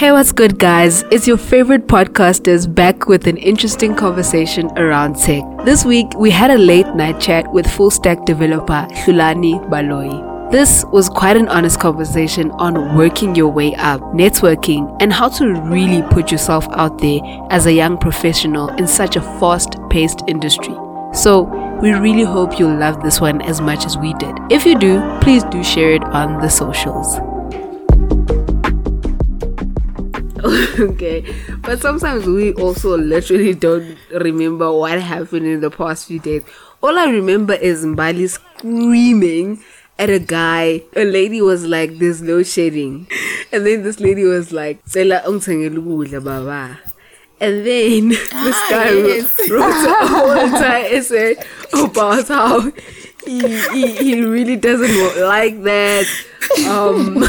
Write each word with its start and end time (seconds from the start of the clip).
Hey, 0.00 0.12
what's 0.12 0.32
good, 0.32 0.58
guys? 0.58 1.04
It's 1.10 1.28
your 1.28 1.36
favorite 1.36 1.86
podcasters 1.86 2.74
back 2.74 3.06
with 3.06 3.26
an 3.26 3.36
interesting 3.36 3.94
conversation 3.94 4.70
around 4.78 5.16
tech. 5.16 5.44
This 5.66 5.84
week, 5.84 6.06
we 6.16 6.30
had 6.30 6.50
a 6.50 6.56
late 6.56 6.86
night 6.94 7.20
chat 7.20 7.52
with 7.52 7.70
full 7.70 7.90
stack 7.90 8.24
developer 8.24 8.88
Hlulani 8.92 9.60
Baloyi. 9.68 10.50
This 10.50 10.86
was 10.90 11.10
quite 11.10 11.36
an 11.36 11.50
honest 11.50 11.80
conversation 11.80 12.50
on 12.52 12.96
working 12.96 13.34
your 13.34 13.48
way 13.48 13.74
up, 13.74 14.00
networking, 14.14 14.96
and 15.02 15.12
how 15.12 15.28
to 15.28 15.60
really 15.64 16.00
put 16.08 16.32
yourself 16.32 16.66
out 16.70 16.98
there 17.02 17.20
as 17.50 17.66
a 17.66 17.72
young 17.74 17.98
professional 17.98 18.70
in 18.76 18.86
such 18.86 19.16
a 19.16 19.20
fast 19.38 19.76
paced 19.90 20.22
industry. 20.26 20.74
So, 21.12 21.42
we 21.82 21.92
really 21.92 22.24
hope 22.24 22.58
you'll 22.58 22.74
love 22.74 23.02
this 23.02 23.20
one 23.20 23.42
as 23.42 23.60
much 23.60 23.84
as 23.84 23.98
we 23.98 24.14
did. 24.14 24.34
If 24.50 24.64
you 24.64 24.78
do, 24.78 25.02
please 25.20 25.44
do 25.50 25.62
share 25.62 25.92
it 25.92 26.04
on 26.04 26.40
the 26.40 26.48
socials. 26.48 27.18
okay, 30.78 31.24
but 31.62 31.80
sometimes 31.80 32.26
we 32.26 32.52
also 32.54 32.96
literally 32.96 33.54
don't 33.54 33.96
remember 34.12 34.72
what 34.72 35.00
happened 35.00 35.46
in 35.46 35.60
the 35.60 35.70
past 35.70 36.06
few 36.08 36.18
days. 36.18 36.42
All 36.82 36.98
I 36.98 37.10
remember 37.10 37.54
is 37.54 37.84
Mbali 37.84 38.28
screaming 38.28 39.62
at 39.98 40.08
a 40.10 40.18
guy. 40.18 40.82
A 40.96 41.04
lady 41.04 41.42
was 41.42 41.66
like, 41.66 41.98
There's 41.98 42.22
no 42.22 42.42
shedding. 42.42 43.06
And 43.52 43.66
then 43.66 43.82
this 43.82 43.98
lady 44.00 44.24
was 44.24 44.52
like, 44.52 44.84
Sela 44.86 45.24
baba. 46.24 46.78
And 47.40 47.66
then 47.66 48.08
this 48.10 48.30
Ah, 48.32 48.66
guy 48.70 48.90
yes. 48.92 49.50
wrote 49.50 49.86
a 49.86 50.06
whole 50.06 50.30
entire 50.32 50.84
essay 50.94 51.36
about 51.72 52.28
how 52.28 52.60
he, 53.26 53.40
he, 53.72 53.86
he 53.96 54.24
really 54.24 54.56
doesn't 54.56 55.20
like 55.26 55.62
that. 55.64 56.06
Um, 56.68 57.22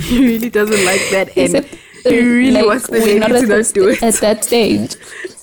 he 0.00 0.18
really 0.26 0.50
doesn't 0.50 0.84
like 0.84 1.00
that, 1.10 1.36
and 1.36 1.66
he 2.10 2.20
really 2.20 2.52
like, 2.52 2.66
wants 2.66 2.86
the 2.86 2.92
we're 3.00 3.06
lady 3.06 3.18
not 3.20 3.28
to 3.28 3.36
at, 3.36 3.48
not 3.48 3.70
do 3.74 3.88
it. 3.88 4.02
at 4.02 4.14
that 4.14 4.44
stage. 4.44 4.96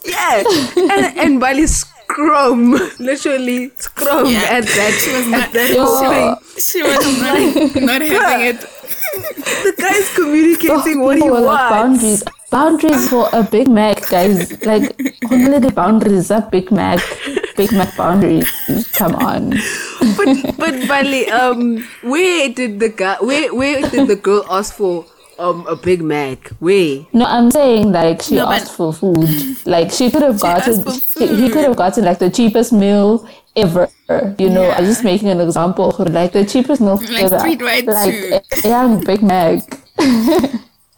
Yeah, 0.05 0.43
and, 0.77 1.17
and 1.19 1.41
Mbali 1.41 1.67
scrum, 1.67 2.71
literally 2.99 3.71
scrum 3.77 4.25
Yeah. 4.27 4.57
at 4.57 4.63
that. 4.65 4.93
She 5.03 5.11
was 5.15 5.27
not- 5.27 5.51
that 5.53 5.67
she 5.67 5.77
was- 5.79 5.99
thing. 6.01 6.35
She 6.57 6.83
was 6.83 7.03
not, 7.21 7.81
not 7.83 8.01
having 8.01 8.47
it. 8.47 8.59
The 9.63 9.73
guy's 9.77 10.09
communicating 10.15 11.01
what 11.01 11.17
he 11.17 11.21
People 11.23 11.37
were 11.37 11.41
like 11.41 11.69
boundaries. 11.69 12.23
Boundaries 12.49 13.09
for 13.09 13.29
a 13.33 13.43
Big 13.43 13.67
Mac, 13.67 14.07
guys. 14.09 14.51
Like 14.65 14.91
only 15.31 15.59
the 15.59 15.71
boundaries 15.71 16.31
are 16.31 16.41
Big 16.51 16.71
Mac. 16.71 16.99
Big 17.57 17.71
Mac 17.71 17.95
boundaries. 17.95 18.47
Come 18.93 19.15
on. 19.15 19.49
but 20.17 20.27
but 20.57 20.73
Mbali, 20.83 21.29
um, 21.31 21.87
where 22.03 22.49
did 22.49 22.79
the 22.79 22.89
guy? 22.89 23.17
Where 23.21 23.53
where 23.53 23.81
did 23.89 24.07
the 24.07 24.15
girl 24.17 24.45
ask 24.49 24.73
for 24.75 25.05
um 25.39 25.65
a 25.67 25.75
Big 25.75 26.01
Mac? 26.01 26.49
Where? 26.59 27.05
No, 27.13 27.25
I'm 27.25 27.49
saying 27.51 27.91
like 27.91 28.21
she 28.21 28.35
No, 28.35 28.45
but- 28.45 28.61
asked 28.61 28.75
for 28.75 28.93
food. 28.93 29.27
Like 29.65 29.91
she 29.91 30.09
could 30.11 30.21
have 30.21 30.39
gotten. 30.39 30.87
asked 30.87 31.07
for 31.13 31.19
He, 31.19 31.27
he 31.43 31.49
could 31.49 31.63
have 31.65 31.75
gotten 31.75 32.05
like 32.05 32.19
the 32.19 32.29
cheapest 32.29 32.73
meal 32.73 33.27
ever. 33.55 33.89
You 34.37 34.49
know, 34.49 34.69
I'm 34.71 34.85
just 34.85 35.03
making 35.03 35.29
an 35.29 35.39
example. 35.39 35.93
Like 35.99 36.33
the 36.33 36.45
cheapest 36.45 36.81
meal 36.81 36.97
Like 36.97 37.23
ever. 37.23 37.39
street 37.39 37.61
right 37.61 37.85
like 37.85 38.13
too. 38.13 38.39
a 38.65 38.67
young 38.69 39.03
Big 39.03 39.21
Mac. 39.23 39.63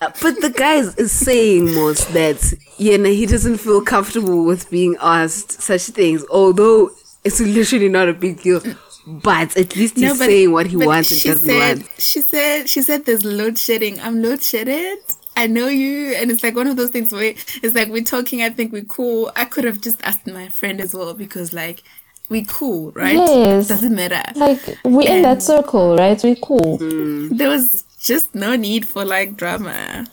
Uh, 0.02 0.10
But 0.22 0.42
the 0.42 0.50
guy 0.50 0.76
is- 0.76 0.96
is 0.98 1.12
saying 1.12 1.74
most 1.76 2.12
that 2.14 2.40
you 2.78 2.98
know 2.98 3.10
he 3.10 3.26
doesn't 3.26 3.58
feel 3.58 3.82
comfortable 3.82 4.44
with 4.44 4.70
being 4.70 4.98
asked 5.02 5.62
such 5.62 5.84
things, 6.00 6.26
although 6.30 6.90
it's 7.24 7.40
literally 7.40 7.88
not 7.90 8.10
a 8.10 8.14
big 8.14 8.42
deal. 8.42 8.62
But 9.06 9.58
at 9.58 9.76
least 9.76 9.98
he's 9.98 10.18
saying 10.18 10.52
what 10.52 10.68
he 10.68 10.78
wants 10.78 11.12
and 11.12 11.20
she 11.20 11.30
doesn't 11.30 11.48
said, 11.48 11.78
want. 11.80 11.90
She 11.98 12.22
said, 12.22 12.70
she 12.70 12.82
said, 12.82 13.06
there's 13.06 13.26
load 13.26 13.58
shedding. 13.58 14.00
I'm 14.00 14.22
load 14.22 14.42
shedded. 14.42 15.00
I 15.36 15.48
know 15.48 15.68
you, 15.68 16.14
and 16.14 16.30
it's 16.30 16.44
like 16.44 16.56
one 16.56 16.68
of 16.68 16.78
those 16.78 16.92
things 16.92 17.12
where 17.12 17.34
it's 17.64 17.74
like 17.74 17.90
we're 17.90 18.04
talking. 18.04 18.44
I 18.44 18.50
think 18.50 18.72
we're 18.72 18.84
cool. 18.84 19.32
I 19.36 19.46
could 19.46 19.64
have 19.64 19.82
just 19.82 20.00
asked 20.04 20.28
my 20.28 20.48
friend 20.50 20.80
as 20.80 20.94
well 20.94 21.14
because 21.16 21.52
like 21.54 21.82
we 22.30 22.46
cool, 22.46 22.92
right? 22.92 23.16
Yes. 23.16 23.68
Doesn't 23.68 23.96
matter. 23.96 24.22
Like 24.36 24.62
we're 24.86 25.10
in 25.10 25.24
that 25.24 25.42
circle, 25.42 25.98
right? 25.98 26.22
We're 26.24 26.36
cool. 26.36 26.78
There 26.80 27.50
was 27.50 27.84
just 28.00 28.36
no 28.36 28.56
need 28.56 28.88
for 28.88 29.04
like 29.04 29.36
drama. 29.36 30.06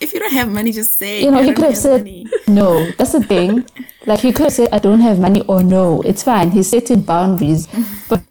If 0.00 0.12
you 0.14 0.20
don't 0.20 0.32
have 0.32 0.48
money, 0.48 0.72
just 0.72 0.98
say. 0.98 1.22
You 1.22 1.30
know, 1.30 1.38
I 1.38 1.44
he 1.44 1.52
could 1.52 1.64
have 1.64 1.76
said 1.76 2.00
money. 2.00 2.26
no. 2.46 2.90
That's 2.92 3.12
the 3.12 3.22
thing. 3.22 3.66
Like 4.06 4.20
he 4.20 4.32
could 4.32 4.44
have 4.44 4.52
said, 4.52 4.68
"I 4.72 4.78
don't 4.78 5.00
have 5.00 5.18
money," 5.18 5.42
or 5.48 5.62
"No, 5.62 6.02
it's 6.02 6.22
fine." 6.22 6.50
He's 6.50 6.68
setting 6.68 7.02
boundaries, 7.02 7.68
but 8.08 8.22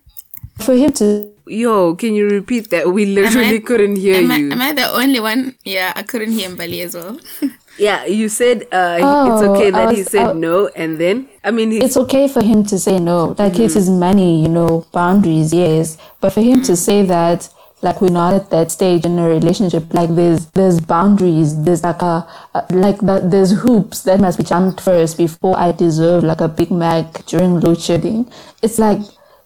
for 0.58 0.74
him 0.74 0.92
to 0.94 1.32
Yo, 1.50 1.96
can 1.96 2.14
you 2.14 2.28
repeat 2.28 2.70
that? 2.72 2.92
We 2.92 3.06
literally 3.06 3.60
couldn't 3.60 3.96
hear 3.96 4.16
Am 4.16 4.32
I, 4.32 4.38
you. 4.38 4.52
am 4.52 4.62
I 4.62 4.74
the 4.74 4.92
only 4.92 5.20
one? 5.20 5.56
Yeah, 5.64 5.94
I 5.96 6.04
couldn't 6.04 6.32
hear 6.32 6.50
Mbali 6.50 6.84
as 6.84 6.94
well. 6.94 7.20
yeah, 7.78 8.06
you 8.06 8.28
said 8.30 8.64
uh, 8.72 8.98
it's 9.00 9.04
Oh, 9.04 9.54
okay 9.56 9.68
I 9.68 9.72
that 9.72 9.96
he 9.96 10.04
said 10.04 10.28
I- 10.28 10.34
no, 10.34 10.68
and 10.76 10.98
then 10.98 11.30
I 11.44 11.52
mean, 11.52 11.72
he, 11.72 11.78
it's 11.80 11.98
okay 11.98 12.28
for 12.28 12.44
him 12.44 12.66
to 12.66 12.78
say 12.78 13.00
no. 13.00 13.36
Like 13.38 13.58
it's 13.60 13.74
mm-hmm. 13.74 13.80
his 13.80 13.90
money, 13.90 14.42
you 14.42 14.50
know, 14.50 14.86
boundaries, 14.92 15.54
yes. 15.54 15.98
But 16.20 16.34
for 16.34 16.42
him 16.42 16.62
to 16.64 16.74
mm. 16.74 16.78
say 16.78 17.04
that, 17.04 17.48
like 17.82 18.02
we're 18.02 18.10
not 18.10 18.34
at 18.34 18.50
that 18.50 18.72
stage 18.72 19.06
in 19.06 19.20
a 19.20 19.28
relationship, 19.28 19.94
like 19.94 20.14
there's 20.16 20.48
there's 20.48 20.80
boundaries, 20.82 21.64
there's 21.64 21.84
like 21.84 22.02
a, 22.02 22.28
like 22.72 23.00
that 23.02 23.30
there's 23.30 23.52
hoops 23.62 24.04
that 24.04 24.20
must 24.20 24.38
be 24.38 24.44
jumped 24.44 24.82
first 24.82 25.18
before 25.18 25.58
I 25.58 25.72
deserve 25.72 26.24
like 26.24 26.42
a 26.42 26.48
Big 26.48 26.72
Mac 26.72 27.26
during 27.26 27.60
load 27.60 27.80
shedding. 27.80 28.32
It's 28.64 28.80
like 28.80 29.00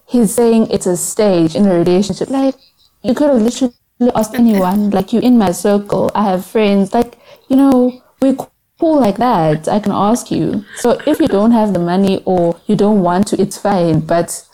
he's 0.06 0.34
saying 0.34 0.68
it's 0.70 0.86
a 0.86 0.96
stage 0.96 1.54
in 1.54 1.66
a 1.66 1.74
relationship. 1.74 2.30
Like 2.30 2.54
you 3.02 3.14
could 3.14 3.30
have 3.30 3.42
literally 3.42 3.74
asked 4.14 4.34
anyone, 4.34 4.90
like 4.90 5.12
you 5.12 5.20
in 5.20 5.38
my 5.38 5.52
circle, 5.52 6.10
I 6.14 6.24
have 6.30 6.46
friends, 6.46 6.94
like, 6.94 7.18
you 7.48 7.56
know, 7.56 8.02
we 8.20 8.36
cool 8.80 8.98
like 9.00 9.16
that. 9.18 9.68
I 9.68 9.78
can 9.78 9.92
ask 9.92 10.30
you. 10.30 10.64
So 10.76 11.00
if 11.06 11.20
you 11.20 11.28
don't 11.28 11.52
have 11.52 11.72
the 11.72 11.78
money 11.78 12.22
or 12.24 12.60
you 12.66 12.76
don't 12.76 13.00
want 13.00 13.28
to, 13.28 13.40
it's 13.40 13.58
fine. 13.58 14.00
But 14.00 14.44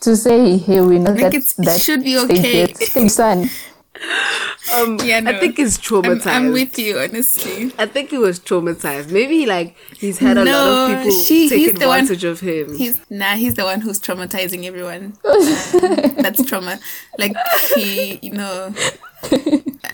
to 0.00 0.16
say 0.16 0.56
here 0.56 0.84
we 0.84 0.98
know 0.98 1.12
that 1.14 1.34
it's- 1.34 1.58
it 1.58 1.64
that 1.66 1.80
should 1.80 2.02
be 2.04 2.16
stage 2.16 2.38
okay. 2.38 2.58
yet, 2.60 2.76
stage 2.90 3.10
son. 3.10 3.50
um, 4.76 4.98
Yeah, 5.02 5.22
I 5.24 5.38
think 5.38 5.56
he's 5.56 5.78
I'm, 5.78 5.82
traumatized. 5.82 6.26
I'm 6.26 6.52
with 6.52 6.78
you, 6.78 6.98
honestly. 6.98 7.72
I 7.78 7.86
think 7.86 8.10
he 8.10 8.18
was 8.18 8.38
traumatized. 8.38 9.10
Maybe 9.10 9.46
like 9.46 9.74
he's 9.96 10.18
had 10.18 10.36
a 10.36 10.44
lot 10.44 10.90
of 10.90 11.02
people 11.04 11.22
she- 11.22 11.48
take 11.48 11.58
he's 11.60 11.72
the 11.74 11.86
one- 11.88 12.00
advantage 12.00 12.24
of 12.24 12.40
him. 12.40 12.76
He's 12.76 13.00
nah, 13.08 13.34
he's 13.36 13.54
the 13.54 13.64
one 13.64 13.80
who's 13.80 13.98
traumatizing 14.00 14.64
everyone. 14.64 15.14
Um, 15.24 16.22
that's 16.22 16.44
trauma. 16.44 16.78
Like 17.18 17.34
he, 17.74 18.18
you 18.22 18.32
know, 18.32 18.74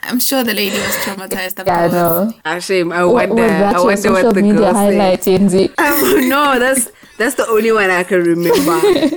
I'm 0.03 0.19
sure 0.21 0.43
the 0.43 0.55
lady 0.55 0.77
was 0.77 0.97
traumatized. 1.05 1.65
Yeah, 1.67 1.81
I 1.85 1.89
know. 1.89 2.33
Ah, 2.45 2.59
shame. 2.59 2.91
I 2.93 3.05
Wa- 3.05 3.13
wonder. 3.13 3.43
Was 3.43 3.51
that 3.51 3.77
I 3.77 3.81
wonder 3.81 3.97
social 3.97 4.13
what 4.25 4.35
the 4.35 4.43
media 4.43 4.59
girl 4.59 4.73
said. 4.73 4.75
highlight, 4.75 5.21
Yenzi? 5.21 5.79
Um, 5.79 6.29
no, 6.29 6.59
that's 6.59 6.91
that's 7.23 7.37
the 7.37 7.47
only 7.47 7.71
one 7.71 7.91
I 7.91 8.03
can 8.03 8.21
remember. 8.23 9.17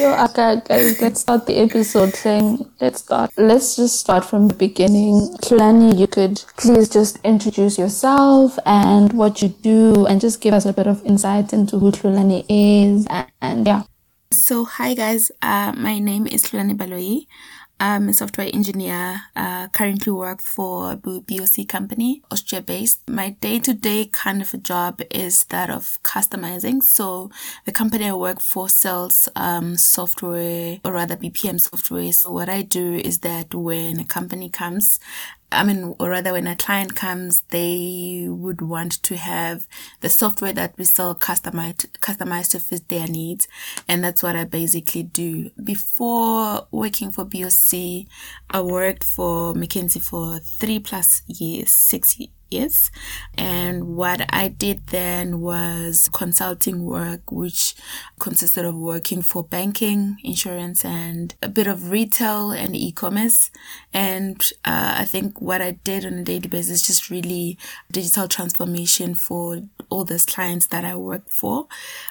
So, 0.00 0.16
okay, 0.16 0.62
guys, 0.64 0.98
let's 1.02 1.20
start 1.20 1.44
the 1.44 1.58
episode 1.60 2.14
saying, 2.14 2.64
let's 2.80 3.00
start. 3.00 3.32
Let's 3.36 3.76
just 3.76 4.00
start 4.00 4.24
from 4.24 4.48
the 4.48 4.54
beginning. 4.54 5.36
Hlulani, 5.44 5.92
you 5.98 6.06
could 6.06 6.42
please 6.56 6.88
just 6.88 7.18
introduce 7.22 7.76
yourself 7.76 8.58
and 8.64 9.12
what 9.12 9.42
you 9.42 9.50
do 9.60 10.06
and 10.06 10.18
just 10.18 10.40
give 10.40 10.54
us 10.54 10.64
a 10.64 10.72
bit 10.72 10.86
of 10.86 11.04
insight 11.04 11.52
into 11.52 11.78
who 11.78 11.92
Hlulani 11.92 12.46
is. 12.48 13.06
And, 13.10 13.26
and 13.42 13.66
yeah. 13.66 13.82
So, 14.32 14.64
hi 14.64 14.94
guys, 14.94 15.30
uh, 15.42 15.72
my 15.76 15.98
name 15.98 16.26
is 16.26 16.44
Hlulani 16.44 16.78
Baloyi. 16.78 17.26
I'm 17.82 18.10
a 18.10 18.12
software 18.12 18.50
engineer, 18.52 19.22
uh, 19.34 19.68
currently 19.68 20.12
work 20.12 20.42
for 20.42 20.92
a 20.92 20.96
BOC 20.96 21.66
company, 21.66 22.20
Austria 22.30 22.60
based. 22.60 23.00
My 23.08 23.30
day 23.40 23.58
to 23.58 23.72
day 23.72 24.04
kind 24.04 24.42
of 24.42 24.52
a 24.52 24.58
job 24.58 25.00
is 25.10 25.44
that 25.44 25.70
of 25.70 25.98
customizing. 26.02 26.82
So 26.82 27.30
the 27.64 27.72
company 27.72 28.06
I 28.06 28.12
work 28.12 28.42
for 28.42 28.68
sells, 28.68 29.30
um, 29.34 29.78
software 29.78 30.78
or 30.84 30.92
rather 30.92 31.16
BPM 31.16 31.58
software. 31.58 32.12
So 32.12 32.30
what 32.30 32.50
I 32.50 32.60
do 32.60 32.96
is 32.96 33.20
that 33.20 33.54
when 33.54 33.98
a 33.98 34.04
company 34.04 34.50
comes, 34.50 35.00
I 35.52 35.64
mean, 35.64 35.96
or 35.98 36.10
rather, 36.10 36.32
when 36.32 36.46
a 36.46 36.54
client 36.54 36.94
comes, 36.94 37.40
they 37.50 38.26
would 38.28 38.60
want 38.60 39.02
to 39.02 39.16
have 39.16 39.66
the 40.00 40.08
software 40.08 40.52
that 40.52 40.74
we 40.78 40.84
sell 40.84 41.14
customized, 41.14 41.86
customized 41.98 42.50
to 42.50 42.60
fit 42.60 42.88
their 42.88 43.08
needs. 43.08 43.48
And 43.88 44.04
that's 44.04 44.22
what 44.22 44.36
I 44.36 44.44
basically 44.44 45.02
do. 45.02 45.50
Before 45.62 46.68
working 46.70 47.10
for 47.10 47.24
BOC, 47.24 48.06
I 48.48 48.60
worked 48.60 49.02
for 49.02 49.52
McKinsey 49.54 50.00
for 50.00 50.38
three 50.38 50.78
plus 50.78 51.22
years, 51.26 51.70
six, 51.72 52.18
ye- 52.20 52.30
years. 52.50 52.90
And 53.36 53.96
what 53.96 54.26
I 54.32 54.48
did 54.48 54.88
then 54.88 55.40
was 55.40 56.08
consulting 56.12 56.84
work, 56.84 57.30
which 57.30 57.74
consisted 58.18 58.64
of 58.64 58.74
working 58.74 59.22
for 59.22 59.42
banking, 59.44 60.18
insurance, 60.22 60.84
and 60.84 61.34
a 61.42 61.48
bit 61.48 61.66
of 61.66 61.90
retail 61.90 62.50
and 62.50 62.76
e-commerce. 62.76 63.50
And 63.92 64.40
uh, 64.64 64.94
I 64.98 65.04
think 65.04 65.40
what 65.40 65.60
I 65.60 65.72
did 65.72 66.04
on 66.04 66.14
a 66.14 66.24
daily 66.24 66.48
basis 66.48 66.70
is 66.70 66.86
just 66.86 67.10
really 67.10 67.58
digital 67.90 68.28
transformation 68.28 69.14
for 69.14 69.62
all 69.88 70.04
those 70.04 70.26
clients 70.26 70.66
that 70.66 70.84
I 70.84 70.96
worked 70.96 71.32
for. 71.32 71.66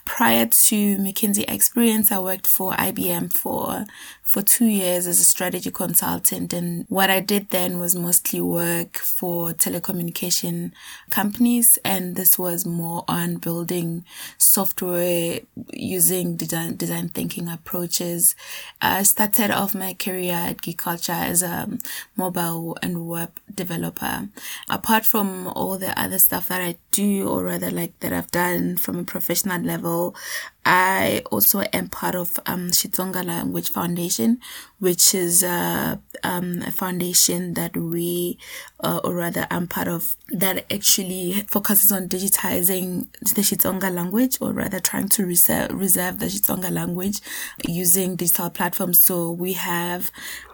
Prior 0.05 0.45
to 0.45 0.97
McKinsey 0.97 1.45
experience, 1.47 2.11
I 2.11 2.19
worked 2.19 2.47
for 2.47 2.73
IBM 2.73 3.33
for 3.33 3.85
for 4.29 4.43
two 4.43 4.67
years 4.67 5.07
as 5.07 5.19
a 5.19 5.23
strategy 5.23 5.71
consultant. 5.71 6.53
And 6.53 6.85
what 6.87 7.09
I 7.09 7.19
did 7.19 7.49
then 7.49 7.79
was 7.79 7.95
mostly 7.95 8.39
work 8.39 8.99
for 8.99 9.53
telecommunication 10.29 10.71
companies. 11.09 11.79
And 11.83 12.15
this 12.15 12.37
was 12.37 12.65
more 12.65 13.03
on 13.07 13.35
building 13.37 14.05
software 14.37 15.41
using 15.73 16.35
design, 16.35 16.75
design 16.75 17.09
thinking 17.09 17.47
approaches. 17.47 18.35
I 18.81 19.03
started 19.03 19.51
off 19.51 19.75
my 19.75 19.93
career 19.93 20.33
at 20.33 20.61
Geek 20.61 20.77
Culture 20.77 21.11
as 21.13 21.43
a 21.43 21.69
mobile 22.15 22.77
and 22.81 23.07
web 23.07 23.31
developer. 23.53 24.29
Apart 24.69 25.05
from 25.05 25.47
all 25.47 25.77
the 25.77 25.99
other 25.99 26.19
stuff 26.19 26.47
that 26.47 26.61
I 26.61 26.77
do, 26.91 27.27
or 27.27 27.43
rather 27.43 27.71
like 27.71 27.99
that 27.99 28.13
I've 28.13 28.31
done 28.31 28.77
from 28.77 28.99
a 28.99 29.03
professional 29.03 29.61
level, 29.61 30.15
I 30.65 31.23
also 31.31 31.61
am 31.73 31.89
part 31.89 32.15
of 32.15 32.39
um, 32.45 32.69
Xitsonga 32.69 33.25
Language 33.25 33.71
Foundation, 33.71 34.39
which 34.77 35.15
is 35.15 35.43
uh, 35.43 35.97
um, 36.23 36.61
a 36.61 36.71
foundation 36.71 37.53
that 37.55 37.75
we, 37.75 38.37
uh, 38.81 39.01
or 39.03 39.13
rather, 39.13 39.45
I'm 39.51 39.67
part 39.67 39.87
of 39.87 40.15
that 40.29 40.71
actually 40.71 41.43
focuses 41.47 41.91
on 41.91 42.07
digitizing 42.07 43.11
the 43.19 43.41
Xitsonga 43.41 43.93
language, 43.93 44.37
or 44.39 44.53
rather, 44.53 44.79
trying 44.79 45.09
to 45.09 45.25
reserve, 45.25 45.71
reserve 45.71 46.19
the 46.19 46.27
Xitsonga 46.27 46.71
language 46.71 47.19
using 47.67 48.15
digital 48.15 48.49
platforms. 48.49 49.01
So 49.01 49.31
we 49.31 49.53
have 49.53 50.11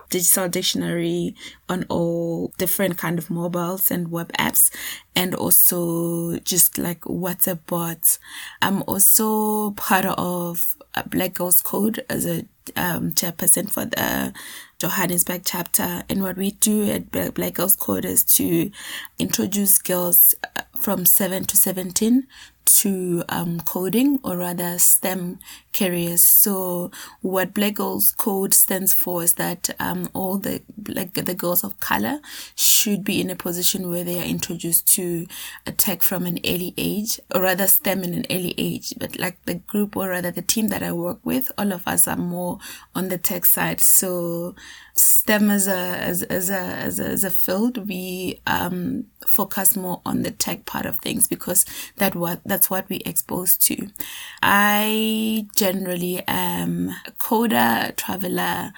digital 0.10 0.48
dictionary 0.48 1.36
on 1.68 1.86
all 1.90 2.54
different 2.58 2.98
kind 2.98 3.18
of 3.20 3.30
mobiles 3.30 3.92
and 3.92 4.12
web 4.12 4.32
apps 4.34 4.72
and 5.16 5.34
also 5.36 6.38
just 6.40 6.78
like 6.78 7.02
WhatsApp 7.02 7.60
bots. 7.68 8.20
I'm 8.62 8.84
also 8.84 9.72
part 9.72 10.06
of 10.06 10.78
Black 11.08 11.34
Girls 11.34 11.62
Code 11.62 12.06
as 12.10 12.26
a 12.26 12.46
um, 12.76 13.12
chairperson 13.12 13.70
for 13.70 13.86
the 13.86 14.34
Johannesburg 14.80 15.44
chapter. 15.46 16.04
And 16.10 16.22
what 16.22 16.38
we 16.38 16.52
do 16.52 16.90
at 16.90 17.12
Black 17.34 17.54
Girls 17.54 17.76
Code 17.76 18.06
is 18.06 18.24
to 18.36 18.72
introduce 19.20 19.78
girls 19.78 20.36
uh, 20.44 20.62
from 20.78 21.06
7 21.06 21.46
to 21.46 21.58
17 21.58 22.28
to 22.66 23.24
um, 23.30 23.60
coding 23.62 24.20
or 24.24 24.38
rather 24.38 24.78
STEM 24.80 25.40
careers. 25.74 26.24
So 26.24 26.92
what 27.22 27.54
Black 27.54 27.76
Girls 27.76 28.14
Code 28.18 28.54
stands 28.54 28.94
for 28.94 29.24
is 29.24 29.34
that 29.34 29.70
um, 29.80 30.10
all 30.14 30.38
the 30.38 30.62
like 30.88 31.14
the 31.14 31.34
girls 31.34 31.64
of 31.64 31.80
color 31.80 32.20
should 32.56 33.04
be 33.04 33.22
in 33.22 33.30
a 33.30 33.36
position 33.36 33.90
where 33.90 34.04
they 34.04 34.20
are 34.20 34.26
introduced 34.26 34.88
to 34.96 35.28
tech 35.78 36.02
from 36.02 36.26
an 36.26 36.40
early 36.46 36.74
age, 36.78 37.20
or 37.34 37.42
rather 37.42 37.68
STEM 37.68 38.04
in 38.04 38.14
an 38.14 38.26
early 38.30 38.54
age. 38.58 38.94
But 38.98 39.18
like 39.20 39.44
the 39.46 39.56
group 39.56 39.96
or 39.96 40.10
rather 40.10 40.32
the 40.32 40.42
team 40.42 40.70
that 40.70 40.84
I 40.84 40.92
work 40.92 41.20
with, 41.24 41.52
all 41.58 41.72
of 41.72 41.88
us 41.88 42.08
are 42.08 42.18
more 42.18 42.60
on 42.94 43.10
the 43.10 43.18
tech 43.18 43.46
side. 43.46 43.82
So 43.82 44.56
STEM 44.98 45.50
as 45.52 45.68
a 45.68 45.74
as, 45.74 46.24
as 46.24 46.50
a 46.50 46.58
as 46.58 47.00
a, 47.00 47.06
as 47.06 47.24
a 47.24 47.30
field, 47.30 47.88
we 47.88 48.40
um, 48.48 49.06
focus 49.28 49.76
more 49.76 50.02
on 50.06 50.22
the 50.22 50.32
tech 50.32 50.66
part 50.66 50.86
of 50.86 50.98
things 50.98 51.28
because 51.28 51.66
that 51.98 52.16
what 52.16 52.42
that's 52.46 52.70
what 52.70 52.88
we 52.90 52.98
exposed 52.98 53.62
to. 53.68 53.90
I 54.42 55.48
generally 55.56 56.24
am 56.28 56.96
a 57.06 57.12
coder, 57.12 57.90
a 57.90 57.92
traveler, 57.92 58.72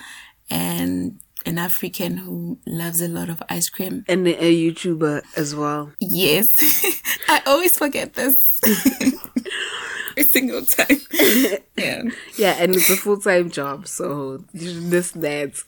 and 0.49 1.19
an 1.45 1.57
African 1.57 2.17
who 2.17 2.57
loves 2.65 3.01
a 3.01 3.07
lot 3.07 3.29
of 3.29 3.41
ice 3.47 3.69
cream. 3.69 4.03
And 4.07 4.27
a 4.27 4.33
YouTuber 4.33 5.23
as 5.37 5.55
well. 5.55 5.91
Yes. 5.99 6.51
I 7.29 7.41
always 7.45 7.77
forget 7.77 8.13
this. 8.13 8.59
Every 10.17 10.29
single 10.29 10.65
time. 10.65 10.99
yeah. 11.77 12.03
Yeah, 12.37 12.55
and 12.59 12.75
it's 12.75 12.89
a 12.89 12.97
full 12.97 13.17
time 13.17 13.49
job, 13.49 13.87
so 13.87 14.43
should 14.57 14.91
that 15.21 15.63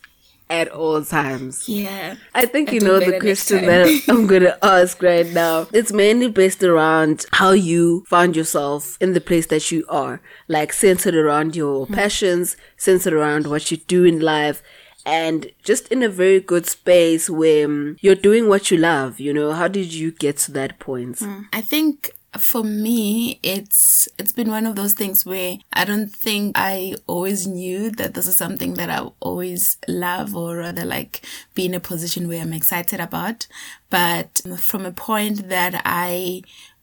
at 0.50 0.68
all 0.68 1.02
times. 1.04 1.68
Yeah. 1.68 2.16
I 2.34 2.44
think 2.44 2.72
you 2.72 2.80
know 2.80 2.98
the 2.98 3.20
question 3.20 3.64
that 3.66 4.02
I'm 4.08 4.26
going 4.26 4.42
to 4.50 4.58
ask 4.64 5.00
right 5.00 5.26
now. 5.26 5.68
It's 5.72 5.92
mainly 5.92 6.28
based 6.28 6.62
around 6.62 7.24
how 7.32 7.52
you 7.52 8.04
found 8.08 8.36
yourself 8.36 8.98
in 9.00 9.14
the 9.14 9.20
place 9.20 9.46
that 9.46 9.70
you 9.70 9.86
are, 9.88 10.20
like 10.48 10.72
centered 10.72 11.14
around 11.14 11.54
your 11.54 11.86
mm. 11.86 11.94
passions, 11.94 12.56
centered 12.76 13.12
around 13.12 13.46
what 13.46 13.70
you 13.70 13.76
do 13.76 14.04
in 14.04 14.20
life, 14.20 14.62
and 15.06 15.50
just 15.62 15.88
in 15.88 16.02
a 16.02 16.08
very 16.08 16.40
good 16.40 16.66
space 16.66 17.30
where 17.30 17.66
um, 17.66 17.96
you're 18.00 18.14
doing 18.14 18.48
what 18.48 18.70
you 18.70 18.76
love, 18.76 19.20
you 19.20 19.32
know. 19.32 19.52
How 19.52 19.68
did 19.68 19.94
you 19.94 20.10
get 20.10 20.36
to 20.38 20.52
that 20.52 20.78
point? 20.78 21.18
Mm. 21.18 21.46
I 21.52 21.60
think 21.60 22.10
for 22.38 22.62
me, 22.62 23.40
it's 23.42 24.08
it's 24.18 24.32
been 24.32 24.50
one 24.50 24.66
of 24.66 24.76
those 24.76 24.92
things 24.92 25.26
where 25.26 25.58
I 25.72 25.84
don't 25.84 26.08
think 26.08 26.52
I 26.56 26.94
always 27.06 27.46
knew 27.46 27.90
that 27.90 28.14
this 28.14 28.28
is 28.28 28.36
something 28.36 28.74
that 28.74 28.90
I 28.90 29.08
always 29.20 29.78
love 29.88 30.36
or 30.36 30.58
rather 30.58 30.84
like 30.84 31.22
be 31.54 31.66
in 31.66 31.74
a 31.74 31.80
position 31.80 32.28
where 32.28 32.40
I'm 32.40 32.52
excited 32.52 33.00
about. 33.00 33.46
But 33.88 34.40
from 34.58 34.86
a 34.86 34.92
point 34.92 35.48
that 35.48 35.82
I 35.84 36.42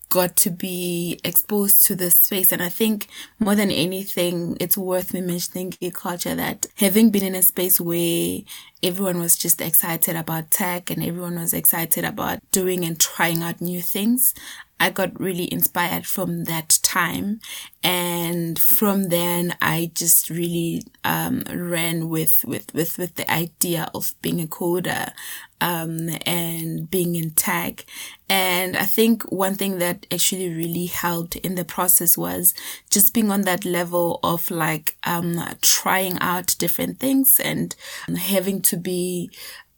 got 0.09 0.35
to 0.37 0.49
be 0.49 1.19
exposed 1.23 1.85
to 1.85 1.95
this 1.95 2.15
space. 2.15 2.51
And 2.51 2.61
I 2.61 2.69
think 2.69 3.07
more 3.39 3.55
than 3.55 3.71
anything, 3.71 4.57
it's 4.59 4.77
worth 4.77 5.13
me 5.13 5.21
mentioning 5.21 5.71
geek 5.71 5.95
culture 5.95 6.35
that 6.35 6.67
having 6.75 7.09
been 7.09 7.23
in 7.23 7.35
a 7.35 7.41
space 7.43 7.81
where 7.81 8.39
everyone 8.81 9.19
was 9.19 9.35
just 9.35 9.59
excited 9.59 10.15
about 10.15 10.51
tech 10.51 10.89
and 10.89 11.03
everyone 11.03 11.35
was 11.39 11.53
excited 11.53 12.05
about 12.05 12.39
doing 12.51 12.85
and 12.85 12.99
trying 12.99 13.43
out 13.43 13.59
new 13.59 13.81
things. 13.81 14.33
I 14.79 14.91
got 14.91 15.19
really 15.19 15.51
inspired 15.51 16.05
from 16.05 16.43
that 16.45 16.79
time. 16.83 17.39
And 17.83 18.59
from 18.59 19.09
then, 19.09 19.55
I 19.61 19.91
just 19.93 20.29
really, 20.29 20.83
um, 21.03 21.43
ran 21.51 22.09
with, 22.09 22.43
with, 22.45 22.73
with, 22.73 22.97
with 22.97 23.15
the 23.15 23.31
idea 23.31 23.89
of 23.95 24.13
being 24.21 24.41
a 24.41 24.47
coder, 24.47 25.13
um, 25.61 26.09
and 26.25 26.89
being 26.91 27.15
in 27.15 27.31
tech. 27.31 27.85
And 28.29 28.77
I 28.77 28.85
think 28.85 29.23
one 29.31 29.55
thing 29.55 29.79
that 29.79 30.05
actually 30.11 30.53
really 30.53 30.85
helped 30.87 31.37
in 31.37 31.55
the 31.55 31.65
process 31.65 32.17
was 32.17 32.53
just 32.89 33.13
being 33.13 33.31
on 33.31 33.41
that 33.41 33.65
level 33.65 34.19
of 34.23 34.51
like, 34.51 34.97
um, 35.03 35.41
trying 35.61 36.19
out 36.19 36.55
different 36.59 36.99
things 36.99 37.39
and 37.43 37.75
having 38.17 38.61
to 38.63 38.77
be 38.77 39.31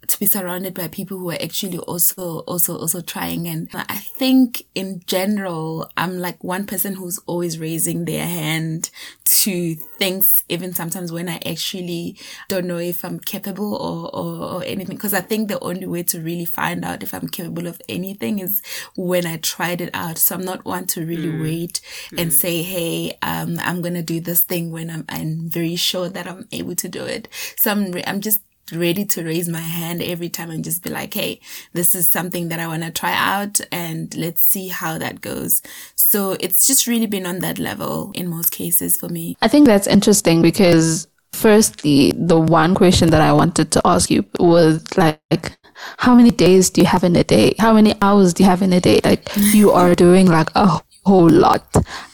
to 0.10 0.20
be 0.20 0.26
surrounded 0.26 0.74
by 0.74 0.88
people 0.88 1.18
who 1.18 1.30
are 1.30 1.42
actually 1.42 1.78
also 1.78 2.40
also 2.40 2.78
also 2.78 3.00
trying 3.02 3.48
and 3.48 3.70
i 3.74 3.96
think 3.96 4.64
in 4.76 5.02
general 5.06 5.90
i'm 5.98 6.18
like 6.20 6.44
one 6.44 6.66
person 6.66 6.96
who's 6.96 7.20
always 7.28 7.60
raising 7.60 8.06
their 8.06 8.26
hand 8.26 8.90
to 9.24 9.76
things 9.76 10.44
even 10.50 10.74
sometimes 10.74 11.12
when 11.12 11.30
i 11.30 11.40
actually 11.46 12.18
don't 12.48 12.66
know 12.66 12.78
if 12.78 13.06
i'm 13.06 13.20
capable 13.20 13.76
or 13.76 14.10
or, 14.16 14.56
or 14.56 14.64
anything 14.64 14.96
because 14.96 15.14
i 15.14 15.22
think 15.22 15.48
the 15.48 15.60
only 15.60 15.86
way 15.86 16.02
to 16.02 16.20
really 16.20 16.46
find 16.46 16.84
out 16.84 17.04
if 17.04 17.14
i'm 17.14 17.28
capable 17.28 17.68
of 17.68 17.82
anything 17.88 18.40
is 18.40 18.62
when 18.96 19.26
i 19.26 19.38
tried 19.38 19.80
it 19.80 19.92
out 19.94 20.18
so 20.18 20.36
i'm 20.36 20.44
not 20.44 20.66
one 20.66 20.86
to 20.86 21.06
really 21.06 21.30
mm. 21.30 21.42
wait 21.42 21.82
mm. 22.12 22.22
and 22.22 22.34
say 22.34 22.64
hey 22.64 23.16
um 23.22 23.58
i'm 23.62 23.82
gonna 23.82 24.02
do 24.02 24.20
this 24.20 24.42
thing 24.42 24.72
when 24.72 24.90
i'm 24.90 25.06
i'm 25.10 25.50
very 25.50 25.76
sure 25.76 26.10
that 26.10 26.28
i'm 26.28 26.48
able 26.52 26.76
to 26.76 26.90
do 26.90 27.04
it 27.04 27.28
so 27.56 27.72
i'm 27.72 27.94
i'm 28.08 28.22
just 28.22 28.42
ready 28.72 29.06
to 29.06 29.24
raise 29.24 29.48
my 29.50 29.60
hand 29.60 30.02
every 30.02 30.30
time 30.30 30.50
and 30.50 30.64
just 30.64 30.84
be 30.84 30.90
like, 30.90 31.14
Hey, 31.14 31.40
this 31.74 31.96
is 31.96 32.08
something 32.08 32.50
that 32.50 32.60
I 32.60 32.68
want 32.68 32.84
to 32.84 32.92
try 32.92 33.14
out 33.14 33.60
and 33.72 34.16
let's 34.16 34.48
see 34.48 34.68
how 34.68 34.98
that 34.98 35.22
goes. 35.22 35.62
So 35.96 36.38
it's 36.40 36.68
just 36.68 36.88
really 36.88 37.08
been 37.08 37.26
on 37.26 37.40
that 37.40 37.60
level 37.60 38.12
in 38.16 38.28
most 38.28 38.52
cases 38.52 38.98
for 38.98 39.10
me. 39.10 39.38
I 39.42 39.48
think 39.48 39.68
that's 39.68 39.88
interesting 39.88 40.42
because 40.42 41.08
firstly, 41.32 42.14
the 42.16 42.40
one 42.40 42.76
question 42.76 43.10
that 43.12 43.22
I 43.22 43.34
wanted 43.34 43.72
to 43.72 43.82
ask 43.86 44.10
you 44.10 44.26
was 44.40 44.84
like, 44.98 45.58
how 45.98 46.16
many 46.16 46.32
days 46.32 46.70
do 46.70 46.82
you 46.82 46.88
have 46.88 47.04
in 47.04 47.16
a 47.16 47.24
day? 47.24 47.56
How 47.60 47.74
many 47.74 47.96
hours 48.02 48.34
do 48.34 48.44
you 48.44 48.50
have 48.50 48.62
in 48.62 48.74
a 48.74 48.82
day? 48.82 49.00
Like 49.04 49.30
you 49.38 49.72
are 49.72 49.96
doing 49.96 50.28
like 50.28 50.50
a 50.56 50.82
whole 51.06 51.30
lot. 51.30 51.66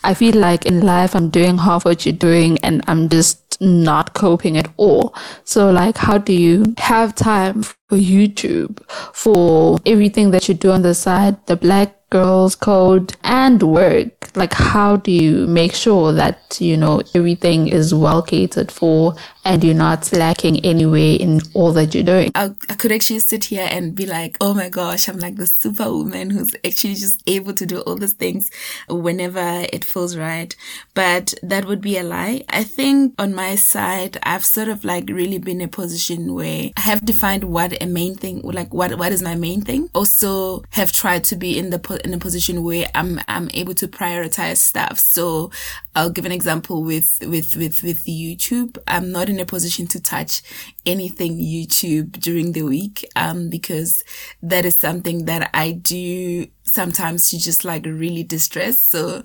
I 0.04 0.14
feel 0.14 0.36
like 0.36 0.66
in 0.66 0.82
life 0.82 1.16
I'm 1.16 1.30
doing 1.30 1.58
half 1.58 1.86
what 1.86 2.06
you're 2.06 2.14
doing 2.14 2.58
and 2.60 2.84
I'm 2.88 3.10
just 3.10 3.45
not 3.60 4.14
coping 4.14 4.58
at 4.58 4.70
all. 4.78 5.16
So 5.44 5.72
like, 5.72 5.98
how 5.98 6.18
do 6.18 6.34
you 6.34 6.74
have 6.78 7.16
time 7.16 7.64
for 7.64 7.98
YouTube, 7.98 8.80
for 9.14 9.78
everything 9.86 10.32
that 10.32 10.48
you 10.48 10.56
do 10.56 10.72
on 10.72 10.82
the 10.82 10.94
side, 10.94 11.46
the 11.48 11.56
black 11.56 11.96
girls 12.10 12.56
code 12.56 13.16
and 13.24 13.62
work? 13.62 14.30
Like, 14.36 14.54
how 14.54 14.98
do 14.98 15.12
you 15.12 15.48
make 15.48 15.74
sure 15.74 16.12
that, 16.12 16.58
you 16.60 16.76
know, 16.76 17.02
everything 17.14 17.68
is 17.68 17.94
well 17.94 18.22
catered 18.22 18.72
for 18.72 19.16
and 19.46 19.64
you're 19.64 19.76
not 19.76 20.12
lacking 20.12 20.66
anyway 20.66 21.14
in 21.14 21.40
all 21.54 21.72
that 21.74 21.94
you're 21.94 22.04
doing. 22.04 22.32
I, 22.34 22.52
I 22.68 22.74
could 22.74 22.92
actually 22.92 23.20
sit 23.20 23.46
here 23.46 23.68
and 23.70 23.96
be 23.96 24.08
like, 24.08 24.38
oh 24.42 24.56
my 24.56 24.70
gosh, 24.70 25.08
I'm 25.08 25.20
like 25.20 25.36
the 25.36 25.46
superwoman 25.46 26.32
who's 26.32 26.56
actually 26.66 26.96
just 26.96 27.22
able 27.28 27.54
to 27.54 27.66
do 27.66 27.82
all 27.82 27.96
these 27.96 28.14
things 28.14 28.50
whenever 28.90 29.66
it 29.72 29.86
feels 29.86 30.18
right. 30.18 30.56
But 30.96 31.36
that 31.44 31.66
would 31.66 31.80
be 31.80 31.98
a 31.98 32.04
lie. 32.04 32.44
I 32.50 32.64
think 32.64 33.14
on 33.20 33.36
my 33.36 33.54
side, 33.56 34.18
I've 34.24 34.44
sort 34.44 34.68
of 34.68 34.84
like 34.84 35.10
really 35.10 35.38
been 35.38 35.62
in 35.62 35.68
a 35.68 35.72
position 35.72 36.34
where 36.34 36.72
I 36.76 36.82
have 36.82 37.06
defined 37.06 37.44
what 37.44 37.82
a 37.82 37.86
main 37.86 38.16
thing, 38.16 38.42
like 38.42 38.74
what, 38.74 38.98
what 38.98 39.12
is 39.12 39.22
my 39.22 39.36
main 39.36 39.62
thing. 39.62 39.90
Also 39.94 40.64
have 40.72 40.92
tried 40.92 41.24
to 41.26 41.36
be 41.36 41.58
in 41.58 41.70
the, 41.70 42.02
in 42.04 42.14
a 42.14 42.18
position 42.18 42.64
where 42.64 42.88
I'm, 42.96 43.22
I'm 43.28 43.52
able 43.54 43.76
to 43.76 43.88
prioritize 43.88 44.58
stuff. 44.58 44.98
So 44.98 45.52
I'll 45.96 46.10
give 46.10 46.26
an 46.26 46.32
example 46.32 46.84
with, 46.84 47.20
with, 47.22 47.56
with, 47.56 47.84
with 47.84 48.06
YouTube. 48.06 48.78
I'm 48.88 49.12
not 49.12 49.30
in 49.30 49.35
a 49.40 49.46
position 49.46 49.88
to 49.88 50.00
touch 50.00 50.42
anything 50.86 51.38
YouTube 51.38 52.20
during 52.20 52.52
the 52.52 52.64
week, 52.64 53.08
um, 53.16 53.50
because 53.50 54.04
that 54.42 54.66
is 54.66 54.76
something 54.76 55.26
that 55.26 55.50
I 55.54 55.72
do 55.72 56.48
sometimes 56.64 57.30
to 57.30 57.38
just 57.38 57.64
like 57.66 57.86
really 57.86 58.24
distress. 58.24 58.82
So 58.82 59.24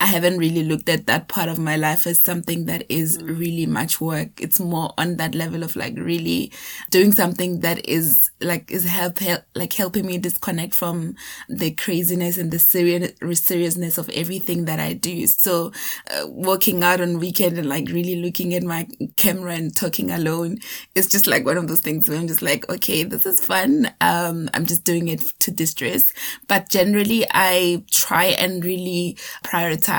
I 0.00 0.06
haven't 0.06 0.38
really 0.38 0.62
looked 0.62 0.88
at 0.88 1.06
that 1.08 1.28
part 1.28 1.50
of 1.50 1.58
my 1.58 1.76
life 1.76 2.06
as 2.06 2.18
something 2.18 2.64
that 2.64 2.86
is 2.88 3.22
really 3.22 3.66
much 3.66 4.00
work. 4.00 4.40
It's 4.40 4.58
more 4.58 4.94
on 4.96 5.16
that 5.16 5.34
level 5.34 5.62
of 5.62 5.76
like 5.76 5.94
really 5.98 6.52
doing 6.90 7.12
something 7.12 7.60
that 7.60 7.86
is 7.86 8.30
like 8.40 8.70
is 8.70 8.86
help, 8.86 9.18
help 9.18 9.42
like 9.54 9.74
helping 9.74 10.06
me 10.06 10.16
disconnect 10.16 10.74
from 10.74 11.16
the 11.50 11.72
craziness 11.72 12.38
and 12.38 12.50
the 12.50 12.58
serious 12.58 13.12
seriousness 13.40 13.98
of 13.98 14.08
everything 14.10 14.64
that 14.64 14.80
I 14.80 14.94
do. 14.94 15.26
So 15.26 15.70
uh, 16.10 16.26
working 16.28 16.82
out 16.82 17.02
on 17.02 17.18
weekend 17.18 17.58
and 17.58 17.68
like 17.68 17.88
really 17.88 18.16
looking 18.16 18.54
at 18.54 18.62
my 18.62 18.88
camera 19.16 19.52
and 19.52 19.76
talking 19.76 20.10
alone 20.10 20.60
is 20.94 21.08
just 21.08 21.26
like 21.26 21.44
one 21.44 21.58
of 21.58 21.68
those 21.68 21.80
things 21.80 22.08
where 22.08 22.16
I'm 22.16 22.26
just 22.26 22.40
like, 22.40 22.66
okay, 22.70 23.02
this 23.02 23.26
is 23.26 23.38
fun. 23.38 23.92
Um, 24.00 24.48
I'm 24.54 24.64
just 24.64 24.84
doing 24.84 25.08
it 25.08 25.20
to 25.40 25.50
distress, 25.50 26.10
but 26.48 26.70
generally 26.70 27.26
I 27.30 27.84
try 27.90 28.24
and 28.24 28.64
really 28.64 29.18
prioritize 29.44 29.89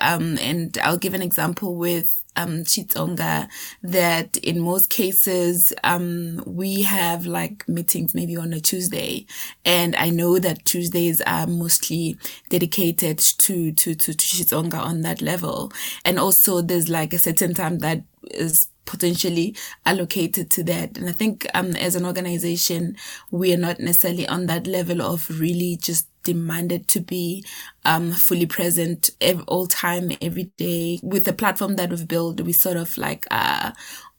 um, 0.00 0.38
and 0.38 0.76
I'll 0.82 0.98
give 0.98 1.14
an 1.14 1.22
example 1.22 1.76
with 1.76 2.20
um, 2.36 2.64
Xitsonga 2.64 3.48
that 3.82 4.36
in 4.38 4.60
most 4.60 4.90
cases, 4.90 5.72
um, 5.84 6.42
we 6.46 6.82
have 6.82 7.26
like 7.26 7.68
meetings 7.68 8.14
maybe 8.14 8.36
on 8.36 8.52
a 8.52 8.60
Tuesday. 8.60 9.26
And 9.64 9.96
I 9.96 10.10
know 10.10 10.38
that 10.38 10.64
Tuesdays 10.64 11.20
are 11.22 11.46
mostly 11.46 12.16
dedicated 12.48 13.18
to, 13.18 13.72
to, 13.72 13.94
to, 13.94 14.14
to 14.14 14.26
Xitsonga 14.26 14.78
on 14.78 15.02
that 15.02 15.20
level. 15.20 15.72
And 16.04 16.18
also 16.18 16.60
there's 16.60 16.88
like 16.88 17.12
a 17.12 17.18
certain 17.18 17.54
time 17.54 17.78
that 17.80 18.02
is 18.30 18.68
potentially 18.90 19.56
allocated 19.86 20.50
to 20.50 20.64
that. 20.64 20.98
And 20.98 21.08
I 21.08 21.12
think, 21.12 21.46
um, 21.54 21.76
as 21.76 21.94
an 21.96 22.04
organization, 22.04 22.96
we 23.30 23.54
are 23.54 23.58
not 23.58 23.78
necessarily 23.80 24.26
on 24.26 24.46
that 24.46 24.66
level 24.66 25.00
of 25.02 25.30
really 25.40 25.76
just 25.80 26.08
demanded 26.22 26.86
to 26.88 27.00
be 27.00 27.44
um, 27.84 28.12
fully 28.12 28.44
present 28.46 29.10
all 29.46 29.66
time, 29.66 30.12
every 30.20 30.50
day. 30.58 31.00
With 31.02 31.24
the 31.24 31.32
platform 31.32 31.76
that 31.76 31.90
we've 31.90 32.06
built, 32.06 32.40
we 32.42 32.52
sort 32.52 32.76
of 32.76 32.98
like 32.98 33.26
uh, 33.30 33.70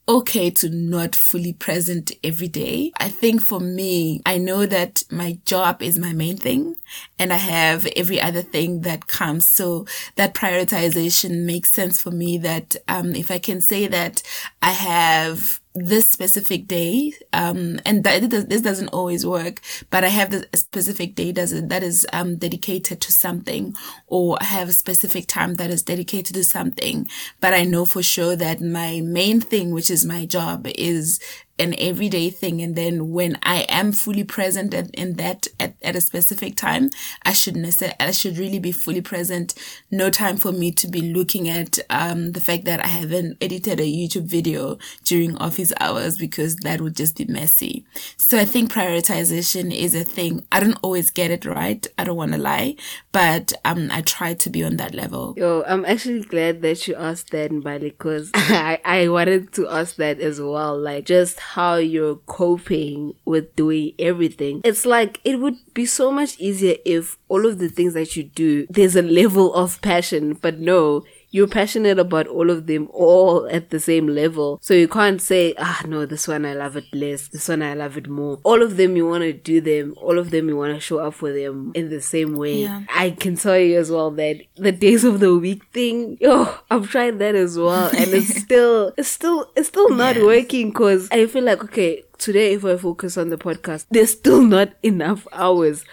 okay 0.10 0.50
to 0.50 0.70
not 0.70 1.16
fully 1.16 1.54
present 1.54 2.12
every 2.24 2.48
day. 2.50 2.92
I 3.00 3.08
think 3.08 3.42
for 3.42 3.60
me, 3.60 4.22
I 4.26 4.38
know 4.38 4.66
that 4.66 5.04
my 5.10 5.40
job 5.46 5.82
is 5.82 5.98
my 5.98 6.12
main 6.12 6.36
thing 6.38 6.76
and 7.18 7.32
I 7.32 7.38
have 7.38 7.86
every 7.96 8.20
other 8.20 8.42
thing 8.42 8.82
that 8.82 9.08
comes. 9.08 9.48
So 9.48 9.86
that 10.16 10.34
prioritization 10.34 11.46
makes 11.46 11.72
sense 11.72 12.02
for 12.02 12.12
me 12.12 12.38
that, 12.40 12.76
um, 12.90 13.16
if 13.16 13.32
I 13.32 13.40
can 13.40 13.62
say 13.62 13.88
that 13.88 14.22
I 14.62 14.72
have 14.72 15.61
this 15.74 16.10
specific 16.10 16.68
day, 16.68 17.14
um, 17.34 17.80
and 17.86 18.04
that 18.04 18.30
this 18.30 18.62
doesn't 18.62 18.90
always 18.90 19.26
work, 19.26 19.62
but 19.90 20.04
I 20.04 20.10
have 20.10 20.32
the 20.32 20.46
specific 20.54 21.16
day 21.16 21.32
does 21.32 21.52
that 21.68 21.84
is 21.84 22.06
um, 22.12 22.36
dedicated 22.38 23.00
to 23.02 23.12
something, 23.12 23.74
or 24.08 24.38
I 24.42 24.46
have 24.46 24.70
a 24.70 24.74
specific 24.74 25.28
time 25.28 25.56
that 25.56 25.70
is 25.70 25.84
dedicated 25.84 26.36
to 26.36 26.44
something. 26.44 27.08
But 27.40 27.54
I 27.54 27.64
know 27.64 27.86
for 27.86 28.04
sure 28.04 28.36
that 28.36 28.62
my 28.62 29.02
main 29.02 29.40
thing, 29.40 29.72
which 29.72 29.90
is 29.90 30.06
my 30.06 30.26
job, 30.26 30.68
is 30.76 31.20
an 31.62 31.76
everyday 31.78 32.30
thing. 32.30 32.62
And 32.62 32.76
then 32.76 33.12
when 33.12 33.38
I 33.44 33.66
am 33.70 33.92
fully 33.92 34.24
present 34.24 34.74
at, 34.74 34.90
in 34.92 35.14
that 35.16 35.48
at, 35.60 35.76
at 35.82 35.96
a 35.96 36.02
specific 36.02 36.56
time, 36.56 36.90
I 37.24 37.34
should 37.34 37.56
necessarily, 37.56 37.96
I 38.00 38.12
should 38.12 38.38
really 38.38 38.60
be 38.60 38.72
fully 38.72 39.02
present. 39.02 39.54
No 39.92 40.10
time 40.10 40.38
for 40.38 40.52
me 40.52 40.72
to 40.74 40.88
be 40.88 41.14
looking 41.14 41.48
at, 41.48 41.80
um, 41.90 42.32
the 42.32 42.42
fact 42.42 42.66
that 42.66 42.84
I 42.84 42.88
haven't 42.88 43.38
edited 43.40 43.80
a 43.80 43.84
YouTube 43.84 44.26
video 44.26 44.78
during 45.04 45.38
office 45.38 45.72
hours 45.80 46.18
because 46.18 46.56
that 46.58 46.82
would 46.82 46.96
just 46.96 47.18
be 47.18 47.26
messy. 47.26 47.86
So 48.18 48.38
I 48.38 48.46
think 48.46 48.72
prioritization 48.72 49.74
is 49.74 49.94
a 49.94 50.04
thing. 50.04 50.46
I 50.52 50.60
don't 50.60 50.80
always 50.82 51.12
get 51.12 51.32
it 51.32 51.46
right. 51.46 51.86
I 51.98 52.04
don't 52.04 52.18
want 52.18 52.34
to 52.34 52.40
lie, 52.40 52.76
but, 53.12 53.54
um, 53.64 53.90
I 53.92 54.02
try 54.02 54.34
to 54.34 54.50
be 54.50 54.64
on 54.64 54.78
that 54.78 54.96
level. 54.96 55.36
Yo, 55.38 55.64
I'm 55.68 55.86
actually 55.86 56.22
glad 56.22 56.62
that 56.64 56.88
you 56.88 56.96
asked 56.96 57.30
that, 57.32 57.52
Mbali, 57.52 57.92
because 57.92 58.32
I, 58.36 58.80
I 58.84 59.08
wanted 59.10 59.54
to 59.54 59.68
ask 59.70 59.96
that 59.98 60.20
as 60.20 60.42
well. 60.42 60.78
Like 60.80 61.06
just 61.06 61.40
how 61.56 61.76
you're 61.76 62.16
coping 62.16 63.14
with 63.26 63.56
doing 63.56 63.94
everything. 64.00 64.62
It's 64.64 64.86
like 64.86 65.20
it 65.24 65.40
would 65.40 65.58
be 65.74 65.86
so 65.86 66.12
much 66.12 66.40
easier 66.40 66.76
if 66.86 67.18
all 67.28 67.46
of 67.46 67.60
the 67.60 67.68
things 67.68 67.94
that 67.94 68.16
you 68.16 68.24
do, 68.24 68.66
there's 68.70 68.96
a 68.96 69.02
level 69.02 69.54
of 69.54 69.82
passion, 69.82 70.34
but 70.34 70.60
no, 70.60 71.04
you're 71.32 71.48
passionate 71.48 71.98
about 71.98 72.28
all 72.28 72.50
of 72.50 72.68
them 72.68 72.90
all 72.92 73.48
at 73.50 73.70
the 73.70 73.80
same 73.80 74.08
level. 74.08 74.60
So 74.62 74.74
you 74.74 74.88
can't 74.88 75.22
say, 75.22 75.54
ah, 75.58 75.82
no, 75.88 76.06
this 76.06 76.28
one 76.28 76.46
I 76.46 76.54
love 76.54 76.76
it 76.76 76.86
less, 76.94 77.30
this 77.30 77.48
one 77.48 77.64
I 77.64 77.74
love 77.74 77.98
it 77.98 78.08
more. 78.08 78.40
All 78.44 78.62
of 78.62 78.78
them 78.78 78.96
you 78.98 79.08
want 79.08 79.24
to 79.24 79.34
do 79.34 79.62
them, 79.62 79.96
all 79.98 80.20
of 80.20 80.30
them 80.32 80.50
you 80.50 80.58
want 80.58 80.74
to 80.76 80.80
show 80.80 81.00
up 81.00 81.14
for 81.14 81.32
them 81.32 81.72
in 81.74 81.90
the 81.90 82.02
same 82.02 82.36
way. 82.36 82.64
Yeah. 82.64 82.84
I 82.94 83.12
can 83.12 83.38
tell 83.38 83.58
you 83.58 83.80
as 83.80 83.90
well 83.90 84.12
that 84.12 84.42
the 84.56 84.74
days 84.74 85.04
of 85.04 85.20
the 85.22 85.38
week 85.38 85.64
thing, 85.72 86.18
yo, 86.20 86.54
I've 86.70 86.90
tried 86.90 87.20
that 87.20 87.36
as 87.36 87.58
well, 87.58 87.88
and 87.88 88.10
it's 88.10 88.36
still, 88.42 88.94
it's 88.98 89.10
still, 89.10 89.50
it's 89.56 89.70
still 89.70 89.90
not 89.90 90.18
yes. 90.18 90.26
working 90.26 90.70
because 90.70 91.08
I 91.12 91.26
feel 91.28 91.44
like 91.44 91.64
okay, 91.64 92.04
today 92.18 92.54
if 92.54 92.66
I 92.66 92.76
focus 92.76 93.18
on 93.18 93.30
the 93.30 93.38
podcast, 93.38 93.86
there's 93.90 94.12
still 94.12 94.42
not 94.42 94.74
enough 94.84 95.28
hours 95.32 95.86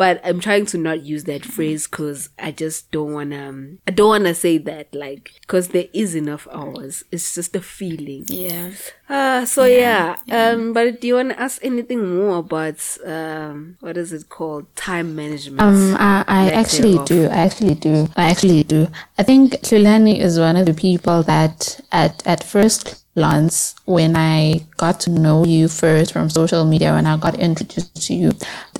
but 0.00 0.18
I'm 0.24 0.40
trying 0.40 0.64
to 0.64 0.78
not 0.78 1.02
use 1.02 1.24
that 1.24 1.44
phrase 1.44 1.86
because 1.86 2.30
I 2.38 2.52
just 2.52 2.90
don't 2.90 3.12
want 3.12 3.32
to, 3.32 3.48
um, 3.48 3.80
I 3.86 3.90
don't 3.90 4.08
want 4.08 4.24
to 4.24 4.34
say 4.34 4.56
that 4.56 4.94
like, 4.94 5.32
because 5.42 5.68
there 5.68 5.88
is 5.92 6.14
enough 6.14 6.48
hours. 6.50 7.04
It's 7.12 7.34
just 7.34 7.54
a 7.54 7.60
feeling. 7.60 8.24
Yeah. 8.28 8.70
Uh, 9.10 9.44
so 9.44 9.64
yeah, 9.64 10.14
yeah. 10.26 10.50
Um, 10.50 10.72
but 10.72 11.00
do 11.00 11.08
you 11.08 11.16
want 11.16 11.30
to 11.30 11.40
ask 11.40 11.58
anything 11.64 12.16
more 12.16 12.38
about, 12.38 12.78
um, 13.04 13.76
what 13.80 13.96
is 13.96 14.12
it 14.12 14.28
called? 14.28 14.64
Time 14.76 15.16
management. 15.16 15.60
Um, 15.60 15.96
I, 15.98 16.24
I 16.28 16.50
actually 16.50 16.98
do. 17.06 17.24
I 17.24 17.38
actually 17.38 17.74
do. 17.74 18.06
I 18.16 18.30
actually 18.30 18.62
do. 18.62 18.86
I 19.18 19.24
think 19.24 19.54
Hlulani 19.62 20.20
is 20.20 20.38
one 20.38 20.56
of 20.56 20.64
the 20.66 20.74
people 20.74 21.24
that 21.24 21.80
at, 21.90 22.24
at 22.24 22.44
first 22.44 23.04
glance 23.16 23.74
when 23.84 24.14
I 24.16 24.64
got 24.76 25.00
to 25.00 25.10
know 25.10 25.44
you 25.44 25.66
first 25.66 26.12
from 26.12 26.30
social 26.30 26.64
media, 26.64 26.92
when 26.92 27.06
I 27.06 27.16
got 27.16 27.36
introduced 27.36 28.06
to 28.06 28.14
you, 28.14 28.30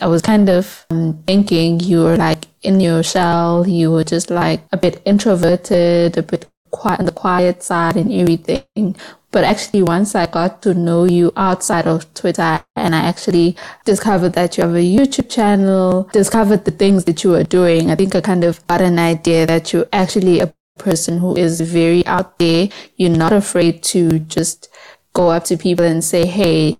I 0.00 0.06
was 0.06 0.22
kind 0.22 0.48
of 0.48 0.86
um, 0.90 1.22
thinking 1.26 1.80
you 1.80 2.04
were 2.04 2.16
like 2.16 2.44
in 2.62 2.78
your 2.78 3.02
shell, 3.02 3.66
you 3.66 3.90
were 3.90 4.04
just 4.04 4.30
like 4.30 4.60
a 4.70 4.76
bit 4.76 5.02
introverted, 5.04 6.16
a 6.16 6.22
bit 6.22 6.46
quiet 6.70 7.00
on 7.00 7.06
the 7.06 7.12
quiet 7.12 7.64
side 7.64 7.96
and 7.96 8.12
everything. 8.12 8.94
But 9.32 9.44
actually, 9.44 9.82
once 9.82 10.14
I 10.14 10.26
got 10.26 10.60
to 10.62 10.74
know 10.74 11.04
you 11.04 11.32
outside 11.36 11.86
of 11.86 12.12
Twitter 12.14 12.62
and 12.74 12.94
I 12.94 13.00
actually 13.00 13.56
discovered 13.84 14.32
that 14.32 14.56
you 14.56 14.64
have 14.64 14.74
a 14.74 14.78
YouTube 14.78 15.30
channel, 15.30 16.08
discovered 16.12 16.64
the 16.64 16.72
things 16.72 17.04
that 17.04 17.22
you 17.22 17.30
were 17.30 17.44
doing, 17.44 17.90
I 17.90 17.94
think 17.94 18.14
I 18.14 18.20
kind 18.20 18.42
of 18.44 18.66
got 18.66 18.80
an 18.80 18.98
idea 18.98 19.46
that 19.46 19.72
you're 19.72 19.86
actually 19.92 20.40
a 20.40 20.52
person 20.78 21.18
who 21.18 21.36
is 21.36 21.60
very 21.60 22.04
out 22.06 22.38
there. 22.38 22.68
You're 22.96 23.16
not 23.16 23.32
afraid 23.32 23.82
to 23.84 24.18
just 24.18 24.68
go 25.12 25.30
up 25.30 25.44
to 25.44 25.56
people 25.56 25.84
and 25.84 26.02
say, 26.02 26.26
Hey, 26.26 26.78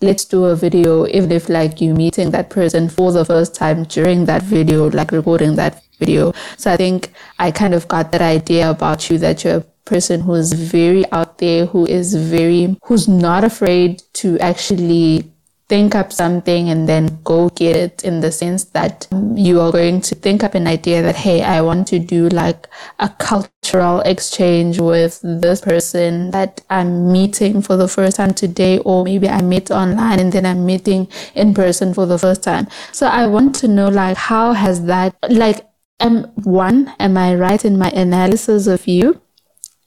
let's 0.00 0.24
do 0.24 0.44
a 0.46 0.56
video. 0.56 1.06
Even 1.06 1.30
if 1.30 1.48
like 1.48 1.80
you're 1.80 1.94
meeting 1.94 2.30
that 2.32 2.50
person 2.50 2.88
for 2.88 3.12
the 3.12 3.24
first 3.24 3.54
time 3.54 3.84
during 3.84 4.24
that 4.24 4.42
video, 4.42 4.90
like 4.90 5.12
recording 5.12 5.56
that 5.56 5.82
video. 5.98 6.32
So 6.56 6.72
I 6.72 6.76
think 6.76 7.12
I 7.38 7.50
kind 7.50 7.74
of 7.74 7.86
got 7.86 8.10
that 8.12 8.22
idea 8.22 8.70
about 8.70 9.08
you 9.08 9.18
that 9.18 9.44
you're 9.44 9.64
person 9.84 10.20
who 10.20 10.34
is 10.34 10.52
very 10.52 11.10
out 11.12 11.38
there, 11.38 11.66
who 11.66 11.86
is 11.86 12.14
very, 12.14 12.76
who's 12.84 13.08
not 13.08 13.44
afraid 13.44 14.02
to 14.14 14.38
actually 14.38 15.32
think 15.68 15.94
up 15.94 16.12
something 16.12 16.68
and 16.68 16.86
then 16.86 17.18
go 17.24 17.48
get 17.50 17.74
it 17.74 18.04
in 18.04 18.20
the 18.20 18.30
sense 18.30 18.64
that 18.64 19.06
you 19.34 19.58
are 19.58 19.72
going 19.72 20.02
to 20.02 20.14
think 20.14 20.44
up 20.44 20.54
an 20.54 20.66
idea 20.66 21.00
that, 21.00 21.16
hey, 21.16 21.42
I 21.42 21.62
want 21.62 21.88
to 21.88 21.98
do 21.98 22.28
like 22.28 22.68
a 22.98 23.08
cultural 23.08 24.00
exchange 24.00 24.78
with 24.78 25.18
this 25.22 25.62
person 25.62 26.30
that 26.32 26.60
I'm 26.68 27.10
meeting 27.10 27.62
for 27.62 27.78
the 27.78 27.88
first 27.88 28.16
time 28.16 28.34
today, 28.34 28.80
or 28.80 29.04
maybe 29.04 29.30
I 29.30 29.40
met 29.40 29.70
online 29.70 30.20
and 30.20 30.30
then 30.30 30.44
I'm 30.44 30.66
meeting 30.66 31.08
in 31.34 31.54
person 31.54 31.94
for 31.94 32.04
the 32.04 32.18
first 32.18 32.42
time. 32.42 32.68
So 32.92 33.06
I 33.06 33.26
want 33.26 33.54
to 33.56 33.68
know 33.68 33.88
like, 33.88 34.18
how 34.18 34.52
has 34.52 34.84
that, 34.84 35.16
like, 35.30 35.66
am 36.00 36.24
one, 36.44 36.92
am 36.98 37.16
I 37.16 37.34
right 37.34 37.64
in 37.64 37.78
my 37.78 37.88
analysis 37.92 38.66
of 38.66 38.86
you? 38.86 39.22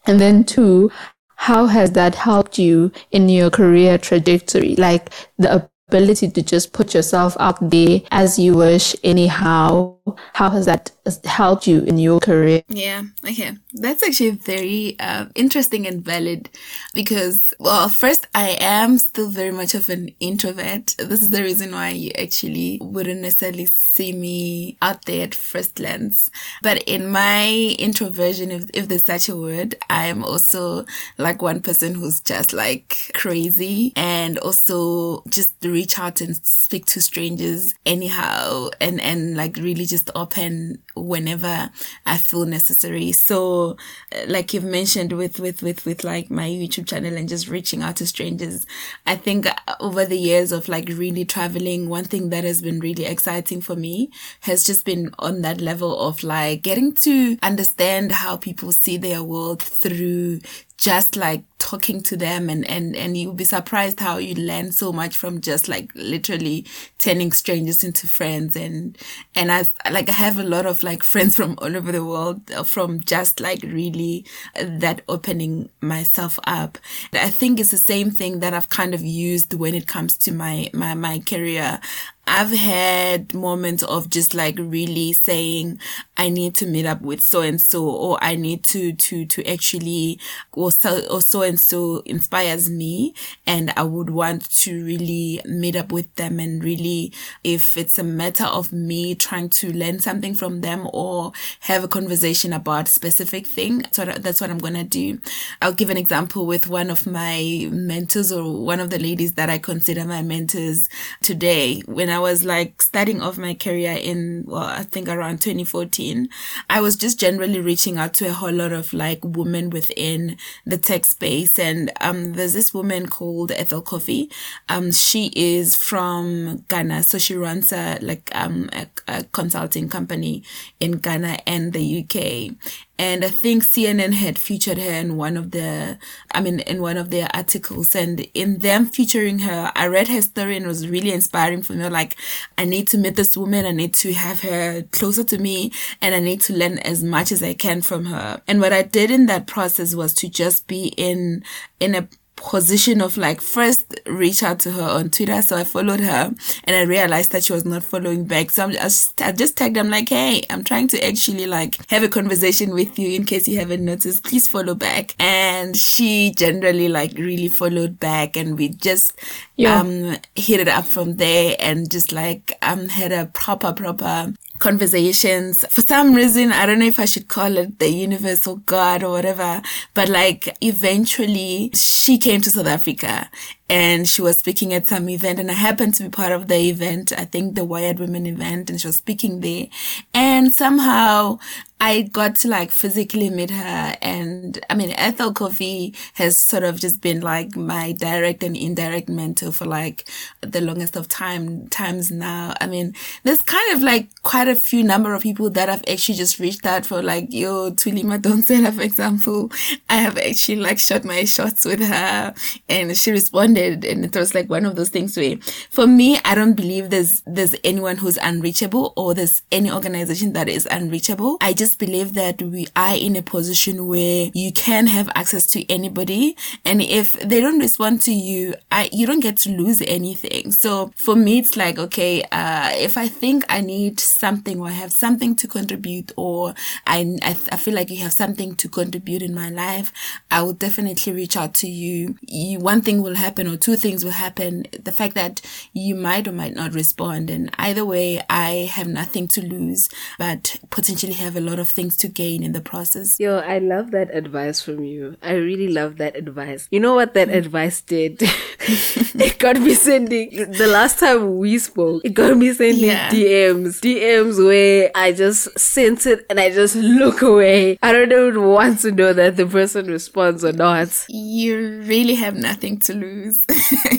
And 0.07 0.19
then 0.19 0.43
two, 0.43 0.91
how 1.35 1.65
has 1.67 1.91
that 1.91 2.15
helped 2.15 2.57
you 2.57 2.91
in 3.11 3.29
your 3.29 3.49
career 3.49 3.97
trajectory? 3.97 4.75
Like 4.75 5.11
the 5.37 5.69
ability 5.89 6.31
to 6.31 6.41
just 6.41 6.73
put 6.73 6.93
yourself 6.93 7.35
out 7.39 7.69
there 7.69 8.01
as 8.11 8.39
you 8.39 8.55
wish 8.55 8.95
anyhow 9.03 9.94
how 10.33 10.49
has 10.49 10.65
that 10.65 10.91
helped 11.23 11.67
you 11.67 11.81
in 11.81 11.97
your 11.97 12.19
career? 12.19 12.63
Yeah 12.67 13.03
okay. 13.23 13.53
That's 13.73 14.03
actually 14.03 14.31
very 14.31 14.95
uh, 14.99 15.25
interesting 15.35 15.87
and 15.87 16.03
valid 16.03 16.49
because 16.93 17.53
well 17.59 17.89
first 17.89 18.27
i 18.33 18.55
am 18.59 18.97
still 18.97 19.29
very 19.29 19.51
much 19.51 19.73
of 19.73 19.89
an 19.89 20.09
introvert. 20.19 20.95
This 20.97 21.21
is 21.21 21.29
the 21.29 21.43
reason 21.43 21.71
why 21.71 21.89
you 21.89 22.11
actually 22.17 22.79
wouldn't 22.81 23.21
necessarily 23.21 23.65
see 23.65 24.13
me 24.13 24.77
out 24.81 25.05
there 25.05 25.23
at 25.23 25.35
first 25.35 25.75
glance. 25.75 26.29
But 26.61 26.83
in 26.83 27.07
my 27.07 27.75
introversion 27.79 28.51
if, 28.51 28.69
if 28.73 28.87
there's 28.87 29.05
such 29.05 29.29
a 29.29 29.35
word 29.35 29.75
i 29.89 30.07
am 30.07 30.23
also 30.23 30.85
like 31.17 31.41
one 31.41 31.61
person 31.61 31.95
who's 31.95 32.19
just 32.19 32.53
like 32.53 33.11
crazy 33.13 33.93
and 33.95 34.37
also 34.39 35.23
just 35.29 35.53
reach 35.63 35.97
out 35.97 36.21
and 36.21 36.35
speak 36.45 36.85
to 36.85 37.01
strangers 37.01 37.73
anyhow 37.85 38.69
and, 38.81 38.99
and 39.01 39.37
like 39.37 39.55
really 39.57 39.85
just 39.85 39.94
open 40.15 40.81
whenever 40.95 41.69
I 42.05 42.17
feel 42.17 42.45
necessary. 42.45 43.11
So 43.11 43.77
uh, 44.13 44.25
like 44.27 44.53
you've 44.53 44.63
mentioned 44.63 45.13
with, 45.13 45.39
with, 45.39 45.61
with, 45.61 45.85
with 45.85 46.03
like 46.03 46.29
my 46.29 46.47
YouTube 46.47 46.87
channel 46.87 47.15
and 47.15 47.29
just 47.29 47.47
reaching 47.47 47.81
out 47.81 47.97
to 47.97 48.07
strangers, 48.07 48.65
I 49.05 49.15
think 49.15 49.47
uh, 49.47 49.75
over 49.79 50.05
the 50.05 50.17
years 50.17 50.51
of 50.51 50.67
like 50.67 50.89
really 50.89 51.25
traveling, 51.25 51.89
one 51.89 52.05
thing 52.05 52.29
that 52.29 52.43
has 52.43 52.61
been 52.61 52.79
really 52.79 53.05
exciting 53.05 53.61
for 53.61 53.75
me 53.75 54.11
has 54.41 54.63
just 54.63 54.85
been 54.85 55.11
on 55.19 55.41
that 55.41 55.61
level 55.61 55.99
of 55.99 56.23
like 56.23 56.61
getting 56.61 56.93
to 56.95 57.37
understand 57.41 58.11
how 58.11 58.37
people 58.37 58.71
see 58.71 58.97
their 58.97 59.23
world 59.23 59.61
through 59.61 60.39
just 60.77 61.15
like 61.15 61.43
talking 61.57 62.01
to 62.03 62.15
them 62.17 62.49
and, 62.49 62.69
and, 62.69 62.95
and 62.95 63.17
you'll 63.17 63.33
be 63.33 63.43
surprised 63.43 63.99
how 63.99 64.17
you 64.17 64.35
learn 64.35 64.71
so 64.71 64.93
much 64.93 65.15
from 65.17 65.41
just 65.41 65.67
like 65.67 65.89
literally 65.95 66.65
turning 66.99 67.31
strangers 67.31 67.83
into 67.83 68.07
friends. 68.07 68.55
And, 68.55 68.97
and 69.33 69.51
I 69.51 69.65
like, 69.89 70.09
I 70.09 70.13
have 70.13 70.37
a 70.37 70.43
lot 70.43 70.65
of 70.65 70.83
like 70.83 71.01
friends 71.13 71.35
from 71.35 71.57
all 71.59 71.75
over 71.75 71.91
the 71.91 72.05
world 72.05 72.51
uh, 72.51 72.63
from 72.63 72.99
just 73.01 73.39
like 73.39 73.63
really 73.63 74.25
that 74.61 75.01
opening 75.07 75.69
myself 75.81 76.37
up. 76.45 76.77
I 77.13 77.29
think 77.29 77.59
it's 77.59 77.71
the 77.71 77.77
same 77.77 78.11
thing 78.11 78.39
that 78.41 78.53
I've 78.53 78.69
kind 78.69 78.93
of 78.93 79.01
used 79.01 79.53
when 79.53 79.73
it 79.73 79.87
comes 79.87 80.17
to 80.19 80.31
my, 80.31 80.69
my, 80.73 80.93
my 80.93 81.19
career. 81.19 81.79
I've 82.27 82.51
had 82.51 83.33
moments 83.33 83.83
of 83.83 84.09
just 84.09 84.33
like 84.33 84.57
really 84.57 85.13
saying, 85.13 85.79
I 86.17 86.29
need 86.29 86.55
to 86.55 86.65
meet 86.65 86.85
up 86.85 87.01
with 87.01 87.21
so 87.21 87.41
and 87.41 87.61
so, 87.61 87.87
or 87.87 88.17
I 88.21 88.35
need 88.35 88.63
to, 88.65 88.93
to, 88.93 89.25
to 89.25 89.45
actually, 89.45 90.19
or 90.51 90.71
so, 90.71 91.05
or 91.07 91.21
so 91.21 91.43
and 91.43 91.59
so 91.59 92.01
inspires 92.05 92.69
me. 92.69 93.13
And 93.45 93.71
I 93.77 93.83
would 93.83 94.09
want 94.09 94.49
to 94.61 94.83
really 94.83 95.41
meet 95.45 95.75
up 95.75 95.91
with 95.91 96.13
them 96.15 96.39
and 96.39 96.63
really, 96.63 97.13
if 97.43 97.77
it's 97.77 97.99
a 97.99 98.03
matter 98.03 98.45
of 98.45 98.73
me 98.73 99.13
trying 99.13 99.49
to 99.49 99.71
learn 99.71 99.99
something 99.99 100.33
from 100.33 100.61
them 100.61 100.87
or 100.93 101.31
have 101.61 101.83
a 101.83 101.87
conversation 101.87 102.53
about 102.53 102.87
a 102.87 102.91
specific 102.91 103.45
thing, 103.45 103.85
so 103.91 104.03
that's 104.05 104.41
what 104.41 104.49
I'm 104.49 104.57
going 104.57 104.73
to 104.73 104.83
do. 104.83 105.19
I'll 105.61 105.73
give 105.73 105.89
an 105.89 105.97
example 105.97 106.45
with 106.45 106.67
one 106.67 106.89
of 106.89 107.05
my 107.05 107.69
mentors 107.71 108.31
or 108.31 108.65
one 108.65 108.79
of 108.79 108.89
the 108.89 108.99
ladies 108.99 109.33
that 109.33 109.49
I 109.49 109.57
consider 109.59 110.05
my 110.05 110.21
mentors 110.21 110.89
today. 111.21 111.81
When 111.85 112.09
I 112.15 112.19
was 112.19 112.45
like 112.45 112.81
starting 112.81 113.21
off 113.21 113.37
my 113.37 113.53
career 113.53 113.91
in, 113.91 114.45
well, 114.47 114.63
I 114.63 114.83
think 114.83 115.09
around 115.09 115.41
2014, 115.41 116.29
I 116.69 116.79
was 116.79 116.95
just 116.95 117.19
generally 117.19 117.59
reaching 117.59 117.97
out 117.97 118.13
to 118.15 118.29
a 118.29 118.33
whole 118.33 118.53
lot 118.53 118.71
of 118.71 118.93
like 118.93 119.19
women 119.23 119.69
within 119.69 120.37
the 120.65 120.77
tech 120.77 121.05
space. 121.05 121.59
And, 121.59 121.91
um, 122.01 122.33
there's 122.33 122.53
this 122.53 122.73
woman 122.73 123.07
called 123.07 123.51
Ethel 123.51 123.83
Cofie. 123.83 124.31
Um, 124.69 124.91
she 124.91 125.31
is 125.35 125.75
from 125.75 126.63
Ghana. 126.69 127.03
So 127.03 127.17
she 127.17 127.35
runs 127.35 127.73
a, 127.73 127.99
like, 128.01 128.31
um, 128.33 128.69
a, 128.71 128.87
a 129.07 129.23
consulting 129.25 129.89
company 129.89 130.43
in 130.79 130.93
Ghana 130.93 131.39
and 131.45 131.73
the 131.73 131.99
UK. 132.03 132.55
And 132.97 133.25
I 133.25 133.29
think 133.29 133.63
CNN 133.63 134.13
had 134.13 134.39
featured 134.39 134.77
her 134.77 134.89
in 134.89 135.17
one 135.17 135.35
of 135.35 135.51
the, 135.51 135.97
I 136.31 136.39
mean, 136.39 136.61
in 136.61 136.81
one 136.81 136.95
of 136.95 137.09
their 137.09 137.27
articles. 137.33 137.93
And 137.93 138.21
in 138.33 138.59
them 138.59 138.85
featuring 138.85 139.39
her, 139.39 139.71
I 139.75 139.87
read 139.87 140.07
her 140.07 140.21
story 140.21 140.55
and 140.55 140.65
it 140.65 140.69
was 140.69 140.87
really 140.87 141.11
inspiring 141.11 141.61
for 141.61 141.73
me. 141.73 141.89
Like, 141.89 142.15
I 142.57 142.63
need 142.63 142.87
to 142.89 142.97
meet 142.97 143.15
this 143.15 143.35
woman. 143.35 143.65
I 143.65 143.71
need 143.71 143.93
to 143.95 144.13
have 144.13 144.41
her 144.41 144.83
closer 144.91 145.25
to 145.25 145.37
me 145.37 145.73
and 146.01 146.15
I 146.15 146.19
need 146.19 146.39
to 146.41 146.53
learn 146.53 146.79
as 146.79 147.03
much 147.03 147.33
as 147.33 147.43
I 147.43 147.53
can 147.53 147.81
from 147.81 148.05
her. 148.05 148.41
And 148.47 148.61
what 148.61 148.71
I 148.71 148.83
did 148.83 149.11
in 149.11 149.25
that 149.25 149.45
process 149.45 149.93
was 149.93 150.13
to 150.15 150.29
just 150.29 150.67
be 150.67 150.87
in, 150.97 151.43
in 151.81 151.95
a 151.95 152.07
position 152.35 153.01
of 153.01 153.17
like 153.17 153.41
first 153.41 153.99
reach 154.05 154.43
out 154.43 154.59
to 154.59 154.71
her 154.71 154.83
on 154.83 155.09
Twitter. 155.09 155.41
So 155.41 155.57
I 155.57 155.63
followed 155.63 155.99
her 155.99 156.33
and 156.63 156.75
I 156.75 156.81
realized 156.81 157.31
that 157.31 157.43
she 157.43 157.53
was 157.53 157.65
not 157.65 157.83
following 157.83 158.25
back. 158.25 158.51
So 158.51 158.63
I'm 158.63 158.71
just, 158.71 159.21
I 159.21 159.31
just 159.31 159.57
tagged 159.57 159.75
them 159.75 159.89
like, 159.89 160.09
Hey, 160.09 160.43
I'm 160.49 160.63
trying 160.63 160.87
to 160.89 161.05
actually 161.05 161.47
like 161.47 161.77
have 161.89 162.03
a 162.03 162.09
conversation 162.09 162.73
with 162.73 162.99
you 162.99 163.09
in 163.09 163.25
case 163.25 163.47
you 163.47 163.59
haven't 163.59 163.83
noticed. 163.83 164.23
Please 164.23 164.47
follow 164.47 164.75
back. 164.75 165.15
And 165.19 165.75
she 165.75 166.31
generally 166.35 166.89
like 166.89 167.13
really 167.17 167.47
followed 167.47 167.99
back 167.99 168.35
and 168.37 168.57
we 168.57 168.69
just, 168.69 169.17
yeah. 169.55 169.79
um, 169.79 170.17
hit 170.35 170.59
it 170.59 170.67
up 170.67 170.85
from 170.85 171.17
there 171.17 171.55
and 171.59 171.89
just 171.89 172.11
like, 172.11 172.57
um, 172.61 172.89
had 172.89 173.11
a 173.11 173.27
proper, 173.27 173.73
proper 173.73 174.33
conversations. 174.59 175.65
For 175.69 175.81
some 175.81 176.13
reason, 176.13 176.51
I 176.51 176.65
don't 176.65 176.79
know 176.79 176.85
if 176.85 176.99
I 176.99 177.05
should 177.05 177.27
call 177.27 177.57
it 177.57 177.79
the 177.79 177.89
universe 177.89 178.47
or 178.47 178.57
God 178.59 179.03
or 179.03 179.11
whatever, 179.11 179.61
but 179.93 180.09
like 180.09 180.55
eventually 180.61 181.71
she 181.73 182.17
came 182.17 182.41
to 182.41 182.49
South 182.49 182.67
Africa 182.67 183.29
and 183.67 184.07
she 184.07 184.21
was 184.21 184.37
speaking 184.37 184.73
at 184.73 184.87
some 184.87 185.09
event 185.09 185.39
and 185.39 185.49
I 185.49 185.55
happened 185.55 185.95
to 185.95 186.03
be 186.03 186.09
part 186.09 186.31
of 186.31 186.47
the 186.47 186.55
event. 186.55 187.11
I 187.17 187.25
think 187.25 187.55
the 187.55 187.65
Wired 187.65 187.99
Women 187.99 188.27
event 188.27 188.69
and 188.69 188.79
she 188.79 188.87
was 188.87 188.97
speaking 188.97 189.39
there 189.39 189.67
and 190.13 190.53
somehow 190.53 191.39
I 191.81 192.03
got 192.03 192.35
to 192.37 192.47
like 192.47 192.71
physically 192.71 193.29
meet 193.29 193.49
her 193.49 193.95
and 194.01 194.63
I 194.69 194.75
mean 194.75 194.91
Ethel 194.91 195.33
Cofie 195.33 195.95
has 196.13 196.39
sort 196.39 196.63
of 196.63 196.79
just 196.79 197.01
been 197.01 197.21
like 197.21 197.55
my 197.55 197.91
direct 197.91 198.43
and 198.43 198.55
indirect 198.55 199.09
mentor 199.09 199.51
for 199.51 199.65
like 199.65 200.07
the 200.41 200.61
longest 200.61 200.95
of 200.95 201.09
time 201.09 201.67
times 201.69 202.11
now. 202.11 202.53
I 202.61 202.67
mean 202.67 202.93
there's 203.23 203.41
kind 203.41 203.75
of 203.75 203.81
like 203.81 204.09
quite 204.21 204.47
a 204.47 204.55
few 204.55 204.83
number 204.83 205.13
of 205.13 205.23
people 205.23 205.49
that 205.49 205.69
I've 205.69 205.83
actually 205.87 206.15
just 206.15 206.39
reached 206.39 206.65
out 206.65 206.85
for 206.85 207.01
like 207.01 207.33
yo 207.33 207.71
Thuli 207.71 208.03
Madonsela 208.03 208.71
for 208.73 208.83
example. 208.83 209.51
I 209.89 209.97
have 209.97 210.17
actually 210.19 210.57
like 210.57 210.77
shot 210.77 211.03
my 211.03 211.25
shots 211.25 211.65
with 211.65 211.81
her 211.81 212.33
and 212.69 212.95
she 212.95 213.11
responded 213.11 213.54
and 213.57 214.05
it 214.05 214.15
was 214.15 214.33
like 214.35 214.49
one 214.49 214.65
of 214.65 214.75
those 214.75 214.89
things 214.89 215.17
where 215.17 215.37
for 215.69 215.87
me 215.87 216.19
I 216.25 216.35
don't 216.35 216.53
believe 216.53 216.89
there's 216.89 217.21
there's 217.25 217.55
anyone 217.63 217.97
who's 217.97 218.17
unreachable 218.17 218.93
or 218.95 219.13
there's 219.13 219.41
any 219.51 219.71
organization 219.71 220.33
that 220.33 220.49
is 220.49 220.67
unreachable. 220.69 221.37
I 221.41 221.53
just 221.53 221.79
believe 221.79 222.13
that 222.13 222.41
we 222.41 222.67
are 222.75 222.95
in 222.95 223.15
a 223.15 223.21
position 223.21 223.87
where 223.87 224.29
you 224.33 224.51
can 224.51 224.87
have 224.87 225.09
access 225.15 225.45
to 225.47 225.69
anybody. 225.69 226.35
And 226.63 226.81
if 226.81 227.13
they 227.13 227.41
don't 227.41 227.59
respond 227.59 228.01
to 228.03 228.13
you, 228.13 228.55
I, 228.71 228.89
you 228.91 229.05
don't 229.05 229.19
get 229.19 229.37
to 229.37 229.49
lose 229.51 229.81
anything. 229.81 230.51
So 230.51 230.91
for 230.95 231.15
me, 231.15 231.39
it's 231.39 231.57
like, 231.57 231.77
okay, 231.77 232.23
uh, 232.31 232.71
if 232.73 232.97
I 232.97 233.07
think 233.07 233.45
I 233.49 233.61
need 233.61 233.99
something 233.99 234.59
or 234.59 234.67
I 234.67 234.71
have 234.71 234.91
something 234.91 235.35
to 235.37 235.47
contribute 235.47 236.11
or 236.15 236.53
I, 236.85 237.17
I, 237.21 237.29
I 237.51 237.57
feel 237.57 237.73
like 237.73 237.89
you 237.89 237.99
have 237.99 238.13
something 238.13 238.55
to 238.55 238.67
contribute 238.67 239.21
in 239.21 239.33
my 239.33 239.49
life, 239.49 239.91
I 240.31 240.41
will 240.41 240.53
definitely 240.53 241.13
reach 241.13 241.37
out 241.37 241.53
to 241.55 241.67
you. 241.67 242.17
you. 242.21 242.59
One 242.59 242.81
thing 242.81 243.01
will 243.01 243.15
happen 243.15 243.44
or 243.47 243.57
two 243.57 243.75
things 243.75 244.03
will 244.03 244.11
happen. 244.11 244.65
The 244.71 244.91
fact 244.91 245.15
that 245.15 245.41
you 245.73 245.95
might 245.95 246.27
or 246.27 246.31
might 246.31 246.53
not 246.53 246.73
respond. 246.73 247.29
And 247.29 247.49
either 247.57 247.85
way, 247.85 248.21
I 248.29 248.69
have 248.73 248.87
nothing 248.87 249.27
to 249.29 249.41
lose, 249.41 249.89
but 250.17 250.57
potentially 250.69 251.13
have 251.13 251.35
a 251.35 251.41
lot 251.41 251.59
of 251.59 251.67
things 251.67 251.95
to 251.97 252.07
gain 252.07 252.43
in 252.43 252.51
the 252.51 252.61
process. 252.61 253.19
Yo, 253.19 253.39
I 253.39 253.59
love 253.59 253.91
that 253.91 254.13
advice 254.15 254.61
from 254.61 254.83
you. 254.83 255.17
I 255.21 255.33
really 255.33 255.67
love 255.67 255.97
that 255.97 256.15
advice. 256.15 256.67
You 256.71 256.79
know 256.79 256.95
what 256.95 257.13
that 257.13 257.29
mm. 257.29 257.35
advice 257.35 257.81
did? 257.81 258.21
it 258.59 259.39
got 259.39 259.59
me 259.59 259.73
sending, 259.73 260.29
the 260.51 260.67
last 260.67 260.99
time 260.99 261.37
we 261.37 261.57
spoke, 261.59 262.03
it 262.05 262.13
got 262.13 262.37
me 262.37 262.53
sending 262.53 262.85
yeah. 262.85 263.09
DMs. 263.09 263.79
DMs 263.81 264.43
where 264.45 264.91
I 264.95 265.11
just 265.11 265.57
sent 265.59 266.05
it 266.05 266.25
and 266.29 266.39
I 266.39 266.51
just 266.51 266.75
look 266.75 267.21
away. 267.21 267.77
I 267.81 267.91
don't 267.91 268.11
even 268.11 268.43
want 268.43 268.79
to 268.81 268.91
know 268.91 269.13
that 269.13 269.37
the 269.37 269.45
person 269.45 269.87
responds 269.87 270.43
or 270.43 270.53
not. 270.53 271.05
You 271.09 271.81
really 271.81 272.15
have 272.15 272.35
nothing 272.35 272.79
to 272.81 272.93
lose. 272.93 273.34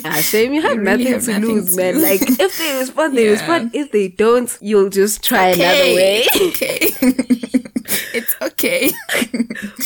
I 0.05 0.21
say 0.21 0.51
you 0.51 0.61
have 0.67 0.77
you 0.77 0.83
nothing, 0.83 1.05
really 1.05 1.19
to, 1.19 1.31
nothing 1.31 1.41
lose, 1.55 1.71
to 1.71 1.77
man. 1.77 1.93
Lose. 1.95 2.03
Like 2.03 2.39
if 2.39 2.57
they 2.57 2.79
respond, 2.79 3.17
they 3.17 3.25
yeah. 3.25 3.31
respond. 3.31 3.71
If 3.73 3.91
they 3.91 4.07
don't, 4.09 4.57
you'll 4.61 4.89
just 4.89 5.23
try 5.23 5.51
okay. 5.51 5.61
another 5.61 5.95
way. 5.95 6.25
Okay. 6.49 6.79
it's 8.13 8.35
okay. 8.41 8.91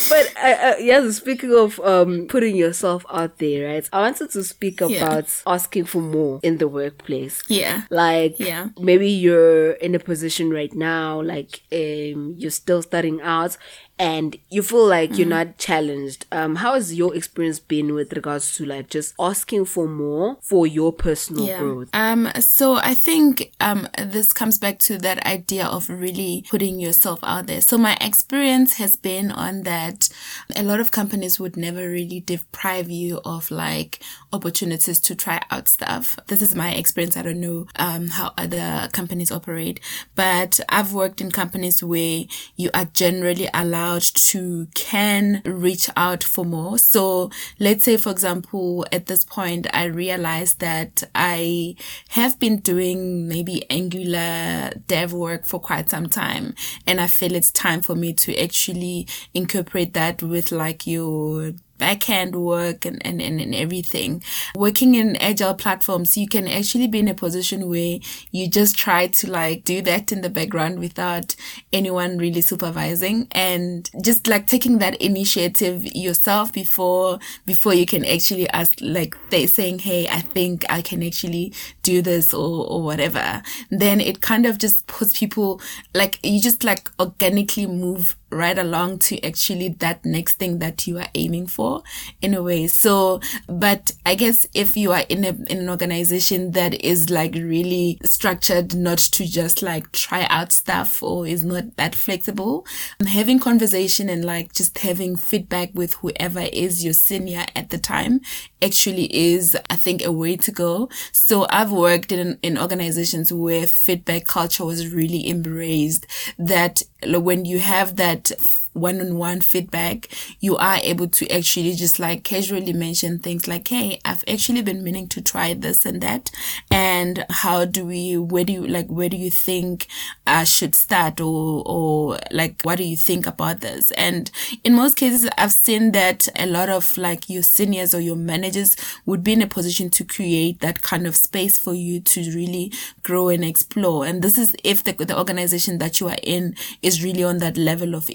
but 0.09 0.33
uh, 0.41 0.47
uh, 0.71 0.75
yeah, 0.79 1.09
speaking 1.11 1.53
of 1.53 1.79
um, 1.81 2.25
putting 2.27 2.55
yourself 2.55 3.05
out 3.11 3.37
there, 3.37 3.67
right? 3.67 3.87
I 3.93 4.01
wanted 4.01 4.31
to 4.31 4.43
speak 4.43 4.81
about 4.81 4.91
Yeah. 4.91 5.21
asking 5.53 5.85
for 5.85 6.01
more 6.01 6.39
in 6.43 6.57
the 6.57 6.67
workplace. 6.67 7.43
Yeah. 7.47 7.83
Like 7.89 8.39
Yeah. 8.39 8.69
maybe 8.79 9.09
you're 9.09 9.71
in 9.73 9.93
a 9.95 9.99
position 9.99 10.49
right 10.51 10.73
now, 10.73 11.21
like 11.21 11.61
um, 11.71 12.35
you're 12.37 12.51
still 12.51 12.81
starting 12.81 13.21
out 13.21 13.57
and 14.01 14.35
you 14.49 14.63
feel 14.63 14.85
like 14.87 15.11
you're 15.17 15.21
Mm-hmm. 15.27 15.29
not 15.29 15.57
challenged. 15.59 16.25
Um, 16.31 16.55
how 16.55 16.73
has 16.73 16.95
your 16.95 17.15
experience 17.15 17.59
been 17.59 17.93
with 17.93 18.11
regards 18.13 18.55
to 18.55 18.65
like 18.65 18.89
just 18.89 19.13
asking 19.19 19.65
for 19.65 19.87
more 19.87 20.37
for 20.41 20.65
your 20.65 20.91
personal 20.91 21.45
growth? 21.59 21.89
Um, 21.93 22.29
so 22.39 22.77
I 22.77 22.95
think 22.95 23.51
um, 23.59 23.87
this 23.97 24.33
comes 24.33 24.57
back 24.57 24.79
to 24.79 24.97
that 24.97 25.23
idea 25.25 25.67
of 25.67 25.87
really 25.87 26.43
putting 26.49 26.79
yourself 26.79 27.19
out 27.21 27.45
there. 27.45 27.61
So 27.61 27.77
my 27.77 27.95
experience 28.01 28.77
has 28.77 28.95
been 28.97 29.31
on 29.31 29.63
that 29.63 30.09
a 30.55 30.63
lot 30.63 30.79
of 30.79 30.89
companies 30.91 31.39
would 31.39 31.55
never 31.55 31.87
really 31.87 32.21
deprive 32.21 32.89
you 32.89 33.21
of 33.23 33.51
like 33.51 34.01
opportunities 34.33 34.99
to 35.01 35.13
try 35.15 35.41
out 35.51 35.67
stuff. 35.67 36.17
This 36.27 36.41
is 36.41 36.55
my 36.55 36.71
experience. 36.73 37.15
I 37.17 37.21
don't 37.21 37.39
know 37.39 37.67
um, 37.75 38.07
how 38.07 38.33
other 38.35 38.89
companies 38.93 39.31
operate, 39.31 39.79
but 40.15 40.59
I've 40.69 40.91
worked 40.93 41.21
in 41.21 41.29
companies 41.29 41.83
where 41.83 42.23
you 42.55 42.71
are 42.73 42.85
generally 42.85 43.47
allowed 43.53 43.90
to 43.99 44.67
can 44.73 45.41
reach 45.45 45.89
out 45.97 46.23
for 46.23 46.45
more. 46.45 46.77
So 46.77 47.29
let's 47.59 47.83
say, 47.83 47.97
for 47.97 48.11
example, 48.11 48.85
at 48.91 49.07
this 49.07 49.25
point, 49.25 49.67
I 49.73 49.85
realized 49.85 50.59
that 50.59 51.03
I 51.13 51.75
have 52.09 52.39
been 52.39 52.59
doing 52.59 53.27
maybe 53.27 53.65
Angular 53.69 54.71
dev 54.87 55.13
work 55.13 55.45
for 55.45 55.59
quite 55.59 55.89
some 55.89 56.07
time. 56.07 56.55
And 56.87 56.99
I 57.01 57.07
feel 57.07 57.35
it's 57.35 57.51
time 57.51 57.81
for 57.81 57.95
me 57.95 58.13
to 58.13 58.37
actually 58.41 59.07
incorporate 59.33 59.93
that 59.93 60.21
with 60.21 60.51
like 60.51 60.87
your 60.87 61.53
backend 61.81 62.35
work 62.35 62.85
and, 62.85 63.03
and, 63.05 63.21
and, 63.21 63.41
and 63.41 63.55
everything. 63.55 64.23
Working 64.55 64.93
in 64.93 65.15
agile 65.15 65.55
platforms, 65.55 66.15
you 66.15 66.27
can 66.27 66.47
actually 66.47 66.87
be 66.87 66.99
in 66.99 67.07
a 67.07 67.15
position 67.15 67.67
where 67.67 67.97
you 68.31 68.47
just 68.47 68.77
try 68.77 69.07
to 69.07 69.31
like 69.31 69.63
do 69.63 69.81
that 69.81 70.11
in 70.11 70.21
the 70.21 70.29
background 70.29 70.79
without 70.79 71.35
anyone 71.73 72.19
really 72.19 72.41
supervising 72.41 73.27
and 73.31 73.89
just 74.01 74.27
like 74.27 74.45
taking 74.45 74.77
that 74.77 74.95
initiative 75.01 75.83
yourself 75.95 76.53
before, 76.53 77.17
before 77.45 77.73
you 77.73 77.87
can 77.87 78.05
actually 78.05 78.47
ask 78.49 78.73
like 78.79 79.15
they 79.31 79.47
saying, 79.47 79.79
Hey, 79.79 80.07
I 80.07 80.21
think 80.21 80.65
I 80.69 80.81
can 80.81 81.01
actually 81.01 81.53
do 81.81 82.03
this 82.03 82.33
or, 82.33 82.67
or 82.67 82.83
whatever. 82.83 83.41
Then 83.71 83.99
it 83.99 84.21
kind 84.21 84.45
of 84.45 84.59
just 84.59 84.85
puts 84.85 85.17
people 85.17 85.59
like, 85.95 86.19
you 86.23 86.39
just 86.39 86.63
like 86.63 86.89
organically 86.99 87.65
move 87.65 88.15
right 88.31 88.57
along 88.57 88.99
to 88.99 89.21
actually 89.25 89.69
that 89.69 90.05
next 90.05 90.35
thing 90.35 90.59
that 90.59 90.87
you 90.87 90.97
are 90.97 91.07
aiming 91.15 91.47
for 91.47 91.83
in 92.21 92.33
a 92.33 92.41
way. 92.41 92.67
So, 92.67 93.19
but 93.47 93.93
I 94.05 94.15
guess 94.15 94.45
if 94.53 94.77
you 94.77 94.91
are 94.91 95.03
in 95.09 95.25
a, 95.25 95.29
in 95.51 95.59
an 95.59 95.69
organization 95.69 96.51
that 96.51 96.73
is 96.83 97.09
like 97.09 97.33
really 97.35 97.99
structured 98.03 98.75
not 98.75 98.97
to 98.99 99.25
just 99.25 99.61
like 99.61 99.91
try 99.91 100.25
out 100.29 100.51
stuff 100.51 101.03
or 101.03 101.27
is 101.27 101.43
not 101.43 101.75
that 101.77 101.95
flexible, 101.95 102.65
um, 102.99 103.07
having 103.07 103.39
conversation 103.39 104.09
and 104.09 104.23
like 104.23 104.53
just 104.53 104.77
having 104.79 105.15
feedback 105.15 105.71
with 105.73 105.93
whoever 105.95 106.41
is 106.53 106.83
your 106.83 106.93
senior 106.93 107.45
at 107.55 107.69
the 107.69 107.77
time 107.77 108.21
actually 108.61 109.13
is, 109.15 109.57
I 109.69 109.75
think, 109.75 110.03
a 110.03 110.11
way 110.11 110.37
to 110.37 110.51
go. 110.51 110.89
So 111.11 111.47
I've 111.49 111.71
worked 111.71 112.11
in, 112.11 112.37
in 112.41 112.57
organizations 112.57 113.33
where 113.33 113.65
feedback 113.65 114.27
culture 114.27 114.65
was 114.65 114.93
really 114.93 115.27
embraced 115.27 116.05
that 116.37 116.83
when 117.05 117.45
you 117.45 117.59
have 117.59 117.95
that 117.97 118.31
one-on-one 118.73 119.41
feedback, 119.41 120.07
you 120.39 120.57
are 120.57 120.77
able 120.83 121.07
to 121.07 121.29
actually 121.29 121.73
just 121.73 121.99
like 121.99 122.23
casually 122.23 122.73
mention 122.73 123.19
things 123.19 123.47
like, 123.47 123.67
Hey, 123.67 123.99
I've 124.05 124.23
actually 124.27 124.61
been 124.61 124.83
meaning 124.83 125.07
to 125.09 125.21
try 125.21 125.53
this 125.53 125.85
and 125.85 126.01
that. 126.01 126.31
And 126.69 127.25
how 127.29 127.65
do 127.65 127.85
we, 127.85 128.17
where 128.17 128.43
do 128.43 128.53
you, 128.53 128.67
like, 128.67 128.87
where 128.87 129.09
do 129.09 129.17
you 129.17 129.29
think 129.29 129.87
I 130.25 130.43
should 130.43 130.75
start 130.75 131.19
or, 131.19 131.63
or 131.65 132.19
like, 132.31 132.61
what 132.63 132.77
do 132.77 132.83
you 132.83 132.97
think 132.97 133.27
about 133.27 133.61
this? 133.61 133.91
And 133.91 134.31
in 134.63 134.75
most 134.75 134.95
cases, 134.95 135.29
I've 135.37 135.51
seen 135.51 135.91
that 135.91 136.27
a 136.37 136.45
lot 136.45 136.69
of 136.69 136.97
like 136.97 137.29
your 137.29 137.43
seniors 137.43 137.93
or 137.93 137.99
your 137.99 138.15
managers 138.15 138.75
would 139.05 139.23
be 139.23 139.33
in 139.33 139.41
a 139.41 139.47
position 139.47 139.89
to 139.91 140.03
create 140.03 140.59
that 140.59 140.81
kind 140.81 141.07
of 141.07 141.15
space 141.15 141.59
for 141.59 141.73
you 141.73 141.99
to 141.99 142.21
really 142.31 142.71
grow 143.03 143.29
and 143.29 143.43
explore. 143.43 144.05
And 144.05 144.21
this 144.21 144.37
is 144.37 144.55
if 144.63 144.83
the, 144.83 144.93
the 144.93 145.17
organization 145.17 145.77
that 145.79 145.99
you 145.99 146.07
are 146.09 146.17
in 146.23 146.55
is 146.81 147.03
really 147.03 147.23
on 147.23 147.39
that 147.39 147.57
level 147.57 147.95
of 147.95 148.09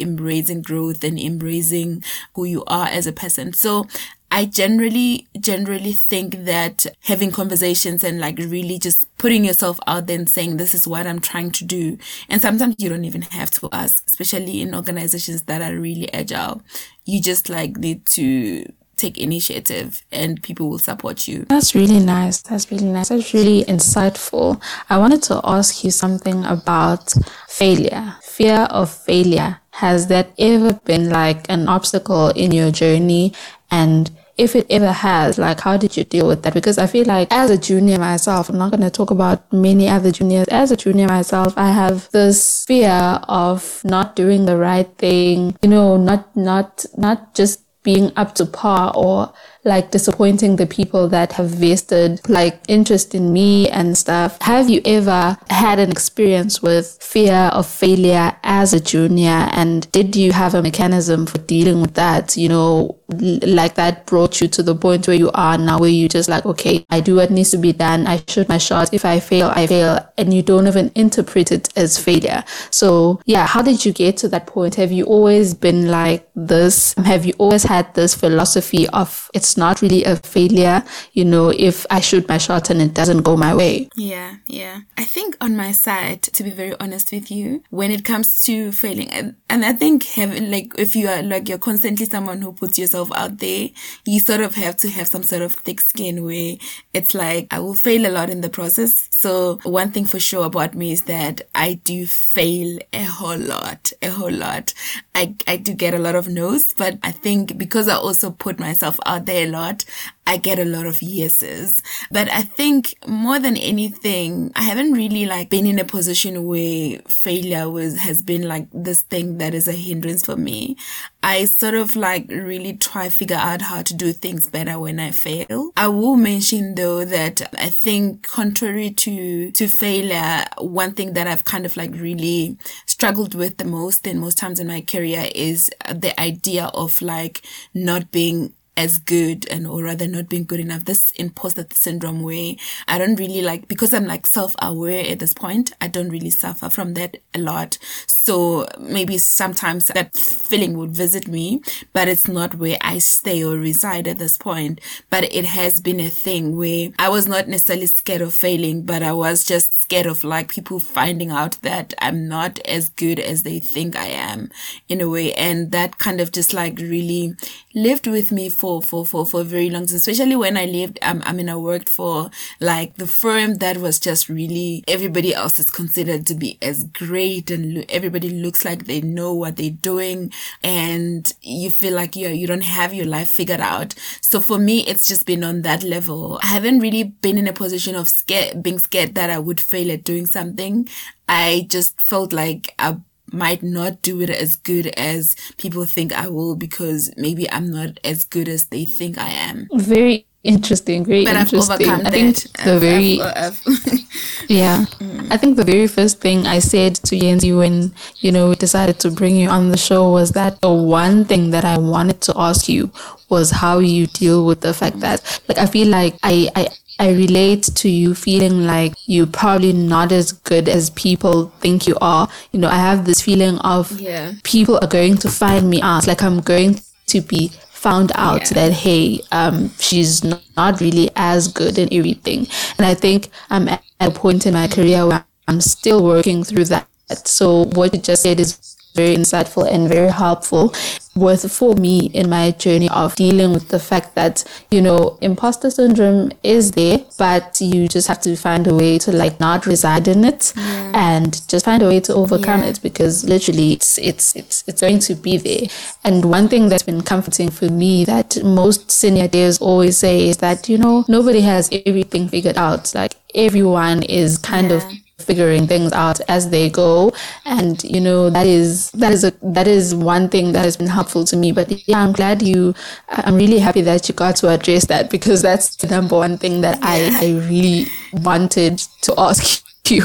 embracing 0.50 0.62
growth 0.62 1.04
and 1.04 1.18
embracing 1.18 2.02
who 2.34 2.44
you 2.44 2.64
are 2.66 2.86
as 2.86 3.06
a 3.06 3.12
person. 3.12 3.52
So 3.52 3.86
I 4.30 4.44
generally, 4.44 5.26
generally 5.38 5.92
think 5.92 6.44
that 6.44 6.86
having 7.04 7.30
conversations 7.30 8.02
and 8.02 8.18
like 8.20 8.38
really 8.38 8.78
just 8.78 9.06
putting 9.18 9.44
yourself 9.44 9.78
out 9.86 10.06
there 10.06 10.18
and 10.18 10.28
saying, 10.28 10.56
this 10.56 10.74
is 10.74 10.86
what 10.86 11.06
I'm 11.06 11.20
trying 11.20 11.52
to 11.52 11.64
do. 11.64 11.96
And 12.28 12.42
sometimes 12.42 12.74
you 12.78 12.88
don't 12.88 13.04
even 13.04 13.22
have 13.22 13.50
to 13.52 13.68
ask, 13.72 14.04
especially 14.08 14.60
in 14.60 14.74
organizations 14.74 15.42
that 15.42 15.62
are 15.62 15.78
really 15.78 16.12
agile. 16.12 16.62
You 17.04 17.22
just 17.22 17.48
like 17.48 17.76
need 17.76 18.04
to 18.06 18.66
take 18.96 19.18
initiative 19.18 20.04
and 20.10 20.42
people 20.42 20.68
will 20.70 20.78
support 20.78 21.28
you. 21.28 21.44
That's 21.48 21.74
really 21.74 22.00
nice. 22.00 22.42
That's 22.42 22.70
really 22.70 22.86
nice. 22.86 23.10
That's 23.10 23.34
really 23.34 23.64
insightful. 23.64 24.60
I 24.88 24.98
wanted 24.98 25.22
to 25.24 25.40
ask 25.44 25.84
you 25.84 25.90
something 25.90 26.44
about 26.44 27.14
failure. 27.48 28.16
Fear 28.22 28.66
of 28.70 28.90
failure. 28.90 29.60
Has 29.72 30.06
that 30.06 30.30
ever 30.38 30.74
been 30.84 31.10
like 31.10 31.44
an 31.50 31.68
obstacle 31.68 32.28
in 32.30 32.52
your 32.52 32.70
journey? 32.70 33.34
And 33.70 34.10
if 34.36 34.54
it 34.54 34.66
ever 34.68 34.92
has, 34.92 35.38
like, 35.38 35.60
how 35.60 35.76
did 35.76 35.96
you 35.96 36.04
deal 36.04 36.28
with 36.28 36.42
that? 36.42 36.52
Because 36.52 36.78
I 36.78 36.86
feel 36.86 37.06
like 37.06 37.28
as 37.30 37.50
a 37.50 37.56
junior 37.56 37.98
myself, 37.98 38.48
I'm 38.48 38.58
not 38.58 38.70
going 38.70 38.82
to 38.82 38.90
talk 38.90 39.10
about 39.10 39.50
many 39.52 39.88
other 39.88 40.12
juniors. 40.12 40.46
As 40.48 40.70
a 40.70 40.76
junior 40.76 41.06
myself, 41.06 41.54
I 41.56 41.70
have 41.70 42.10
this 42.10 42.64
fear 42.66 43.20
of 43.28 43.80
not 43.84 44.14
doing 44.14 44.44
the 44.44 44.56
right 44.56 44.88
thing, 44.98 45.56
you 45.62 45.68
know, 45.68 45.96
not, 45.96 46.36
not, 46.36 46.84
not 46.96 47.34
just 47.34 47.65
being 47.86 48.10
up 48.16 48.34
to 48.34 48.44
par 48.44 48.92
or 48.96 49.32
like 49.66 49.90
disappointing 49.90 50.56
the 50.56 50.66
people 50.66 51.08
that 51.08 51.32
have 51.32 51.50
vested 51.50 52.20
like 52.28 52.58
interest 52.68 53.14
in 53.14 53.32
me 53.32 53.68
and 53.68 53.98
stuff. 53.98 54.40
Have 54.40 54.70
you 54.70 54.80
ever 54.84 55.36
had 55.50 55.78
an 55.78 55.90
experience 55.90 56.62
with 56.62 56.96
fear 57.02 57.50
of 57.52 57.66
failure 57.66 58.36
as 58.44 58.72
a 58.72 58.80
junior? 58.80 59.48
And 59.52 59.90
did 59.90 60.14
you 60.14 60.32
have 60.32 60.54
a 60.54 60.62
mechanism 60.62 61.26
for 61.26 61.38
dealing 61.38 61.82
with 61.82 61.94
that? 61.94 62.36
You 62.36 62.48
know, 62.48 63.00
like 63.08 63.74
that 63.74 64.06
brought 64.06 64.40
you 64.40 64.48
to 64.48 64.62
the 64.62 64.74
point 64.74 65.08
where 65.08 65.16
you 65.16 65.30
are 65.32 65.58
now, 65.58 65.78
where 65.78 65.90
you 65.90 66.08
just 66.08 66.28
like, 66.28 66.46
okay, 66.46 66.86
I 66.90 67.00
do 67.00 67.16
what 67.16 67.30
needs 67.30 67.50
to 67.50 67.58
be 67.58 67.72
done. 67.72 68.06
I 68.06 68.22
shoot 68.28 68.48
my 68.48 68.58
shot. 68.58 68.94
If 68.94 69.04
I 69.04 69.18
fail, 69.18 69.52
I 69.54 69.66
fail. 69.66 70.08
And 70.16 70.32
you 70.32 70.42
don't 70.42 70.68
even 70.68 70.92
interpret 70.94 71.50
it 71.50 71.76
as 71.76 71.98
failure. 71.98 72.44
So 72.70 73.20
yeah, 73.26 73.46
how 73.46 73.62
did 73.62 73.84
you 73.84 73.92
get 73.92 74.16
to 74.18 74.28
that 74.28 74.46
point? 74.46 74.76
Have 74.76 74.92
you 74.92 75.04
always 75.04 75.54
been 75.54 75.90
like 75.90 76.28
this? 76.36 76.94
Have 76.94 77.26
you 77.26 77.32
always 77.38 77.64
had 77.64 77.92
this 77.94 78.14
philosophy 78.14 78.88
of 78.90 79.28
it's 79.34 79.55
not 79.56 79.82
really 79.82 80.04
a 80.04 80.16
failure, 80.16 80.82
you 81.12 81.24
know, 81.24 81.50
if 81.50 81.86
I 81.90 82.00
shoot 82.00 82.28
my 82.28 82.38
shot 82.38 82.70
and 82.70 82.80
it 82.80 82.94
doesn't 82.94 83.22
go 83.22 83.36
my 83.36 83.54
way? 83.54 83.88
Yeah, 83.96 84.36
yeah. 84.46 84.80
I 84.96 85.04
think 85.04 85.36
on 85.40 85.56
my 85.56 85.72
side, 85.72 86.22
to 86.22 86.42
be 86.42 86.50
very 86.50 86.74
honest 86.80 87.12
with 87.12 87.30
you, 87.30 87.62
when 87.70 87.90
it 87.90 88.04
comes 88.04 88.42
to 88.44 88.72
failing, 88.72 89.10
and, 89.10 89.36
and 89.48 89.64
I 89.64 89.72
think 89.72 90.04
having 90.04 90.50
like 90.50 90.72
if 90.78 90.94
you 90.96 91.08
are 91.08 91.22
like 91.22 91.48
you're 91.48 91.58
constantly 91.58 92.06
someone 92.06 92.42
who 92.42 92.52
puts 92.52 92.78
yourself 92.78 93.10
out 93.14 93.38
there, 93.38 93.68
you 94.04 94.20
sort 94.20 94.40
of 94.40 94.54
have 94.54 94.76
to 94.78 94.90
have 94.90 95.08
some 95.08 95.22
sort 95.22 95.42
of 95.42 95.52
thick 95.52 95.80
skin 95.80 96.24
where 96.24 96.56
it's 96.92 97.14
like 97.14 97.46
I 97.50 97.60
will 97.60 97.74
fail 97.74 98.06
a 98.06 98.12
lot 98.12 98.30
in 98.30 98.40
the 98.40 98.50
process. 98.50 99.08
So 99.18 99.58
one 99.62 99.92
thing 99.92 100.04
for 100.04 100.20
sure 100.20 100.44
about 100.44 100.74
me 100.74 100.92
is 100.92 101.02
that 101.04 101.40
I 101.54 101.74
do 101.84 102.06
fail 102.06 102.78
a 102.92 103.04
whole 103.04 103.38
lot, 103.38 103.90
a 104.02 104.08
whole 104.10 104.30
lot. 104.30 104.74
I 105.14 105.34
I 105.48 105.56
do 105.56 105.72
get 105.72 105.94
a 105.94 105.98
lot 105.98 106.14
of 106.16 106.28
no's, 106.28 106.74
but 106.74 106.98
I 107.02 107.12
think 107.12 107.56
because 107.56 107.88
I 107.88 107.94
also 107.96 108.30
put 108.30 108.58
myself 108.58 109.00
out 109.06 109.24
there 109.24 109.46
a 109.46 109.50
lot, 109.50 109.86
I 110.26 110.38
get 110.38 110.58
a 110.58 110.64
lot 110.64 110.86
of 110.86 111.00
yeses. 111.02 111.80
But 112.10 112.30
I 112.30 112.42
think 112.42 112.94
more 113.06 113.38
than 113.38 113.56
anything, 113.56 114.52
I 114.56 114.62
haven't 114.62 114.92
really 114.92 115.24
like 115.24 115.50
been 115.50 115.66
in 115.66 115.78
a 115.78 115.84
position 115.84 116.44
where 116.46 116.98
failure 117.06 117.70
was, 117.70 117.98
has 117.98 118.22
been 118.22 118.48
like 118.48 118.66
this 118.72 119.02
thing 119.02 119.38
that 119.38 119.54
is 119.54 119.68
a 119.68 119.72
hindrance 119.72 120.24
for 120.24 120.36
me. 120.36 120.76
I 121.22 121.44
sort 121.44 121.74
of 121.74 121.96
like 121.96 122.26
really 122.28 122.76
try 122.76 123.08
figure 123.08 123.36
out 123.36 123.62
how 123.62 123.82
to 123.82 123.94
do 123.94 124.12
things 124.12 124.48
better 124.48 124.78
when 124.78 124.98
I 124.98 125.12
fail. 125.12 125.70
I 125.76 125.88
will 125.88 126.16
mention 126.16 126.74
though 126.74 127.04
that 127.04 127.42
I 127.58 127.68
think 127.68 128.26
contrary 128.26 128.90
to, 128.90 129.50
to 129.52 129.68
failure, 129.68 130.44
one 130.58 130.92
thing 130.92 131.12
that 131.12 131.26
I've 131.26 131.44
kind 131.44 131.66
of 131.66 131.76
like 131.76 131.92
really 131.92 132.56
struggled 132.86 133.34
with 133.34 133.58
the 133.58 133.64
most 133.64 134.06
and 134.06 134.20
most 134.20 134.38
times 134.38 134.58
in 134.58 134.66
my 134.66 134.80
career 134.80 135.28
is 135.34 135.70
the 135.88 136.18
idea 136.20 136.66
of 136.74 137.00
like 137.00 137.42
not 137.74 138.10
being 138.10 138.52
as 138.76 138.98
good 138.98 139.46
and 139.48 139.66
or 139.66 139.82
rather 139.84 140.06
not 140.06 140.28
being 140.28 140.44
good 140.44 140.60
enough. 140.60 140.84
This 140.84 141.10
imposter 141.12 141.66
syndrome 141.72 142.22
where 142.22 142.54
i 142.88 142.98
don't 142.98 143.16
really 143.16 143.42
like 143.42 143.68
because 143.68 143.92
i'm 143.94 144.06
like 144.06 144.26
self-aware 144.26 145.04
at 145.10 145.18
this 145.18 145.34
point 145.34 145.72
i 145.80 145.86
don't 145.88 146.08
really 146.08 146.30
suffer 146.30 146.68
from 146.68 146.94
that 146.94 147.16
a 147.34 147.38
lot 147.38 147.78
So 148.26 148.66
maybe 148.80 149.18
sometimes 149.18 149.84
that 149.84 150.16
feeling 150.16 150.76
would 150.78 150.90
visit 150.90 151.28
me, 151.28 151.60
but 151.92 152.08
it's 152.08 152.26
not 152.26 152.56
where 152.56 152.76
I 152.80 152.98
stay 152.98 153.44
or 153.44 153.54
reside 153.54 154.08
at 154.08 154.18
this 154.18 154.36
point. 154.36 154.80
But 155.10 155.32
it 155.32 155.44
has 155.44 155.80
been 155.80 156.00
a 156.00 156.08
thing 156.08 156.56
where 156.56 156.88
I 156.98 157.08
was 157.08 157.28
not 157.28 157.46
necessarily 157.46 157.86
scared 157.86 158.22
of 158.22 158.34
failing, 158.34 158.82
but 158.82 159.00
I 159.04 159.12
was 159.12 159.46
just 159.46 159.80
scared 159.80 160.06
of 160.06 160.24
like 160.24 160.48
people 160.48 160.80
finding 160.80 161.30
out 161.30 161.62
that 161.62 161.94
I'm 162.00 162.26
not 162.26 162.58
as 162.66 162.88
good 162.88 163.20
as 163.20 163.44
they 163.44 163.60
think 163.60 163.94
I 163.94 164.06
am 164.06 164.50
in 164.88 165.00
a 165.00 165.08
way. 165.08 165.32
And 165.34 165.70
that 165.70 165.98
kind 165.98 166.20
of 166.20 166.32
just 166.32 166.52
like 166.52 166.80
really 166.80 167.36
lived 167.74 168.08
with 168.08 168.32
me 168.32 168.48
for, 168.48 168.82
for, 168.82 169.06
for, 169.06 169.24
for 169.24 169.44
very 169.44 169.70
long 169.70 169.84
especially 169.84 170.34
when 170.34 170.56
I 170.56 170.64
lived, 170.64 170.98
um, 171.02 171.22
I 171.24 171.32
mean, 171.32 171.48
I 171.48 171.56
worked 171.56 171.88
for 171.88 172.30
like 172.58 172.96
the 172.96 173.06
firm 173.06 173.56
that 173.56 173.76
was 173.76 174.00
just 174.00 174.28
really 174.28 174.82
everybody 174.88 175.34
else 175.34 175.58
is 175.60 175.70
considered 175.70 176.26
to 176.26 176.34
be 176.34 176.58
as 176.60 176.84
great 176.84 177.50
and 177.50 177.74
lo- 177.74 177.84
everybody 178.16 178.42
looks 178.42 178.64
like 178.64 178.86
they 178.86 179.00
know 179.00 179.34
what 179.34 179.56
they're 179.56 179.70
doing 179.70 180.32
and 180.62 181.32
you 181.42 181.70
feel 181.70 181.94
like 181.94 182.16
you 182.16 182.28
you 182.28 182.46
don't 182.46 182.62
have 182.62 182.94
your 182.94 183.06
life 183.06 183.28
figured 183.28 183.60
out. 183.60 183.94
So 184.20 184.40
for 184.40 184.58
me, 184.58 184.86
it's 184.86 185.06
just 185.06 185.26
been 185.26 185.44
on 185.44 185.62
that 185.62 185.82
level. 185.82 186.40
I 186.42 186.46
haven't 186.46 186.80
really 186.80 187.04
been 187.04 187.38
in 187.38 187.46
a 187.46 187.52
position 187.52 187.94
of 187.94 188.08
scared, 188.08 188.62
being 188.62 188.78
scared 188.78 189.14
that 189.14 189.30
I 189.30 189.38
would 189.38 189.60
fail 189.60 189.90
at 189.92 190.04
doing 190.04 190.26
something. 190.26 190.88
I 191.28 191.66
just 191.68 192.00
felt 192.00 192.32
like 192.32 192.74
I 192.78 192.96
might 193.32 193.62
not 193.62 194.02
do 194.02 194.20
it 194.22 194.30
as 194.30 194.56
good 194.56 194.86
as 194.86 195.34
people 195.58 195.84
think 195.84 196.12
I 196.12 196.28
will 196.28 196.56
because 196.56 197.12
maybe 197.16 197.50
I'm 197.50 197.70
not 197.70 197.98
as 198.04 198.24
good 198.24 198.48
as 198.48 198.66
they 198.66 198.84
think 198.84 199.18
I 199.18 199.28
am. 199.28 199.68
Very 199.74 200.26
interesting 200.44 201.04
very 201.04 201.24
But 201.24 201.36
I've 201.36 201.52
interesting 201.52 201.90
i 201.90 202.10
think 202.10 202.36
that. 202.36 202.64
the 202.64 202.72
I've- 202.72 202.80
very 202.80 203.20
I've- 203.20 203.58
I've- 203.66 204.06
yeah 204.48 204.84
mm. 205.00 205.26
i 205.30 205.36
think 205.36 205.56
the 205.56 205.64
very 205.64 205.88
first 205.88 206.20
thing 206.20 206.46
i 206.46 206.60
said 206.60 206.94
to 206.96 207.16
Yenzi 207.16 207.56
when 207.56 207.92
you 208.20 208.30
know 208.30 208.50
we 208.50 208.54
decided 208.54 209.00
to 209.00 209.10
bring 209.10 209.36
you 209.36 209.48
on 209.48 209.70
the 209.70 209.76
show 209.76 210.10
was 210.12 210.30
that 210.32 210.60
the 210.60 210.70
one 210.72 211.24
thing 211.24 211.50
that 211.50 211.64
i 211.64 211.76
wanted 211.76 212.20
to 212.22 212.32
ask 212.36 212.68
you 212.68 212.90
was 213.28 213.50
how 213.50 213.78
you 213.80 214.06
deal 214.06 214.46
with 214.46 214.60
the 214.60 214.72
fact 214.72 215.00
that 215.00 215.40
like 215.48 215.58
i 215.58 215.66
feel 215.66 215.88
like 215.88 216.14
i 216.22 216.48
i 216.54 216.68
I 216.98 217.10
relate 217.10 217.64
to 217.74 217.90
you 217.90 218.14
feeling 218.14 218.64
like 218.66 218.94
you're 219.04 219.26
probably 219.26 219.74
not 219.74 220.12
as 220.12 220.32
good 220.32 220.66
as 220.66 220.88
people 220.88 221.52
think 221.60 221.86
you 221.86 221.94
are. 222.00 222.26
You 222.52 222.60
know, 222.60 222.68
I 222.70 222.76
have 222.76 223.04
this 223.04 223.20
feeling 223.20 223.58
of 223.58 224.00
Yeah. 224.00 224.32
people 224.44 224.78
are 224.80 224.86
going 224.88 225.18
to 225.18 225.28
find 225.28 225.68
me 225.68 225.82
out. 225.82 226.06
Like 226.06 226.22
I'm 226.22 226.40
going 226.40 226.80
to 227.08 227.20
be 227.20 227.50
found 227.76 228.10
out 228.14 228.50
Yeah. 228.50 228.54
that 228.54 228.72
hey, 228.72 229.20
um, 229.32 229.70
she's 229.78 230.24
not, 230.24 230.42
not 230.56 230.80
really 230.80 231.10
as 231.14 231.48
good 231.48 231.78
in 231.78 231.88
everything. 231.92 232.46
And 232.78 232.86
I 232.86 232.94
think 232.94 233.28
I'm 233.50 233.68
at 233.68 233.82
a 234.00 234.10
point 234.10 234.46
in 234.46 234.54
my 234.54 234.66
career 234.68 235.06
where 235.06 235.24
I'm 235.46 235.60
still 235.60 236.02
working 236.02 236.42
through 236.42 236.64
that. 236.66 236.88
So 237.24 237.66
what 237.76 237.94
you 237.94 238.00
just 238.00 238.22
said 238.22 238.40
is 238.40 238.75
very 238.96 239.14
insightful 239.16 239.64
and 239.72 239.88
very 239.88 240.10
helpful 240.10 240.74
with 241.14 241.50
for 241.50 241.74
me 241.76 242.06
in 242.20 242.28
my 242.28 242.50
journey 242.50 242.88
of 242.90 243.14
dealing 243.16 243.52
with 243.52 243.68
the 243.68 243.78
fact 243.78 244.14
that 244.14 244.44
you 244.70 244.82
know 244.82 245.16
imposter 245.22 245.70
syndrome 245.70 246.30
is 246.42 246.72
there 246.72 246.98
but 247.18 247.58
you 247.60 247.88
just 247.88 248.06
have 248.08 248.20
to 248.20 248.36
find 248.36 248.66
a 248.66 248.74
way 248.74 248.98
to 248.98 249.10
like 249.12 249.40
not 249.40 249.64
reside 249.66 250.06
in 250.08 250.24
it 250.24 250.52
and 250.56 251.40
just 251.48 251.64
find 251.64 251.82
a 251.82 251.86
way 251.88 252.00
to 252.00 252.12
overcome 252.14 252.60
Yeah. 252.60 252.68
it 252.70 252.80
because 252.82 253.24
literally 253.24 253.72
it's 253.72 253.96
it's 253.98 254.36
it's 254.36 254.62
it's 254.68 254.80
going 254.82 254.98
to 255.08 255.14
be 255.14 255.38
there 255.38 255.68
and 256.04 256.24
one 256.26 256.48
thing 256.48 256.68
that's 256.68 256.82
been 256.82 257.02
comforting 257.02 257.50
for 257.50 257.68
me 257.70 258.04
that 258.04 258.42
most 258.44 258.90
senior 258.90 259.28
devs 259.28 259.58
always 259.60 259.96
say 259.96 260.28
is 260.28 260.36
that 260.38 260.68
you 260.68 260.76
know 260.76 261.04
nobody 261.08 261.40
has 261.40 261.70
everything 261.86 262.28
figured 262.28 262.58
out 262.58 262.94
like 262.94 263.14
everyone 263.34 264.02
is 264.02 264.36
kind 264.38 264.70
of 264.70 264.82
Yeah. 264.82 264.98
Figuring 265.18 265.66
things 265.66 265.92
out 265.92 266.20
as 266.28 266.50
they 266.50 266.68
go. 266.70 267.12
And 267.44 267.82
you 267.84 268.00
know 268.00 268.30
that 268.30 268.46
is 268.46 268.90
that 268.92 269.12
is 269.12 269.24
a 269.24 269.32
that 269.42 269.66
is 269.66 269.94
one 269.94 270.28
thing 270.28 270.52
that 270.52 270.64
has 270.64 270.76
been 270.76 270.88
helpful 270.88 271.24
to 271.24 271.36
me. 271.36 271.52
But 271.52 271.86
yeah 271.88 272.02
i'm 272.02 272.12
glad 272.12 272.42
you 272.42 272.74
i'm 273.08 273.36
really 273.36 273.58
happy 273.58 273.80
that 273.82 274.08
you 274.08 274.14
got 274.14 274.36
to 274.36 274.48
address 274.48 274.86
that 274.86 275.10
because 275.10 275.42
that's 275.42 275.76
the 275.76 275.86
number 275.86 276.16
one 276.16 276.38
thing 276.38 276.60
that 276.60 276.78
i 276.82 277.10
i 277.20 277.48
really 277.48 277.86
wanted 278.12 278.78
to 279.02 279.14
ask 279.18 279.64
you 279.88 280.04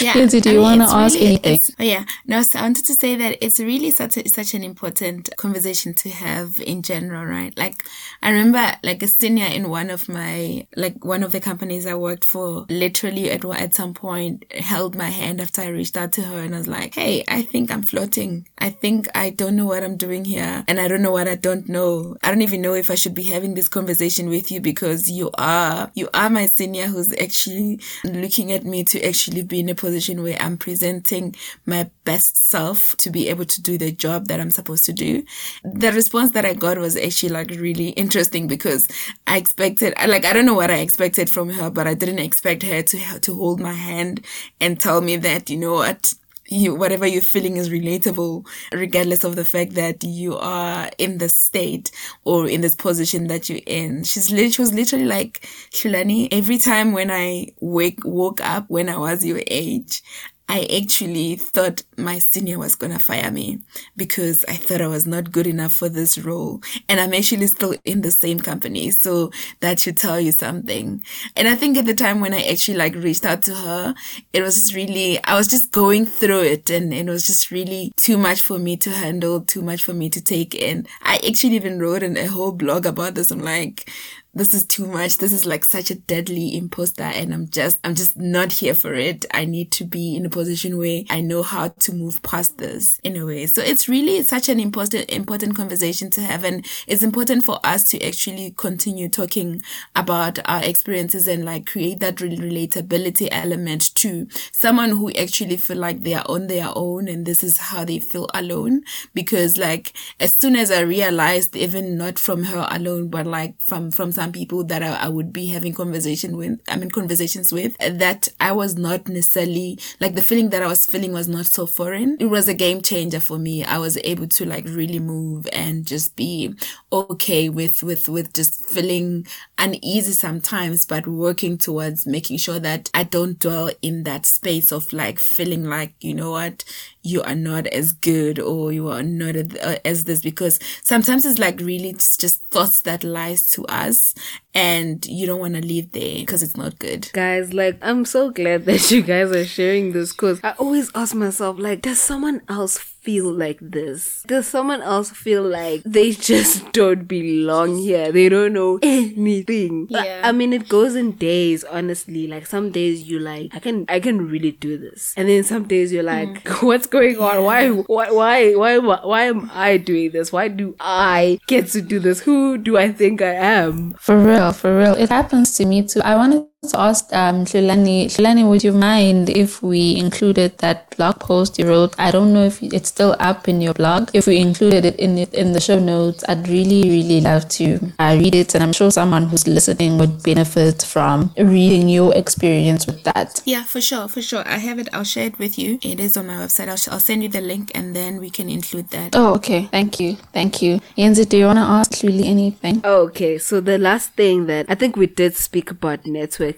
Yeah. 0.00 0.14
Lindsay, 0.14 0.40
do 0.40 0.50
I 0.50 0.52
you 0.52 0.58
mean, 0.58 0.68
wanna 0.68 0.84
it's 0.84 0.92
ask 0.92 1.14
really- 1.14 1.26
anything? 1.44 1.74
Oh, 1.78 1.82
yeah. 1.84 2.04
No, 2.26 2.42
so 2.42 2.58
I 2.58 2.62
wanted 2.62 2.84
to 2.86 2.94
say 2.94 3.16
that 3.16 3.38
it's 3.44 3.58
really 3.60 3.90
such 3.90 4.16
a, 4.16 4.28
such 4.28 4.54
an 4.54 4.62
important 4.62 5.30
conversation 5.36 5.94
to 5.94 6.10
have 6.10 6.60
in 6.60 6.82
general, 6.82 7.24
right? 7.24 7.56
Like, 7.56 7.82
I 8.22 8.30
remember 8.30 8.72
like 8.82 9.02
a 9.02 9.08
senior 9.08 9.46
in 9.46 9.68
one 9.68 9.90
of 9.90 10.08
my, 10.08 10.66
like 10.76 11.04
one 11.04 11.22
of 11.22 11.32
the 11.32 11.40
companies 11.40 11.86
I 11.86 11.94
worked 11.94 12.24
for, 12.24 12.66
literally 12.68 13.30
at, 13.30 13.44
at 13.44 13.74
some 13.74 13.94
point 13.94 14.44
held 14.52 14.94
my 14.94 15.08
hand 15.10 15.40
after 15.40 15.62
I 15.62 15.68
reached 15.68 15.96
out 15.96 16.12
to 16.12 16.22
her 16.22 16.38
and 16.40 16.54
I 16.54 16.58
was 16.58 16.68
like, 16.68 16.94
Hey, 16.94 17.24
I 17.28 17.42
think 17.42 17.70
I'm 17.70 17.82
floating. 17.82 18.46
I 18.58 18.70
think 18.70 19.08
I 19.14 19.30
don't 19.30 19.56
know 19.56 19.66
what 19.66 19.82
I'm 19.82 19.96
doing 19.96 20.24
here 20.24 20.64
and 20.68 20.80
I 20.80 20.88
don't 20.88 21.02
know 21.02 21.12
what 21.12 21.28
I 21.28 21.34
don't 21.36 21.68
know. 21.68 22.16
I 22.22 22.30
don't 22.30 22.42
even 22.42 22.62
know 22.62 22.74
if 22.74 22.90
I 22.90 22.94
should 22.94 23.14
be 23.14 23.24
having 23.24 23.54
this 23.54 23.68
conversation 23.68 24.28
with 24.28 24.50
you 24.50 24.60
because 24.60 25.08
you 25.08 25.30
are, 25.38 25.90
you 25.94 26.08
are 26.14 26.30
my 26.30 26.46
senior 26.46 26.86
who's 26.86 27.12
actually 27.20 27.80
looking 28.04 28.52
at 28.52 28.64
me 28.64 28.84
to 28.84 29.02
actually 29.06 29.42
be 29.42 29.60
in 29.60 29.68
a 29.68 29.74
position 29.74 29.85
where 30.22 30.36
I'm 30.40 30.56
presenting 30.56 31.34
my 31.64 31.90
best 32.04 32.48
self 32.48 32.96
to 32.98 33.10
be 33.10 33.28
able 33.28 33.44
to 33.44 33.62
do 33.62 33.78
the 33.78 33.92
job 33.92 34.26
that 34.28 34.40
I'm 34.40 34.50
supposed 34.50 34.84
to 34.86 34.92
do. 34.92 35.24
The 35.64 35.92
response 35.92 36.32
that 36.32 36.44
I 36.44 36.54
got 36.54 36.78
was 36.78 36.96
actually 36.96 37.30
like 37.30 37.50
really 37.50 37.90
interesting 37.90 38.46
because 38.46 38.88
I 39.26 39.36
expected, 39.38 39.94
like, 40.06 40.24
I 40.24 40.32
don't 40.32 40.46
know 40.46 40.54
what 40.54 40.70
I 40.70 40.78
expected 40.78 41.30
from 41.30 41.50
her, 41.50 41.70
but 41.70 41.86
I 41.86 41.94
didn't 41.94 42.18
expect 42.18 42.62
her 42.62 42.82
to, 42.82 43.20
to 43.20 43.34
hold 43.34 43.60
my 43.60 43.72
hand 43.72 44.24
and 44.60 44.78
tell 44.78 45.00
me 45.00 45.16
that, 45.16 45.50
you 45.50 45.56
know 45.56 45.74
what, 45.74 46.14
you 46.48 46.74
whatever 46.74 47.06
you're 47.06 47.22
feeling 47.22 47.56
is 47.56 47.70
relatable 47.70 48.46
regardless 48.72 49.24
of 49.24 49.36
the 49.36 49.44
fact 49.44 49.74
that 49.74 50.02
you 50.04 50.36
are 50.36 50.90
in 50.98 51.18
the 51.18 51.28
state 51.28 51.90
or 52.24 52.48
in 52.48 52.60
this 52.60 52.74
position 52.74 53.26
that 53.28 53.48
you're 53.48 53.60
in. 53.66 54.04
She's 54.04 54.30
lit- 54.30 54.54
she 54.54 54.62
was 54.62 54.72
literally 54.72 55.04
like 55.06 55.46
Hlulani 55.72 56.28
every 56.32 56.58
time 56.58 56.92
when 56.92 57.10
i 57.10 57.46
wake 57.60 58.00
woke 58.04 58.40
up 58.40 58.64
when 58.68 58.88
i 58.88 58.96
was 58.96 59.24
your 59.24 59.42
age 59.48 60.02
I 60.48 60.66
actually 60.80 61.36
thought 61.36 61.82
my 61.96 62.20
senior 62.20 62.58
was 62.58 62.76
gonna 62.76 63.00
fire 63.00 63.30
me 63.32 63.58
because 63.96 64.44
I 64.48 64.54
thought 64.54 64.80
I 64.80 64.86
was 64.86 65.04
not 65.04 65.32
good 65.32 65.46
enough 65.46 65.72
for 65.72 65.88
this 65.88 66.18
role. 66.18 66.62
And 66.88 67.00
I'm 67.00 67.12
actually 67.14 67.48
still 67.48 67.74
in 67.84 68.02
the 68.02 68.12
same 68.12 68.38
company. 68.38 68.92
So 68.92 69.32
that 69.60 69.80
should 69.80 69.96
tell 69.96 70.20
you 70.20 70.30
something. 70.30 71.02
And 71.34 71.48
I 71.48 71.56
think 71.56 71.76
at 71.76 71.86
the 71.86 71.94
time 71.94 72.20
when 72.20 72.32
I 72.32 72.42
actually 72.42 72.78
like 72.78 72.94
reached 72.94 73.26
out 73.26 73.42
to 73.42 73.54
her, 73.54 73.94
it 74.32 74.42
was 74.42 74.54
just 74.54 74.74
really, 74.74 75.22
I 75.24 75.34
was 75.34 75.48
just 75.48 75.72
going 75.72 76.06
through 76.06 76.42
it 76.42 76.70
and 76.70 76.94
it 76.94 77.06
was 77.06 77.26
just 77.26 77.50
really 77.50 77.92
too 77.96 78.16
much 78.16 78.40
for 78.40 78.58
me 78.58 78.76
to 78.78 78.90
handle, 78.90 79.40
too 79.40 79.62
much 79.62 79.84
for 79.84 79.94
me 79.94 80.08
to 80.10 80.20
take 80.20 80.54
in. 80.54 80.86
I 81.02 81.16
actually 81.28 81.56
even 81.56 81.80
wrote 81.80 82.04
in 82.04 82.16
a 82.16 82.26
whole 82.26 82.52
blog 82.52 82.86
about 82.86 83.16
this. 83.16 83.32
I'm 83.32 83.40
like, 83.40 83.90
this 84.36 84.52
is 84.52 84.64
too 84.64 84.86
much. 84.86 85.16
This 85.16 85.32
is 85.32 85.46
like 85.46 85.64
such 85.64 85.90
a 85.90 85.94
deadly 85.94 86.54
imposter 86.58 87.02
and 87.02 87.32
I'm 87.32 87.48
just, 87.48 87.80
I'm 87.82 87.94
just 87.94 88.18
not 88.18 88.52
here 88.52 88.74
for 88.74 88.92
it. 88.92 89.24
I 89.32 89.46
need 89.46 89.72
to 89.72 89.84
be 89.84 90.14
in 90.14 90.26
a 90.26 90.28
position 90.28 90.76
where 90.76 91.04
I 91.08 91.22
know 91.22 91.42
how 91.42 91.68
to 91.68 91.92
move 91.94 92.22
past 92.22 92.58
this 92.58 93.00
in 93.02 93.16
a 93.16 93.24
way. 93.24 93.46
So 93.46 93.62
it's 93.62 93.88
really 93.88 94.22
such 94.24 94.50
an 94.50 94.60
important, 94.60 95.08
important 95.08 95.56
conversation 95.56 96.10
to 96.10 96.20
have. 96.20 96.44
And 96.44 96.66
it's 96.86 97.02
important 97.02 97.44
for 97.44 97.58
us 97.64 97.88
to 97.88 98.06
actually 98.06 98.52
continue 98.58 99.08
talking 99.08 99.62
about 99.94 100.38
our 100.46 100.62
experiences 100.62 101.26
and 101.26 101.46
like 101.46 101.64
create 101.64 102.00
that 102.00 102.20
re- 102.20 102.36
relatability 102.36 103.28
element 103.30 103.94
to 103.94 104.28
someone 104.52 104.90
who 104.90 105.10
actually 105.12 105.56
feel 105.56 105.78
like 105.78 106.02
they 106.02 106.12
are 106.12 106.26
on 106.28 106.48
their 106.48 106.68
own 106.76 107.08
and 107.08 107.24
this 107.24 107.42
is 107.42 107.56
how 107.56 107.86
they 107.86 108.00
feel 108.00 108.28
alone. 108.34 108.82
Because 109.14 109.56
like 109.56 109.96
as 110.20 110.36
soon 110.36 110.56
as 110.56 110.70
I 110.70 110.80
realized, 110.80 111.56
even 111.56 111.96
not 111.96 112.18
from 112.18 112.44
her 112.44 112.66
alone, 112.70 113.08
but 113.08 113.26
like 113.26 113.58
from, 113.62 113.90
from 113.90 114.12
some 114.12 114.25
people 114.32 114.64
that 114.64 114.82
I, 114.82 114.94
I 114.96 115.08
would 115.08 115.32
be 115.32 115.46
having 115.46 115.74
conversation 115.74 116.36
with, 116.36 116.60
I 116.68 116.76
mean, 116.76 116.90
conversations 116.90 117.52
with, 117.52 117.76
that 117.78 118.28
I 118.40 118.52
was 118.52 118.76
not 118.76 119.08
necessarily, 119.08 119.78
like 120.00 120.14
the 120.14 120.22
feeling 120.22 120.50
that 120.50 120.62
I 120.62 120.66
was 120.66 120.84
feeling 120.84 121.12
was 121.12 121.28
not 121.28 121.46
so 121.46 121.66
foreign. 121.66 122.16
It 122.20 122.26
was 122.26 122.48
a 122.48 122.54
game 122.54 122.82
changer 122.82 123.20
for 123.20 123.38
me. 123.38 123.64
I 123.64 123.78
was 123.78 123.98
able 124.04 124.26
to 124.28 124.44
like 124.44 124.64
really 124.66 124.98
move 124.98 125.46
and 125.52 125.86
just 125.86 126.16
be 126.16 126.54
okay 126.92 127.48
with, 127.48 127.82
with, 127.82 128.08
with 128.08 128.32
just 128.32 128.64
feeling 128.64 129.26
uneasy 129.58 130.12
sometimes, 130.12 130.86
but 130.86 131.06
working 131.06 131.58
towards 131.58 132.06
making 132.06 132.38
sure 132.38 132.58
that 132.58 132.90
I 132.94 133.04
don't 133.04 133.38
dwell 133.38 133.70
in 133.82 134.02
that 134.04 134.26
space 134.26 134.72
of 134.72 134.92
like 134.92 135.18
feeling 135.18 135.64
like, 135.64 135.94
you 136.00 136.14
know 136.14 136.32
what, 136.32 136.64
you 137.06 137.22
are 137.22 137.34
not 137.34 137.66
as 137.68 137.92
good 137.92 138.38
or 138.38 138.72
you 138.72 138.88
are 138.88 139.02
not 139.02 139.36
as, 139.36 139.54
uh, 139.56 139.78
this 140.04 140.20
because 140.20 140.58
sometimes 140.82 141.24
it's 141.24 141.38
like 141.38 141.60
really 141.60 141.90
it's 141.90 142.16
just 142.16 142.44
thoughts 142.50 142.82
that 142.82 143.04
lies 143.04 143.48
to 143.50 143.64
us 143.66 144.14
and 144.54 145.06
you 145.06 145.26
don't 145.26 145.38
want 145.38 145.54
to 145.54 145.60
live 145.60 145.92
there 145.92 146.16
because 146.16 146.42
it's 146.42 146.56
not 146.56 146.78
good. 146.78 147.10
Guys, 147.12 147.52
like, 147.52 147.78
I'm 147.82 148.04
so 148.04 148.30
glad 148.30 148.64
that 148.64 148.90
you 148.90 149.02
guys 149.02 149.30
are 149.30 149.44
sharing 149.44 149.92
this 149.92 150.12
because 150.12 150.40
I 150.42 150.52
always 150.52 150.90
ask 150.94 151.14
myself, 151.14 151.58
like, 151.58 151.82
does 151.82 152.00
someone 152.00 152.42
else 152.48 152.78
feel 153.06 153.32
like 153.32 153.58
this? 153.62 154.24
Does 154.26 154.48
someone 154.48 154.82
else 154.82 155.10
feel 155.10 155.44
like 155.44 155.82
they 155.84 156.10
just 156.30 156.72
don't 156.72 157.06
belong 157.06 157.78
here? 157.78 158.10
They 158.10 158.28
don't 158.28 158.52
know 158.52 158.80
anything. 158.82 159.86
Yeah. 159.88 160.22
I 160.24 160.32
mean, 160.32 160.52
it 160.52 160.68
goes 160.68 160.96
in 160.96 161.12
days, 161.12 161.62
honestly. 161.62 162.26
Like 162.26 162.46
some 162.46 162.72
days 162.72 163.04
you 163.04 163.20
like, 163.20 163.54
I 163.54 163.60
can, 163.60 163.84
I 163.88 164.00
can 164.00 164.26
really 164.26 164.50
do 164.50 164.76
this. 164.76 165.14
And 165.16 165.28
then 165.28 165.44
some 165.44 165.68
days 165.68 165.92
you're 165.92 166.02
like, 166.02 166.42
mm. 166.42 166.62
what's 166.66 166.88
going 166.88 167.18
on? 167.18 167.44
Why, 167.44 167.68
why, 167.70 168.10
why, 168.10 168.54
why, 168.56 168.78
why, 168.78 169.00
why 169.04 169.22
am 169.22 169.50
I 169.54 169.76
doing 169.76 170.10
this? 170.10 170.32
Why 170.32 170.48
do 170.48 170.74
I 170.80 171.38
get 171.46 171.68
to 171.68 171.82
do 171.82 172.00
this? 172.00 172.20
Who 172.20 172.58
do 172.58 172.76
I 172.76 172.90
think 172.90 173.22
I 173.22 173.34
am? 173.34 173.94
For 174.00 174.18
real, 174.18 174.52
for 174.52 174.76
real. 174.76 174.94
It 174.94 175.10
happens 175.10 175.56
to 175.58 175.64
me 175.64 175.86
too. 175.86 176.00
I 176.00 176.16
wanted 176.16 176.40
to 176.40 176.48
ask 176.74 177.12
um 177.12 177.44
Hlulani, 177.44 178.06
Hlulani, 178.06 178.48
would 178.48 178.64
you 178.64 178.72
mind 178.72 179.30
if 179.30 179.62
we 179.62 179.96
included 179.96 180.58
that 180.58 180.96
blog 180.96 181.20
post 181.20 181.58
you 181.58 181.66
wrote? 181.66 181.94
I 181.98 182.10
don't 182.10 182.32
know 182.32 182.44
if 182.44 182.62
it's 182.62 182.88
still 182.88 183.16
up 183.18 183.48
in 183.48 183.60
your 183.60 183.74
blog. 183.74 184.10
If 184.14 184.26
we 184.26 184.38
included 184.38 184.84
it 184.84 184.96
in 184.96 185.18
it 185.18 185.34
in 185.34 185.52
the 185.52 185.60
show 185.60 185.78
notes, 185.78 186.24
I'd 186.28 186.48
really, 186.48 186.82
really 186.88 187.20
love 187.20 187.48
to 187.60 187.92
uh, 187.98 188.16
read 188.18 188.34
it, 188.34 188.54
and 188.54 188.62
I'm 188.62 188.72
sure 188.72 188.90
someone 188.90 189.28
who's 189.28 189.46
listening 189.46 189.98
would 189.98 190.22
benefit 190.22 190.82
from 190.82 191.32
reading 191.36 191.88
your 191.88 192.14
experience 192.14 192.86
with 192.86 193.02
that. 193.04 193.42
Yeah, 193.44 193.64
for 193.64 193.80
sure, 193.80 194.08
for 194.08 194.22
sure. 194.22 194.42
I 194.46 194.58
have 194.58 194.78
it. 194.78 194.88
I'll 194.92 195.04
share 195.04 195.26
it 195.26 195.38
with 195.38 195.58
you. 195.58 195.78
It 195.82 196.00
is 196.00 196.16
on 196.16 196.26
my 196.26 196.34
website. 196.34 196.68
I'll, 196.68 196.94
I'll 196.94 197.00
send 197.00 197.22
you 197.22 197.28
the 197.28 197.40
link 197.40 197.70
and 197.74 197.94
then 197.94 198.18
we 198.18 198.30
can 198.30 198.48
include 198.48 198.90
that. 198.90 199.14
Oh, 199.14 199.34
okay. 199.34 199.68
Thank 199.70 200.00
you. 200.00 200.16
Thank 200.32 200.62
you. 200.62 200.80
Yenzi, 200.96 201.28
do 201.28 201.36
you 201.36 201.46
want 201.46 201.58
to 201.58 201.62
ask 201.62 201.92
Luli 202.02 202.24
anything? 202.24 202.80
Okay, 202.84 203.38
so 203.38 203.60
the 203.60 203.78
last 203.78 204.12
thing 204.12 204.46
that 204.46 204.66
I 204.68 204.74
think 204.74 204.96
we 204.96 205.06
did 205.06 205.36
speak 205.36 205.70
about 205.70 206.06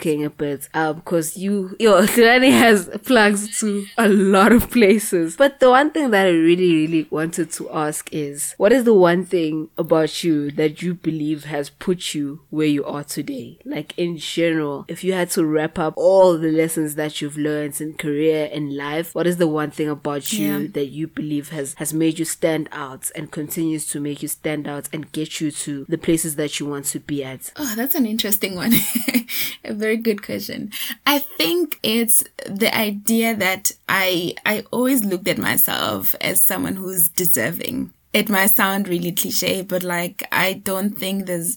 a 0.06 0.30
bit, 0.30 0.68
um, 0.74 0.96
because 0.96 1.36
you, 1.36 1.76
your 1.78 2.02
Lani 2.16 2.50
has 2.64 2.88
plugs 3.04 3.58
to 3.60 3.86
a 3.96 4.08
lot 4.08 4.52
of 4.52 4.70
places. 4.70 5.36
But 5.36 5.60
the 5.60 5.70
one 5.70 5.90
thing 5.90 6.10
that 6.10 6.26
I 6.26 6.30
really, 6.30 6.72
really 6.86 7.06
wanted 7.10 7.50
to 7.52 7.70
ask 7.70 8.08
is, 8.12 8.54
what 8.58 8.72
is 8.72 8.84
the 8.84 8.94
one 8.94 9.24
thing 9.24 9.68
about 9.78 10.22
you 10.24 10.50
that 10.52 10.82
you 10.82 10.94
believe 10.94 11.44
has 11.44 11.70
put 11.70 12.14
you 12.14 12.42
where 12.50 12.66
you 12.66 12.84
are 12.84 13.04
today? 13.04 13.58
Like 13.64 13.96
in 13.98 14.16
general, 14.18 14.84
if 14.88 15.04
you 15.04 15.12
had 15.12 15.30
to 15.30 15.44
wrap 15.44 15.78
up 15.78 15.94
all 15.96 16.38
the 16.38 16.50
lessons 16.52 16.94
that 16.96 17.20
you've 17.20 17.36
learned 17.38 17.80
in 17.80 17.94
career 17.94 18.48
and 18.52 18.76
life, 18.76 19.14
what 19.14 19.26
is 19.26 19.36
the 19.36 19.48
one 19.48 19.70
thing 19.70 19.88
about 19.88 20.32
you 20.32 20.58
Yeah. 20.58 20.66
that 20.72 20.86
you 20.86 21.06
believe 21.06 21.50
has 21.50 21.74
has 21.74 21.92
made 21.92 22.18
you 22.18 22.24
stand 22.24 22.68
out 22.72 23.10
and 23.14 23.30
continues 23.30 23.86
to 23.88 24.00
make 24.00 24.22
you 24.22 24.28
stand 24.28 24.66
out 24.68 24.88
and 24.92 25.10
get 25.12 25.40
you 25.40 25.50
to 25.50 25.84
the 25.88 25.98
places 25.98 26.36
that 26.36 26.58
you 26.60 26.66
want 26.66 26.84
to 26.86 27.00
be 27.00 27.22
at? 27.24 27.52
Oh, 27.56 27.74
that's 27.76 27.94
an 27.94 28.06
interesting 28.06 28.54
one. 28.54 28.72
very 29.78 29.96
good 29.96 30.22
question. 30.22 30.72
I 31.06 31.18
think 31.18 31.78
it's 31.82 32.24
the 32.46 32.74
idea 32.76 33.34
that 33.36 33.72
I 33.88 34.34
I 34.44 34.64
always 34.70 35.04
looked 35.04 35.28
at 35.28 35.38
myself 35.38 36.14
as 36.20 36.42
someone 36.42 36.76
who's 36.76 37.08
deserving. 37.08 37.92
It 38.12 38.28
might 38.28 38.54
sound 38.56 38.88
really 38.88 39.12
cliche, 39.12 39.62
but 39.62 39.82
like 39.82 40.26
I 40.32 40.54
don't 40.54 40.98
think 40.98 41.26
there's 41.26 41.56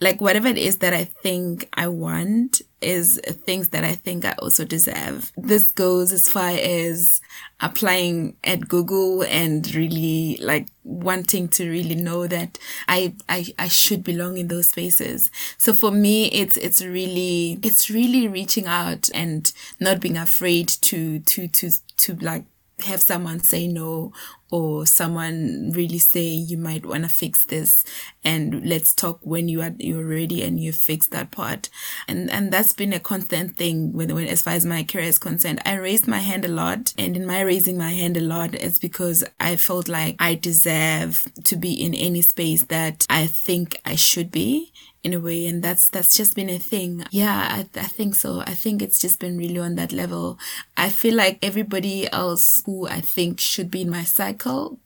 like 0.00 0.20
whatever 0.20 0.48
it 0.48 0.58
is 0.58 0.76
that 0.78 0.92
I 0.92 1.04
think 1.04 1.68
I 1.74 1.88
want 1.88 2.62
is 2.84 3.20
things 3.46 3.70
that 3.70 3.84
I 3.84 3.94
think 3.94 4.24
I 4.24 4.34
also 4.38 4.64
deserve. 4.64 5.32
This 5.36 5.70
goes 5.70 6.12
as 6.12 6.28
far 6.28 6.50
as 6.50 7.20
applying 7.60 8.36
at 8.44 8.68
Google 8.68 9.22
and 9.22 9.72
really 9.74 10.38
like 10.40 10.68
wanting 10.84 11.48
to 11.48 11.68
really 11.68 11.94
know 11.94 12.26
that 12.26 12.58
I, 12.88 13.14
I, 13.28 13.46
I 13.58 13.68
should 13.68 14.04
belong 14.04 14.36
in 14.36 14.48
those 14.48 14.68
spaces. 14.68 15.30
So 15.58 15.72
for 15.72 15.90
me, 15.90 16.26
it's, 16.26 16.56
it's 16.56 16.84
really, 16.84 17.58
it's 17.62 17.90
really 17.90 18.28
reaching 18.28 18.66
out 18.66 19.08
and 19.14 19.50
not 19.80 20.00
being 20.00 20.16
afraid 20.16 20.68
to, 20.68 21.20
to, 21.20 21.48
to, 21.48 21.70
to 21.96 22.14
like 22.16 22.44
have 22.84 23.00
someone 23.00 23.40
say 23.40 23.66
no 23.68 24.12
or 24.54 24.86
someone 24.86 25.72
really 25.74 25.98
say 25.98 26.22
you 26.22 26.56
might 26.56 26.86
want 26.86 27.02
to 27.02 27.08
fix 27.08 27.44
this 27.46 27.84
and 28.22 28.64
let's 28.64 28.94
talk 28.94 29.18
when 29.22 29.48
you 29.48 29.60
are 29.60 29.74
you're 29.78 30.06
ready 30.06 30.44
and 30.44 30.60
you 30.60 30.72
fix 30.72 31.08
that 31.08 31.32
part. 31.32 31.68
And 32.06 32.30
and 32.30 32.52
that's 32.52 32.72
been 32.72 32.92
a 32.92 33.00
constant 33.00 33.56
thing 33.56 33.92
when, 33.92 34.14
when 34.14 34.28
as 34.28 34.42
far 34.42 34.54
as 34.54 34.64
my 34.64 34.84
career 34.84 35.06
is 35.06 35.18
concerned. 35.18 35.60
I 35.66 35.74
raised 35.74 36.06
my 36.06 36.20
hand 36.20 36.44
a 36.44 36.48
lot 36.48 36.94
and 36.96 37.16
in 37.16 37.26
my 37.26 37.40
raising 37.40 37.76
my 37.76 37.90
hand 37.90 38.16
a 38.16 38.20
lot 38.20 38.54
it's 38.54 38.78
because 38.78 39.24
i 39.40 39.56
felt 39.56 39.88
like 39.88 40.16
i 40.18 40.34
deserve 40.34 41.30
to 41.44 41.56
be 41.56 41.72
in 41.72 41.94
any 41.94 42.22
space 42.22 42.64
that 42.64 43.06
i 43.10 43.26
think 43.26 43.80
i 43.84 43.94
should 43.94 44.30
be 44.30 44.72
in 45.04 45.12
a 45.12 45.20
way 45.20 45.46
and 45.46 45.62
that's 45.62 45.88
that's 45.90 46.16
just 46.16 46.34
been 46.34 46.48
a 46.48 46.58
thing. 46.58 47.04
Yeah 47.10 47.46
I, 47.50 47.78
I 47.78 47.84
think 47.84 48.14
so. 48.14 48.40
I 48.40 48.54
think 48.54 48.82
it's 48.82 48.98
just 48.98 49.20
been 49.20 49.36
really 49.36 49.58
on 49.58 49.74
that 49.76 49.92
level. 49.92 50.38
I 50.76 50.88
feel 50.88 51.14
like 51.14 51.38
everybody 51.42 52.10
else 52.10 52.62
who 52.64 52.88
i 52.88 53.00
think 53.00 53.38
should 53.38 53.70
be 53.70 53.82
in 53.82 53.90
my 53.90 54.02
cycle 54.04 54.78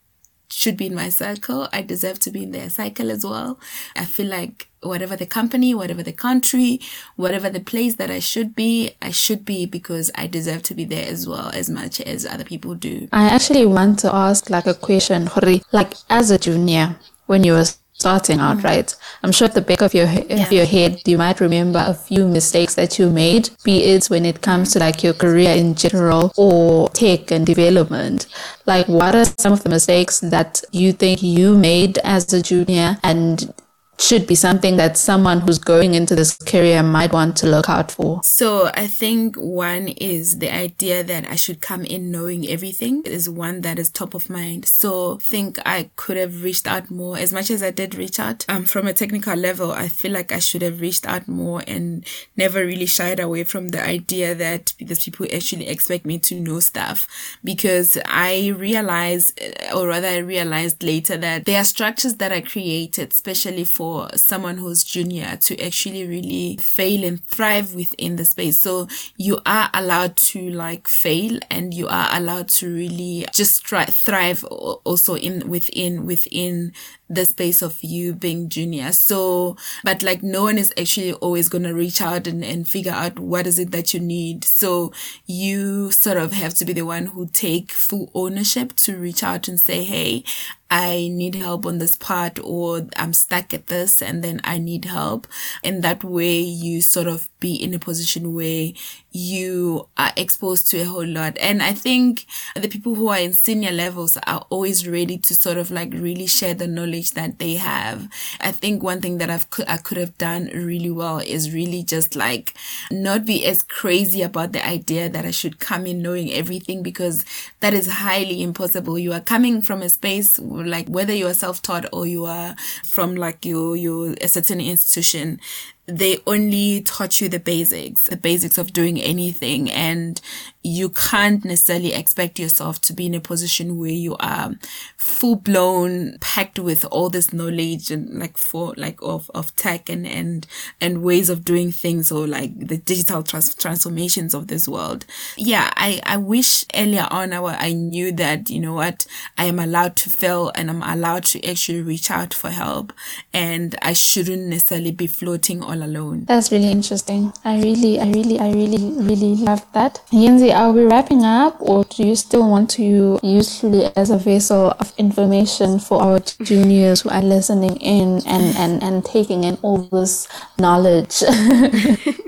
should 0.51 0.77
be 0.77 0.87
in 0.87 0.95
my 0.95 1.11
circle 1.11 1.69
i 1.73 1.83
deserve 1.83 2.19
to 2.19 2.31
be 2.31 2.43
in 2.43 2.51
their 2.53 2.69
cycle 2.69 3.11
as 3.11 3.25
well. 3.25 3.59
I 3.97 4.05
feel 4.05 4.27
like 4.27 4.69
whatever 4.83 5.17
the 5.17 5.27
company 5.27 5.75
whatever 5.75 6.03
the 6.03 6.13
country 6.13 6.81
whatever 7.17 7.51
the 7.51 7.61
place 7.61 7.97
that 7.97 8.11
i 8.11 8.21
should 8.21 8.55
be 8.55 8.93
i 9.03 9.11
should 9.11 9.45
be 9.45 9.67
because 9.67 10.09
i 10.15 10.27
deserve 10.27 10.63
to 10.63 10.75
be 10.75 10.85
there 10.85 11.09
as 11.09 11.27
well 11.27 11.51
as 11.53 11.69
much 11.69 12.01
as 12.01 12.25
other 12.25 12.45
people 12.45 12.75
do. 12.75 13.09
I 13.13 13.25
actually 13.29 13.67
want 13.67 13.99
to 14.01 14.15
ask 14.15 14.51
like 14.51 14.67
a 14.67 14.75
question, 14.75 15.27
Hori. 15.27 15.63
Like 15.73 15.95
as 16.09 16.31
a 16.31 16.39
junior, 16.39 16.97
when 17.27 17.45
you 17.45 17.53
were 17.53 17.67
starting 17.99 18.39
out, 18.39 18.59
mm-hmm. 18.59 18.67
right? 18.67 18.97
I'm 19.23 19.33
sure 19.33 19.49
at 19.49 19.55
the 19.55 19.61
back 19.61 19.83
of 19.83 19.93
your 19.93 20.07
he- 20.07 20.31
of 20.31 20.53
your 20.53 20.65
head, 20.65 21.03
you 21.05 21.19
might 21.19 21.41
remember 21.41 21.83
a 21.85 21.95
few 21.95 22.29
mistakes 22.29 22.75
that 22.77 22.99
you 22.99 23.11
made, 23.11 23.51
be 23.65 23.83
it 23.85 24.07
when 24.07 24.25
it 24.25 24.41
comes 24.41 24.73
to 24.73 24.79
like 24.79 25.03
your 25.03 25.15
career 25.15 25.55
in 25.55 25.75
general 25.75 26.33
or 26.37 26.89
tech 26.91 27.33
and 27.33 27.45
development. 27.45 28.27
Like, 28.67 28.87
what 28.87 29.15
are 29.15 29.25
some 29.25 29.53
of 29.53 29.65
the 29.65 29.71
mistakes 29.71 30.21
that 30.21 30.63
you 30.71 30.93
think 30.93 31.23
you 31.23 31.59
made 31.59 31.99
as 31.99 32.33
a 32.33 32.41
junior 32.41 32.99
and 33.03 33.53
should 34.01 34.27
be 34.27 34.35
something 34.35 34.77
that 34.77 34.97
someone 34.97 35.41
who's 35.41 35.59
going 35.59 35.95
into 35.95 36.15
this 36.15 36.37
career 36.37 36.83
might 36.83 37.13
want 37.13 37.37
to 37.39 37.47
look 37.47 37.69
out 37.69 37.91
for? 37.91 38.21
So 38.23 38.71
I 38.75 38.87
think 38.87 39.37
one 39.37 39.89
is 39.89 40.39
the 40.39 40.53
idea 40.55 41.03
that 41.03 41.29
I 41.29 41.37
should 41.37 41.61
come 41.61 41.85
in 41.85 42.11
knowing 42.11 42.49
everything 42.49 43.03
is 43.05 43.29
one 43.29 43.63
that 43.63 43.79
is 43.79 43.91
top 43.91 44.15
of 44.15 44.31
mind. 44.31 44.67
So 44.67 45.17
think 45.17 45.59
I 45.67 45.91
could 45.97 46.17
have 46.17 46.43
reached 46.43 46.67
out 46.67 46.91
more 46.91 47.19
as 47.19 47.33
much 47.33 47.51
as 47.51 47.63
I 47.63 47.71
did 47.71 47.95
reach 47.95 48.21
out. 48.21 48.45
Um, 48.49 48.65
from 48.65 48.87
a 48.87 48.93
technical 48.93 49.35
level, 49.35 49.73
I 49.73 49.89
feel 49.89 50.13
like 50.13 50.31
I 50.31 50.39
should 50.39 50.63
have 50.63 50.81
reached 50.81 51.07
out 51.07 51.27
more 51.27 51.63
and 51.67 52.07
never 52.37 52.65
really 52.65 52.87
shied 52.87 53.19
away 53.19 53.45
from 53.45 53.69
the 53.69 53.85
idea 53.85 54.35
that 54.35 54.75
these 54.79 55.05
people 55.05 55.27
actually 55.35 55.67
expect 55.69 56.07
me 56.07 56.19
to 56.21 56.39
know 56.39 56.61
stuff 56.61 57.09
because 57.43 57.99
I 58.07 58.49
realize, 58.57 59.33
or 59.75 59.89
rather 59.89 60.09
I 60.09 60.19
realized 60.19 60.83
later 60.83 61.17
that 61.17 61.45
there 61.47 61.61
are 61.61 61.65
structures 61.65 62.17
that 62.17 62.31
are 62.31 62.43
created 62.43 63.13
especially 63.13 63.65
for 63.65 63.88
someone 64.15 64.59
who's 64.59 64.85
junior 64.85 65.37
to 65.43 65.59
actually 65.65 66.07
really 66.07 66.57
fail 66.59 67.05
and 67.05 67.25
thrive 67.25 67.75
within 67.75 68.17
the 68.17 68.25
space. 68.25 68.61
So 68.61 68.89
you 69.17 69.41
are 69.47 69.71
allowed 69.75 70.17
to 70.33 70.51
like 70.51 70.89
fail 70.89 71.39
and 71.51 71.73
you 71.75 71.89
are 71.89 72.09
allowed 72.13 72.49
to 72.49 72.73
really 72.73 73.27
just 73.35 73.65
try, 73.65 73.85
thrive 73.87 74.45
also 74.45 75.15
in 75.17 75.49
within 75.49 76.07
within 76.07 76.73
the 77.11 77.25
space 77.25 77.63
of 77.63 77.83
you 77.83 78.13
being 78.15 78.49
junior. 78.49 78.93
So, 78.93 79.57
but 79.85 80.03
like 80.03 80.23
no 80.23 80.43
one 80.43 80.59
is 80.59 80.73
actually 80.79 81.13
always 81.15 81.49
going 81.49 81.65
to 81.65 81.75
reach 81.75 82.01
out 82.01 82.27
and, 82.27 82.45
and 82.45 82.69
figure 82.69 82.93
out 82.93 83.19
what 83.19 83.47
is 83.47 83.59
it 83.59 83.71
that 83.71 83.95
you 83.95 84.01
need. 84.01 84.45
So 84.45 84.93
you 85.27 85.91
sort 85.91 86.19
of 86.19 86.33
have 86.33 86.55
to 86.55 86.65
be 86.65 86.73
the 86.73 86.83
one 86.83 87.07
who 87.07 87.29
take 87.29 87.73
full 87.73 88.11
ownership 88.15 88.75
to 88.77 88.97
reach 88.97 89.23
out 89.23 89.49
and 89.49 89.59
say, 89.59 89.85
Hey, 89.85 90.25
I 90.71 91.09
need 91.11 91.35
help 91.35 91.65
on 91.65 91.79
this 91.79 91.97
part 91.97 92.39
or 92.43 92.87
I'm 92.97 93.15
stuck 93.15 93.55
at 93.55 93.69
this 93.69 94.03
and 94.03 94.23
then 94.23 94.41
I 94.45 94.59
need 94.59 94.85
help. 94.85 95.27
And 95.65 95.83
that 95.83 96.05
way 96.05 96.41
you 96.41 96.83
sort 96.83 97.07
of 97.07 97.29
be 97.41 97.55
in 97.55 97.73
a 97.73 97.79
position 97.79 98.35
where 98.35 98.73
you 99.11 99.89
are 99.97 100.13
exposed 100.17 100.71
to 100.71 100.81
a 100.81 100.85
whole 100.85 101.07
lot. 101.07 101.39
And 101.39 101.63
I 101.63 101.73
think 101.73 102.27
the 102.55 102.69
people 102.69 102.95
who 102.95 103.09
are 103.09 103.19
in 103.19 103.33
senior 103.33 103.71
levels 103.73 104.19
are 104.27 104.45
always 104.51 104.87
ready 104.87 105.17
to 105.17 105.35
sort 105.35 105.57
of 105.57 105.71
like 105.71 105.93
really 105.95 106.27
share 106.27 106.53
the 106.53 106.67
knowledge 106.67 106.98
that 107.15 107.39
they 107.39 107.55
have. 107.55 108.09
I 108.41 108.53
think 108.53 108.83
one 108.83 109.01
thing 109.01 109.19
that 109.19 109.31
I've, 109.31 109.47
I 109.67 109.77
could 109.77 109.97
have 109.97 110.17
done 110.19 110.51
really 110.55 110.91
well 110.91 111.19
is 111.19 111.53
really 111.53 111.83
just 111.83 112.17
like 112.17 112.55
not 112.91 113.25
be 113.25 113.45
as 113.47 113.63
crazy 113.63 114.23
about 114.23 114.53
the 114.53 114.67
idea 114.67 115.09
that 115.09 115.25
I 115.25 115.31
should 115.31 115.59
come 115.59 115.87
in 115.87 116.03
knowing 116.03 116.33
everything 116.33 116.83
because 116.83 117.25
that 117.61 117.75
is 117.75 117.89
highly 117.89 118.43
impossible. 118.43 118.99
You 118.99 119.13
are 119.13 119.21
coming 119.21 119.63
from 119.63 119.83
a 119.83 119.89
space 119.89 120.39
like 120.39 120.89
whether 120.89 121.15
you 121.15 121.27
are 121.27 121.35
self-taught 121.35 121.87
or 121.93 122.07
you 122.07 122.25
are 122.25 122.55
from 122.85 123.17
like 123.17 123.45
your, 123.45 123.77
your, 123.77 124.15
a 124.21 124.29
certain 124.29 124.61
institution 124.61 125.41
they 125.89 126.19
only 126.27 126.83
taught 126.83 127.19
you 127.19 127.31
the 127.31 127.41
basics, 127.41 128.03
the 128.05 128.17
basics 128.17 128.59
of 128.59 128.75
doing 128.75 129.01
anything. 129.01 129.71
And 129.71 130.21
you 130.69 130.91
can't 130.91 131.45
necessarily 131.45 131.93
expect 131.93 132.39
yourself 132.39 132.81
to 132.83 132.93
be 132.93 133.07
in 133.07 133.15
a 133.15 133.21
position 133.21 133.79
where 133.79 133.91
you 133.91 134.17
are 134.21 134.55
full 134.97 135.37
blown 135.37 136.19
packed 136.21 136.59
with 136.59 136.85
all 136.87 137.09
this 137.09 137.33
knowledge 137.33 137.91
and 137.91 138.19
like 138.19 138.37
for 138.37 138.75
like 138.77 138.99
of, 139.03 139.31
of 139.35 139.55
tech 139.57 139.89
and, 139.89 140.07
and, 140.07 140.47
and 140.81 141.03
ways 141.03 141.31
of 141.31 141.45
doing 141.45 141.73
things 141.73 142.13
or 142.13 142.27
like 142.27 142.59
the 142.59 142.77
digital 142.77 143.23
trans- 143.23 143.55
transformations 143.55 144.35
of 144.35 144.49
this 144.49 144.69
world. 144.69 145.05
Yeah. 145.37 145.73
I, 145.77 146.01
I 146.05 146.17
wish 146.17 146.65
earlier 146.75 147.07
on 147.11 147.33
I, 147.33 147.43
I 147.43 147.73
knew 147.73 148.13
that, 148.13 148.51
you 148.51 148.61
know 148.61 148.75
what, 148.75 149.07
I 149.37 149.47
am 149.47 149.59
allowed 149.59 149.97
to 149.97 150.11
fail 150.11 150.53
and 150.55 150.71
I'm 150.71 150.83
allowed 150.83 151.25
to 151.27 151.45
actually 151.49 151.83
reach 151.83 152.11
out 152.11 152.35
for 152.35 152.51
help 152.51 152.93
and 153.33 153.75
I 153.83 153.93
shouldn't 153.93 154.47
necessarily 154.47 154.93
be 154.93 155.07
floating 155.07 155.63
all 155.63 155.83
alone. 155.83 156.25
That's 156.27 156.53
really 156.53 156.71
interesting. 156.71 157.33
I 157.45 157.61
really, 157.61 158.01
I 158.01 158.11
really, 158.11 158.39
I 158.39 158.51
really, 158.53 158.93
really 159.03 159.35
love 159.37 159.65
that. 159.73 160.01
Yenzi, 160.13 160.53
are 160.59 160.73
we 160.73 160.83
wrapping 160.83 161.23
up 161.25 161.57
or 161.61 161.85
do 161.85 162.03
you 162.05 162.17
still 162.17 162.51
want 162.51 162.69
to 162.69 162.83
use 163.23 163.63
Luli 163.63 163.93
as 163.95 164.11
a 164.11 164.19
vessel 164.19 164.75
of 164.81 164.93
information 164.99 165.79
for 165.79 166.03
our 166.03 166.19
juniors 166.19 167.03
who 167.03 167.11
are 167.11 167.23
listening 167.23 167.77
in 167.77 168.21
and, 168.27 168.57
and, 168.57 168.83
and 168.83 169.05
taking 169.05 169.45
in 169.45 169.57
all 169.63 169.79
this 169.79 170.27
knowledge? 170.59 171.23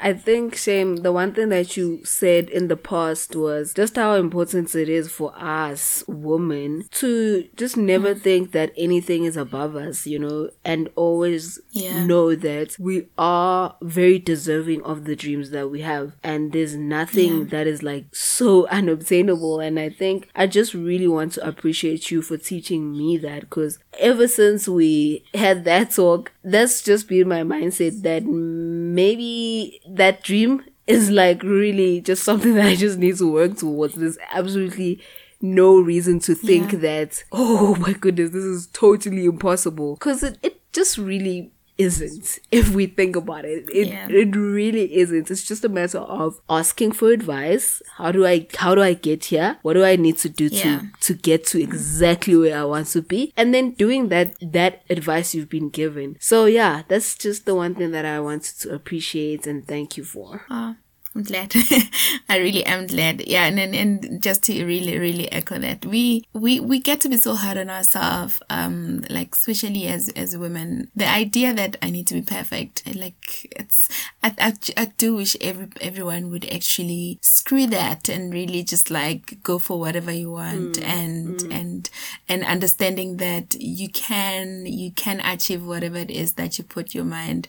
I 0.00 0.12
think, 0.12 0.56
Shame, 0.56 0.96
the 0.96 1.12
one 1.12 1.32
thing 1.32 1.48
that 1.48 1.76
you 1.76 2.04
said 2.04 2.48
in 2.50 2.68
the 2.68 2.76
past 2.76 3.34
was 3.34 3.74
just 3.74 3.96
how 3.96 4.14
important 4.14 4.74
it 4.74 4.88
is 4.88 5.10
for 5.10 5.32
us 5.36 6.04
women 6.06 6.84
to 6.92 7.48
just 7.56 7.76
never 7.76 8.14
mm. 8.14 8.20
think 8.20 8.52
that 8.52 8.72
anything 8.76 9.24
is 9.24 9.36
above 9.36 9.76
us, 9.76 10.06
you 10.06 10.18
know, 10.18 10.50
and 10.64 10.88
always 10.96 11.60
yeah. 11.70 12.04
know 12.04 12.34
that 12.34 12.76
we 12.78 13.08
are 13.16 13.76
very 13.82 14.18
deserving 14.18 14.82
of 14.82 15.04
the 15.04 15.16
dreams 15.16 15.50
that 15.50 15.68
we 15.68 15.80
have. 15.80 16.12
And 16.22 16.52
there's 16.52 16.76
nothing 16.76 17.38
yeah. 17.40 17.44
that 17.50 17.66
is 17.66 17.82
like 17.82 18.14
so 18.14 18.66
unobtainable. 18.68 19.60
And 19.60 19.78
I 19.78 19.90
think 19.90 20.28
I 20.34 20.46
just 20.46 20.74
really 20.74 21.08
want 21.08 21.32
to 21.32 21.46
appreciate 21.46 22.10
you 22.10 22.22
for 22.22 22.36
teaching 22.36 22.92
me 22.92 23.16
that 23.18 23.40
because 23.40 23.78
ever 23.98 24.28
since 24.28 24.68
we 24.68 25.24
had 25.34 25.64
that 25.64 25.90
talk, 25.90 26.32
that's 26.52 26.82
just 26.82 27.08
been 27.08 27.28
my 27.28 27.42
mindset 27.42 28.02
that 28.02 28.24
maybe 28.24 29.80
that 29.88 30.22
dream 30.22 30.64
is 30.86 31.10
like 31.10 31.42
really 31.42 32.00
just 32.00 32.24
something 32.24 32.54
that 32.56 32.66
I 32.66 32.76
just 32.76 32.98
need 32.98 33.16
to 33.18 33.30
work 33.30 33.56
towards. 33.56 33.94
There's 33.94 34.18
absolutely 34.32 35.00
no 35.40 35.78
reason 35.78 36.18
to 36.20 36.34
think 36.34 36.72
yeah. 36.72 36.78
that, 36.80 37.24
oh 37.32 37.76
my 37.76 37.92
goodness, 37.92 38.30
this 38.30 38.44
is 38.44 38.66
totally 38.68 39.24
impossible. 39.24 39.96
Cause 39.96 40.22
it, 40.22 40.38
it 40.42 40.60
just 40.72 40.98
really 40.98 41.52
isn't 41.78 42.40
if 42.50 42.70
we 42.70 42.86
think 42.86 43.16
about 43.16 43.44
it. 43.44 43.68
It 43.72 43.88
yeah. 43.88 44.08
it 44.10 44.34
really 44.36 44.96
isn't. 44.96 45.30
It's 45.30 45.44
just 45.44 45.64
a 45.64 45.68
matter 45.68 45.98
of 45.98 46.40
asking 46.50 46.92
for 46.92 47.10
advice. 47.10 47.80
How 47.96 48.12
do 48.12 48.26
i 48.26 48.46
how 48.56 48.74
do 48.74 48.82
i 48.82 48.92
get 48.92 49.26
here? 49.26 49.58
What 49.62 49.74
do 49.74 49.84
i 49.84 49.96
need 49.96 50.18
to 50.18 50.28
do 50.28 50.46
yeah. 50.46 50.62
to 50.62 50.90
to 51.00 51.14
get 51.14 51.46
to 51.46 51.62
exactly 51.62 52.36
where 52.36 52.58
i 52.58 52.64
want 52.64 52.88
to 52.88 53.02
be? 53.02 53.32
And 53.36 53.54
then 53.54 53.70
doing 53.72 54.08
that 54.08 54.34
that 54.40 54.82
advice 54.90 55.34
you've 55.34 55.48
been 55.48 55.70
given. 55.70 56.16
So 56.20 56.46
yeah 56.46 56.82
that's 56.88 57.14
just 57.14 57.46
the 57.46 57.54
one 57.54 57.74
thing 57.74 57.92
that 57.92 58.04
i 58.04 58.18
wanted 58.20 58.58
to 58.60 58.74
appreciate 58.74 59.46
and 59.46 59.66
thank 59.66 59.96
you 59.96 60.04
for. 60.04 60.44
Uh, 60.50 60.74
I'm 61.14 61.22
glad. 61.22 61.52
I 62.28 62.36
really 62.36 62.64
am 62.64 62.86
glad. 62.86 63.26
Yeah, 63.26 63.46
and, 63.46 63.58
and 63.58 63.74
and 63.74 64.22
just 64.22 64.42
to 64.44 64.64
really 64.64 64.98
really 64.98 65.30
echo 65.32 65.58
that, 65.58 65.84
we 65.84 66.24
we 66.32 66.60
we 66.60 66.80
get 66.80 67.00
to 67.00 67.08
be 67.08 67.16
so 67.16 67.34
hard 67.34 67.56
on 67.58 67.70
ourselves. 67.70 68.40
Um, 68.50 69.04
like 69.08 69.34
especially 69.34 69.86
as 69.88 70.10
as 70.10 70.36
women, 70.36 70.90
the 70.94 71.08
idea 71.08 71.52
that 71.54 71.76
I 71.82 71.90
need 71.90 72.06
to 72.08 72.14
be 72.14 72.22
perfect, 72.22 72.82
like 72.94 73.52
it's 73.58 73.88
I 74.22 74.34
I, 74.38 74.52
I 74.76 74.84
do 74.96 75.16
wish 75.16 75.36
every 75.40 75.68
everyone 75.80 76.30
would 76.30 76.44
actually 76.52 77.18
screw 77.22 77.66
that 77.66 78.08
and 78.08 78.32
really 78.32 78.62
just 78.62 78.90
like 78.90 79.42
go 79.42 79.58
for 79.58 79.80
whatever 79.80 80.12
you 80.12 80.30
want 80.30 80.74
mm, 80.76 80.84
and 80.84 81.38
mm. 81.38 81.54
and 81.54 81.90
and 82.28 82.44
understanding 82.44 83.16
that 83.16 83.56
you 83.58 83.88
can 83.88 84.66
you 84.66 84.92
can 84.92 85.20
achieve 85.20 85.64
whatever 85.64 85.96
it 85.96 86.10
is 86.10 86.34
that 86.34 86.58
you 86.58 86.64
put 86.64 86.94
your 86.94 87.04
mind 87.04 87.48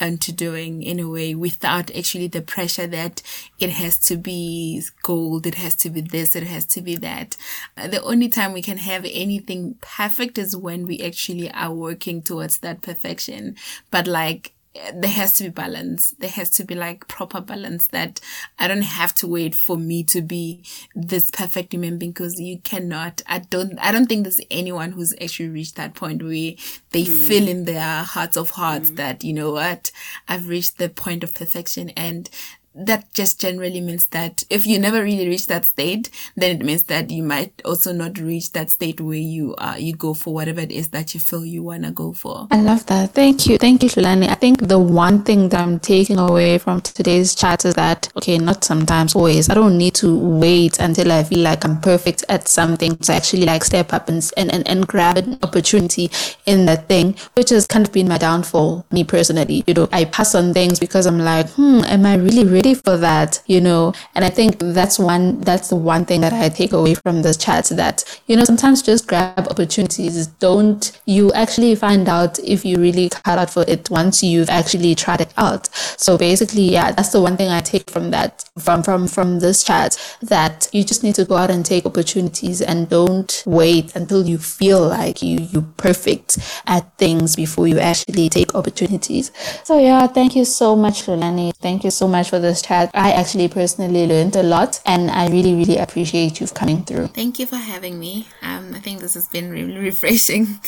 into 0.00 0.32
doing 0.32 0.82
in 0.82 0.98
a 0.98 1.08
way 1.08 1.34
without 1.34 1.94
actually 1.94 2.28
the 2.28 2.42
pressure 2.42 2.86
that 2.86 3.22
it 3.58 3.70
has 3.70 3.98
to 3.98 4.16
be 4.16 4.82
gold, 5.02 5.46
it 5.46 5.56
has 5.56 5.74
to 5.76 5.90
be 5.90 6.00
this, 6.00 6.34
it 6.34 6.44
has 6.44 6.64
to 6.66 6.80
be 6.80 6.96
that. 6.96 7.36
Uh, 7.76 7.88
the 7.88 8.02
only 8.02 8.28
time 8.28 8.52
we 8.52 8.62
can 8.62 8.78
have 8.78 9.04
anything 9.04 9.76
perfect 9.80 10.38
is 10.38 10.56
when 10.56 10.86
we 10.86 11.00
actually 11.00 11.50
are 11.52 11.72
working 11.72 12.22
towards 12.22 12.58
that 12.58 12.82
perfection. 12.82 13.56
But 13.90 14.06
like, 14.06 14.52
there 14.74 15.10
has 15.10 15.32
to 15.34 15.44
be 15.44 15.48
balance. 15.50 16.12
There 16.18 16.30
has 16.30 16.50
to 16.50 16.64
be 16.64 16.74
like 16.76 17.08
proper 17.08 17.40
balance 17.40 17.88
that 17.88 18.20
I 18.58 18.68
don't 18.68 18.82
have 18.82 19.14
to 19.16 19.26
wait 19.26 19.54
for 19.54 19.76
me 19.76 20.04
to 20.04 20.22
be 20.22 20.64
this 20.94 21.30
perfect 21.30 21.72
human 21.72 21.98
being 21.98 22.12
because 22.12 22.40
you 22.40 22.60
cannot. 22.60 23.20
I 23.26 23.40
don't, 23.40 23.78
I 23.80 23.90
don't 23.90 24.06
think 24.06 24.22
there's 24.22 24.40
anyone 24.50 24.92
who's 24.92 25.12
actually 25.20 25.48
reached 25.48 25.74
that 25.76 25.94
point 25.94 26.22
where 26.22 26.54
they 26.90 27.04
mm. 27.04 27.26
feel 27.26 27.48
in 27.48 27.64
their 27.64 28.04
hearts 28.04 28.36
of 28.36 28.50
hearts 28.50 28.90
mm. 28.90 28.96
that, 28.96 29.24
you 29.24 29.32
know 29.32 29.50
what, 29.52 29.90
I've 30.28 30.48
reached 30.48 30.78
the 30.78 30.88
point 30.88 31.24
of 31.24 31.34
perfection 31.34 31.90
and 31.90 32.30
that 32.74 33.12
just 33.14 33.40
generally 33.40 33.80
means 33.80 34.06
that 34.08 34.44
if 34.48 34.64
you 34.64 34.78
never 34.78 35.02
really 35.02 35.26
reach 35.28 35.48
that 35.48 35.66
state, 35.66 36.08
then 36.36 36.56
it 36.56 36.64
means 36.64 36.84
that 36.84 37.10
you 37.10 37.22
might 37.22 37.60
also 37.64 37.92
not 37.92 38.18
reach 38.18 38.52
that 38.52 38.70
state 38.70 39.00
where 39.00 39.16
you 39.16 39.54
uh, 39.56 39.74
you 39.76 39.94
go 39.94 40.14
for 40.14 40.32
whatever 40.32 40.60
it 40.60 40.70
is 40.70 40.88
that 40.88 41.12
you 41.12 41.18
feel 41.18 41.44
you 41.44 41.64
wanna 41.64 41.90
go 41.90 42.12
for. 42.12 42.46
I 42.50 42.60
love 42.60 42.86
that. 42.86 43.10
Thank 43.10 43.46
you. 43.46 43.58
Thank 43.58 43.82
you, 43.82 43.88
Hlulani. 43.88 44.28
I 44.28 44.34
think 44.34 44.68
the 44.68 44.78
one 44.78 45.22
thing 45.24 45.48
that 45.48 45.60
I'm 45.60 45.80
taking 45.80 46.18
away 46.18 46.58
from 46.58 46.80
today's 46.80 47.34
chat 47.34 47.64
is 47.64 47.74
that 47.74 48.08
okay, 48.16 48.38
not 48.38 48.62
sometimes, 48.62 49.16
always. 49.16 49.50
I 49.50 49.54
don't 49.54 49.76
need 49.76 49.94
to 49.96 50.16
wait 50.16 50.78
until 50.78 51.10
I 51.10 51.24
feel 51.24 51.40
like 51.40 51.64
I'm 51.64 51.80
perfect 51.80 52.24
at 52.28 52.46
something 52.46 52.96
to 52.98 53.12
actually 53.12 53.46
like 53.46 53.64
step 53.64 53.92
up 53.92 54.08
and 54.08 54.30
and, 54.36 54.52
and, 54.52 54.66
and 54.68 54.86
grab 54.86 55.16
an 55.16 55.38
opportunity 55.42 56.08
in 56.46 56.66
that 56.66 56.86
thing, 56.86 57.16
which 57.34 57.50
has 57.50 57.66
kind 57.66 57.84
of 57.84 57.92
been 57.92 58.06
my 58.06 58.18
downfall, 58.18 58.86
me 58.92 59.02
personally. 59.02 59.64
You 59.66 59.74
know, 59.74 59.88
I 59.90 60.04
pass 60.04 60.36
on 60.36 60.54
things 60.54 60.78
because 60.78 61.06
I'm 61.06 61.18
like, 61.18 61.48
hmm, 61.50 61.82
am 61.84 62.06
I 62.06 62.14
really 62.14 62.44
ready? 62.44 62.59
Ready 62.60 62.74
for 62.74 62.98
that, 62.98 63.42
you 63.46 63.58
know. 63.58 63.94
And 64.14 64.22
I 64.22 64.28
think 64.28 64.58
that's 64.58 64.98
one, 64.98 65.40
that's 65.40 65.68
the 65.68 65.76
one 65.76 66.04
thing 66.04 66.20
that 66.20 66.34
I 66.34 66.50
take 66.50 66.72
away 66.74 66.92
from 66.92 67.22
this 67.22 67.38
chat 67.38 67.64
that, 67.70 68.04
you 68.26 68.36
know, 68.36 68.44
sometimes 68.44 68.82
just 68.82 69.06
grab 69.06 69.48
opportunities. 69.48 70.26
Don't, 70.26 71.00
you 71.06 71.32
actually 71.32 71.74
find 71.74 72.06
out 72.06 72.38
if 72.40 72.66
you 72.66 72.76
really 72.76 73.08
cut 73.08 73.38
out 73.38 73.48
for 73.48 73.64
it 73.66 73.88
once 73.88 74.22
you've 74.22 74.50
actually 74.50 74.94
tried 74.94 75.22
it 75.22 75.32
out. 75.38 75.74
So 75.74 76.18
basically, 76.18 76.70
yeah, 76.70 76.92
that's 76.92 77.12
the 77.12 77.22
one 77.22 77.38
thing 77.38 77.48
I 77.48 77.60
take 77.60 77.88
from 77.88 78.10
that, 78.10 78.44
from, 78.58 78.82
from, 78.82 79.08
from 79.08 79.38
this 79.38 79.64
chat 79.64 79.96
that 80.20 80.68
you 80.70 80.84
just 80.84 81.02
need 81.02 81.14
to 81.14 81.24
go 81.24 81.36
out 81.36 81.50
and 81.50 81.64
take 81.64 81.86
opportunities 81.86 82.60
and 82.60 82.90
don't 82.90 83.42
wait 83.46 83.96
until 83.96 84.28
you 84.28 84.36
feel 84.36 84.86
like 84.86 85.22
you, 85.22 85.38
you 85.50 85.62
perfect 85.78 86.36
at 86.66 86.94
things 86.98 87.36
before 87.36 87.66
you 87.66 87.78
actually 87.78 88.28
take 88.28 88.54
opportunities. 88.54 89.32
So 89.64 89.78
yeah, 89.78 90.06
thank 90.08 90.36
you 90.36 90.44
so 90.44 90.76
much, 90.76 91.06
Hlulani. 91.06 91.54
Thank 91.54 91.84
you 91.84 91.90
so 91.90 92.06
much 92.06 92.28
for 92.28 92.38
the 92.38 92.49
this 92.50 92.62
chat. 92.62 92.90
I 92.94 93.12
actually 93.12 93.48
personally 93.48 94.06
learned 94.06 94.36
a 94.36 94.42
lot 94.42 94.80
and 94.84 95.10
I 95.10 95.28
really, 95.28 95.54
really 95.54 95.78
appreciate 95.78 96.40
you 96.40 96.46
coming 96.48 96.84
through. 96.84 97.08
Thank 97.08 97.38
you 97.38 97.46
for 97.46 97.56
having 97.56 97.98
me. 97.98 98.26
Um, 98.42 98.74
I 98.74 98.80
think 98.80 99.00
this 99.00 99.14
has 99.14 99.28
been 99.28 99.50
really 99.50 99.78
refreshing. 99.90 100.58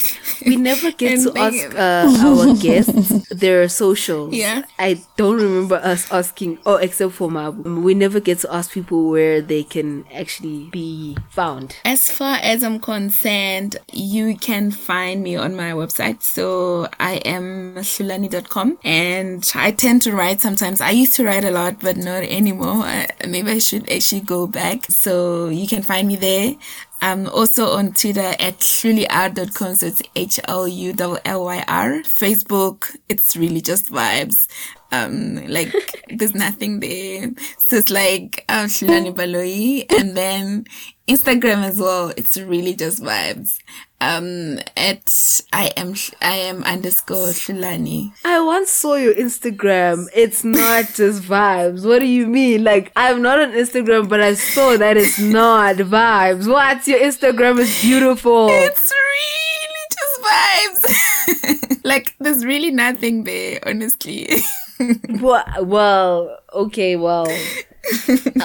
We 0.46 0.56
never 0.56 0.92
get 0.92 1.20
to 1.24 1.30
ask 1.36 1.74
uh, 1.74 2.26
our 2.26 2.54
guests 2.66 3.28
their 3.28 3.68
socials. 3.68 4.34
Yeah. 4.34 4.62
I 4.78 5.02
don't 5.16 5.36
remember 5.36 5.76
us 5.76 6.10
asking, 6.12 6.58
oh, 6.66 6.76
except 6.76 7.12
for 7.14 7.28
Mabu. 7.28 7.82
We 7.82 7.94
never 7.94 8.20
get 8.20 8.38
to 8.40 8.54
ask 8.54 8.70
people 8.72 9.10
where 9.10 9.40
they 9.40 9.62
can 9.64 10.04
actually 10.12 10.68
be 10.70 11.16
found. 11.30 11.76
As 11.84 12.10
far 12.10 12.36
as 12.36 12.62
I'm 12.62 12.78
concerned, 12.78 13.76
you 13.92 14.36
can 14.36 14.70
find 14.70 15.22
me 15.22 15.36
on 15.36 15.56
my 15.56 15.72
website. 15.72 16.22
So 16.22 16.88
I 17.00 17.14
am 17.24 17.74
hlulani.com 17.76 18.78
and 18.84 19.50
I 19.54 19.72
tend 19.72 20.02
to 20.02 20.12
write 20.12 20.40
sometimes. 20.40 20.80
I 20.80 20.90
used 20.90 21.14
to 21.16 21.24
write 21.24 21.44
a 21.44 21.50
lot 21.50 21.71
but 21.80 21.96
not 21.96 22.22
anymore. 22.22 22.84
Maybe 23.26 23.50
I 23.52 23.58
should 23.58 23.90
actually 23.90 24.22
go 24.22 24.46
back. 24.46 24.86
So 24.86 25.48
you 25.48 25.66
can 25.66 25.82
find 25.82 26.08
me 26.08 26.16
there. 26.16 26.54
I'm 27.00 27.28
also 27.28 27.70
on 27.72 27.92
Twitter 27.94 28.34
at 28.38 28.58
hlulyr.com. 28.60 29.74
So 29.74 29.86
it's 29.86 30.02
H-L-U-L-L-Y-R. 30.14 31.90
Facebook, 32.02 32.96
it's 33.08 33.36
really 33.36 33.60
just 33.60 33.90
vibes. 33.90 34.46
Um, 34.92 35.46
like 35.48 35.72
there's 36.10 36.34
nothing 36.34 36.80
there. 36.80 37.30
So 37.58 37.76
it's 37.76 37.90
like, 37.90 38.44
um, 38.48 38.66
Hlulani 38.66 39.14
Baloyi. 39.14 39.86
And 39.98 40.16
then 40.16 40.66
Instagram 41.08 41.64
as 41.64 41.78
well. 41.78 42.12
It's 42.16 42.36
really 42.36 42.74
just 42.74 43.02
vibes 43.02 43.58
um 44.02 44.58
at 44.76 45.08
I 45.52 45.70
am 45.76 45.94
I 46.20 46.34
am 46.50 46.64
underscore 46.64 47.28
Hlulani. 47.28 48.12
I 48.24 48.40
once 48.40 48.70
saw 48.70 48.96
your 48.96 49.14
Instagram. 49.14 50.08
It's 50.14 50.42
not 50.42 50.86
just 50.94 51.22
vibes. 51.22 51.86
What 51.86 52.00
do 52.00 52.06
you 52.06 52.26
mean? 52.26 52.64
Like 52.64 52.90
I'm 52.96 53.22
not 53.22 53.38
on 53.40 53.52
Instagram, 53.52 54.08
but 54.08 54.20
I 54.20 54.34
saw 54.34 54.76
that 54.76 54.96
it's 54.96 55.20
not 55.20 55.76
vibes. 55.76 56.48
What? 56.48 56.86
Your 56.88 56.98
Instagram 56.98 57.60
is 57.60 57.80
beautiful. 57.80 58.48
It's 58.50 58.92
really 59.06 59.84
just 59.98 60.16
vibes. 60.26 61.80
like 61.84 62.16
there's 62.18 62.44
really 62.44 62.72
nothing 62.72 63.22
there, 63.22 63.60
honestly. 63.64 64.28
well, 65.20 65.44
well, 65.64 66.38
okay, 66.54 66.96
well 66.96 67.26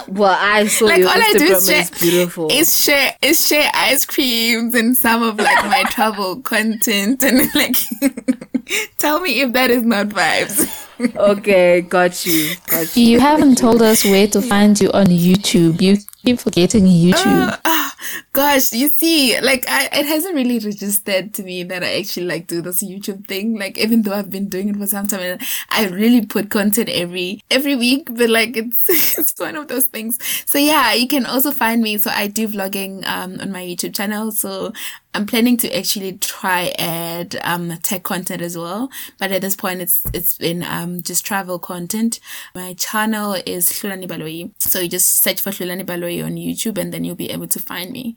well, 0.07 0.35
I 0.39 0.65
saw 0.67 0.85
like 0.85 0.99
your 0.99 1.09
all 1.09 1.15
I 1.15 1.33
do 1.33 1.43
is 1.43 1.67
share, 1.67 1.81
is 1.81 1.91
beautiful. 1.91 2.51
is 2.51 2.83
share 2.83 3.15
is 3.21 3.47
share 3.47 3.69
ice 3.73 4.05
creams 4.05 4.73
and 4.73 4.97
some 4.97 5.21
of 5.21 5.38
like 5.38 5.63
my 5.65 5.83
travel 5.89 6.41
content 6.41 7.23
and 7.23 7.53
like 7.53 7.75
tell 8.97 9.19
me 9.19 9.41
if 9.41 9.53
that 9.53 9.69
is 9.69 9.83
not 9.83 10.07
vibes. 10.07 10.67
okay, 11.15 11.81
got 11.81 12.25
you, 12.25 12.55
got 12.67 12.97
you. 12.97 13.03
You 13.05 13.19
haven't 13.19 13.57
told 13.57 13.81
us 13.83 14.03
where 14.03 14.27
to 14.27 14.41
find 14.41 14.79
you 14.79 14.91
on 14.91 15.05
YouTube. 15.05 15.81
You 15.81 15.97
keep 16.28 16.39
forgetting 16.39 16.84
YouTube. 16.84 17.47
Uh, 17.47 17.57
ah, 17.63 17.95
gosh, 18.34 18.73
you 18.73 18.89
see, 18.89 19.39
like 19.39 19.65
I, 19.69 19.86
it 19.93 20.05
hasn't 20.05 20.36
really 20.36 20.59
registered 20.59 21.34
to 21.36 21.43
me 21.43 21.63
that 21.63 21.84
I 21.84 21.99
actually 21.99 22.25
like 22.25 22.47
do 22.47 22.61
this 22.61 22.84
YouTube 22.84 23.28
thing. 23.28 23.57
Like 23.57 23.78
even 23.78 24.01
though 24.01 24.13
I've 24.13 24.30
been 24.30 24.49
doing 24.49 24.67
it 24.69 24.75
for 24.75 24.88
some 24.88 25.07
time, 25.07 25.21
and 25.21 25.41
I 25.69 25.88
really 25.88 26.25
put 26.25 26.49
content 26.49 26.89
every 26.89 27.41
every 27.49 27.75
week, 27.75 28.09
but 28.11 28.30
like 28.30 28.57
it's 28.57 28.89
it's 29.17 29.39
one 29.39 29.55
of 29.55 29.69
those 29.69 29.86
things. 29.86 30.19
So 30.45 30.57
yeah, 30.57 30.93
you 30.93 31.07
can 31.07 31.25
also 31.25 31.51
find 31.51 31.82
me. 31.82 31.97
So 31.97 32.11
I 32.11 32.28
do 32.28 32.47
vlogging 32.49 33.07
um 33.07 33.39
on 33.39 33.51
my 33.51 33.63
YouTube 33.63 33.95
channel. 33.95 34.32
So 34.32 34.73
I'm 35.14 35.26
planning 35.26 35.58
to 35.58 35.76
actually 35.76 36.14
try 36.20 36.74
add 36.78 37.38
um 37.43 37.76
tech 37.82 38.03
content 38.03 38.41
as 38.41 38.58
well, 38.58 38.89
but 39.18 39.32
at 39.32 39.41
this 39.41 39.55
point 39.55 39.82
it's 39.82 40.03
it's 40.14 40.38
been 40.38 40.64
um 40.64 41.01
just 41.01 41.26
travel 41.26 41.58
content. 41.58 42.20
My 42.53 42.74
channel 42.74 43.34
is 43.45 43.72
Hlulani 43.72 44.08
Baloyi, 44.08 44.51
so 44.60 44.80
you 44.80 44.89
just 44.89 45.24
search 45.24 45.41
for 45.41 45.49
Hlulani 45.49 45.84
Baloyi 45.86 46.24
on 46.24 46.36
YouTube, 46.36 46.78
and 46.78 46.93
then 46.93 47.03
you'll 47.03 47.16
be 47.16 47.32
able 47.32 47.47
to 47.47 47.60
find 47.60 47.91
me 47.91 48.16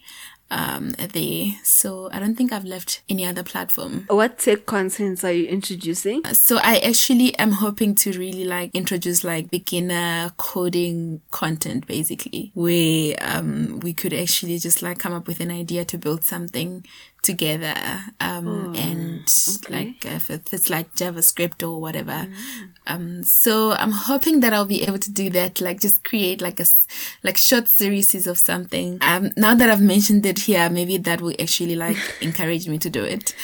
um 0.50 0.90
there. 0.90 1.46
So 1.62 2.08
I 2.12 2.18
don't 2.18 2.34
think 2.34 2.52
I've 2.52 2.64
left 2.64 3.02
any 3.08 3.24
other 3.24 3.42
platform. 3.42 4.04
What 4.08 4.38
tech 4.38 4.66
contents 4.66 5.24
are 5.24 5.32
you 5.32 5.46
introducing? 5.46 6.24
So 6.32 6.58
I 6.62 6.78
actually 6.78 7.36
am 7.38 7.52
hoping 7.52 7.94
to 7.96 8.12
really 8.12 8.44
like 8.44 8.70
introduce 8.74 9.24
like 9.24 9.50
beginner 9.50 10.32
coding 10.36 11.20
content 11.30 11.86
basically 11.86 12.50
where 12.54 13.16
um 13.20 13.80
we 13.80 13.92
could 13.92 14.12
actually 14.12 14.58
just 14.58 14.82
like 14.82 14.98
come 14.98 15.12
up 15.12 15.26
with 15.26 15.40
an 15.40 15.50
idea 15.50 15.84
to 15.86 15.98
build 15.98 16.24
something 16.24 16.84
together 17.22 17.74
um 18.20 18.74
and 18.76 19.24
like 19.68 20.04
if 20.06 20.30
it's 20.30 20.70
like 20.70 20.94
javascript 20.94 21.62
or 21.66 21.80
whatever. 21.80 22.26
Um 22.86 23.22
so 23.22 23.72
i'm 23.72 23.92
hoping 23.92 24.40
that 24.40 24.52
i'll 24.52 24.64
be 24.64 24.82
able 24.82 24.98
to 24.98 25.10
do 25.10 25.28
that 25.30 25.60
like 25.60 25.80
just 25.80 26.02
create 26.04 26.40
like 26.40 26.58
a 26.58 26.62
s- 26.62 26.86
like 27.22 27.36
short 27.36 27.68
series 27.68 28.26
of 28.26 28.38
something. 28.38 28.98
Um 29.02 29.30
now 29.36 29.54
that 29.54 29.68
i've 29.70 29.82
mentioned 29.82 30.24
it 30.26 30.40
here 30.40 30.68
maybe 30.70 30.96
that 30.98 31.20
will 31.20 31.34
actually 31.40 31.76
like 31.76 31.96
encourage 32.20 32.66
me 32.68 32.78
to 32.78 32.90
do 32.90 33.04
it. 33.04 33.34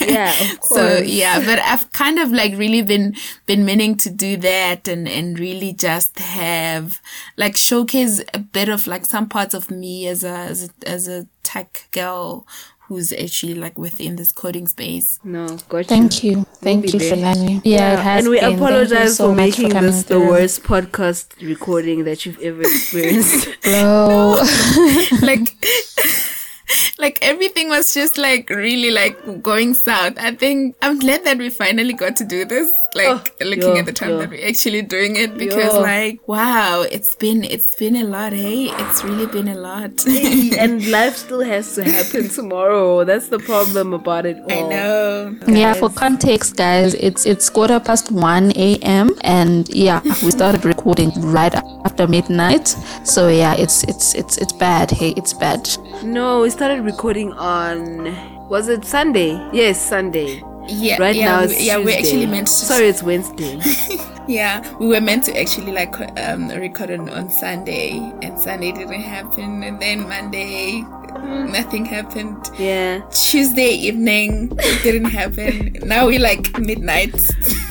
Yeah, 0.00 0.32
of 0.52 0.60
course. 0.66 0.80
so 0.80 0.98
yeah 0.98 1.38
but 1.40 1.58
i've 1.60 1.90
kind 1.92 2.18
of 2.18 2.30
like 2.32 2.56
really 2.56 2.82
been 2.82 3.14
been 3.46 3.64
meaning 3.64 3.96
to 3.98 4.10
do 4.10 4.36
that 4.38 4.88
and 4.88 5.06
and 5.08 5.38
really 5.38 5.72
just 5.72 6.18
have 6.18 7.00
like 7.36 7.56
showcase 7.56 8.22
a 8.34 8.38
bit 8.38 8.68
of 8.68 8.86
like 8.86 9.04
some 9.04 9.28
parts 9.28 9.54
of 9.54 9.70
me 9.70 10.06
as 10.08 10.24
a 10.24 10.28
as 10.28 10.64
a, 10.64 10.88
as 10.88 11.08
a 11.08 11.26
tech 11.46 11.86
girl 11.92 12.44
who's 12.88 13.12
actually 13.12 13.54
like 13.54 13.76
within 13.78 14.16
this 14.16 14.30
coding 14.32 14.66
space 14.66 15.18
No, 15.24 15.46
got 15.68 15.78
you. 15.78 15.84
Thank 15.84 16.24
you. 16.24 16.44
Thank 16.66 16.82
be 16.82 16.90
you, 16.90 16.98
there. 16.98 17.16
Hlulani. 17.16 17.60
Yeah, 17.64 17.94
it 17.94 17.98
has 17.98 18.24
and 18.24 18.30
we 18.30 18.40
been. 18.40 18.54
Apologize 18.54 19.16
so 19.16 19.28
for 19.28 19.34
making 19.34 19.70
coming 19.70 19.90
this 19.90 20.04
the 20.04 20.20
worst 20.20 20.62
podcast 20.62 21.40
recording 21.40 22.04
that 22.04 22.24
you've 22.24 22.40
ever 22.40 22.62
experienced. 22.70 23.48
Bro. 23.62 24.42
like 25.22 25.48
like 26.98 27.18
everything 27.22 27.68
was 27.68 27.94
just 27.94 28.18
like 28.18 28.50
really 28.50 28.90
like 28.90 29.16
going 29.42 29.72
south 29.74 30.14
i 30.18 30.34
think 30.34 30.74
i'm 30.82 30.98
glad 30.98 31.24
that 31.24 31.38
we 31.38 31.48
finally 31.48 31.92
got 31.92 32.16
to 32.16 32.24
do 32.24 32.44
this 32.44 32.72
like 32.96 33.08
Oh, 33.08 33.44
looking 33.44 33.74
yo, 33.74 33.76
at 33.80 33.86
the 33.86 33.92
time 33.92 34.10
yo. 34.10 34.18
that 34.18 34.30
we're 34.30 34.48
actually 34.48 34.82
doing 34.82 35.16
it 35.16 35.36
because 35.36 35.74
Yo. 35.74 35.80
like 35.80 36.14
wow 36.26 36.82
it's 36.96 37.14
been 37.14 37.44
it's 37.44 37.74
been 37.76 37.96
a 37.96 38.04
lot 38.04 38.32
hey 38.32 38.64
it's 38.82 39.04
really 39.04 39.26
been 39.26 39.48
a 39.48 39.54
lot 39.54 39.92
and 40.62 40.86
life 40.90 41.16
still 41.16 41.42
has 41.42 41.74
to 41.76 41.84
happen 41.84 42.28
tomorrow. 42.28 43.04
That's 43.04 43.28
the 43.28 43.38
problem 43.38 43.92
about 43.92 44.24
it 44.26 44.38
all. 44.38 44.66
i 44.66 44.70
know 44.74 45.36
Yeah, 45.48 45.74
for 45.74 45.90
context, 45.90 46.56
guys, 46.56 46.94
it's 46.94 47.26
it's 47.26 47.48
quarter 47.50 47.78
past 47.80 48.10
one 48.12 48.52
a.m. 48.56 49.10
and 49.22 49.68
yeah, 49.68 50.00
we 50.24 50.30
started 50.30 50.64
recording 50.64 51.10
right 51.36 51.54
after 51.84 52.06
midnight. 52.06 52.66
So 53.04 53.28
yeah, 53.28 53.54
it's 53.54 53.82
it's 53.84 54.14
it's 54.14 54.36
it's 54.38 54.52
bad. 54.52 54.90
Hey, 54.90 55.10
it's 55.16 55.32
bad. 55.34 55.68
No, 56.02 56.40
we 56.42 56.50
started 56.50 56.80
recording 56.84 57.32
on 57.34 58.14
was 58.48 58.68
it 58.68 58.84
Sunday? 58.84 59.30
Yes, 59.52 59.80
Sunday. 59.80 60.42
Yeah 60.68 60.96
Right 61.00 61.16
yeah, 61.16 61.24
now 61.26 61.42
it's 61.42 61.60
yeah 61.62 61.76
we're 61.78 61.84
Tuesday. 61.96 61.98
actually 61.98 62.26
meant 62.26 62.46
to 62.48 62.52
Sorry, 62.52 62.88
it's 62.88 63.02
Wednesday. 63.02 63.60
yeah 64.28 64.76
we 64.78 64.86
were 64.88 65.00
meant 65.00 65.24
to 65.24 65.38
actually 65.38 65.72
like 65.72 65.94
um 66.18 66.48
record 66.48 66.90
on, 66.90 67.08
on 67.10 67.30
sunday 67.30 67.98
and 68.22 68.38
sunday 68.38 68.72
didn't 68.72 69.00
happen 69.02 69.62
and 69.62 69.80
then 69.80 70.08
monday 70.08 70.82
nothing 71.24 71.84
happened 71.84 72.50
yeah, 72.58 73.00
Tuesday 73.10 73.68
evening 73.68 74.50
it 74.58 74.82
didn't 74.82 75.10
happen. 75.10 75.76
now 75.84 76.06
we 76.06 76.18
like 76.18 76.58
midnight. 76.58 77.14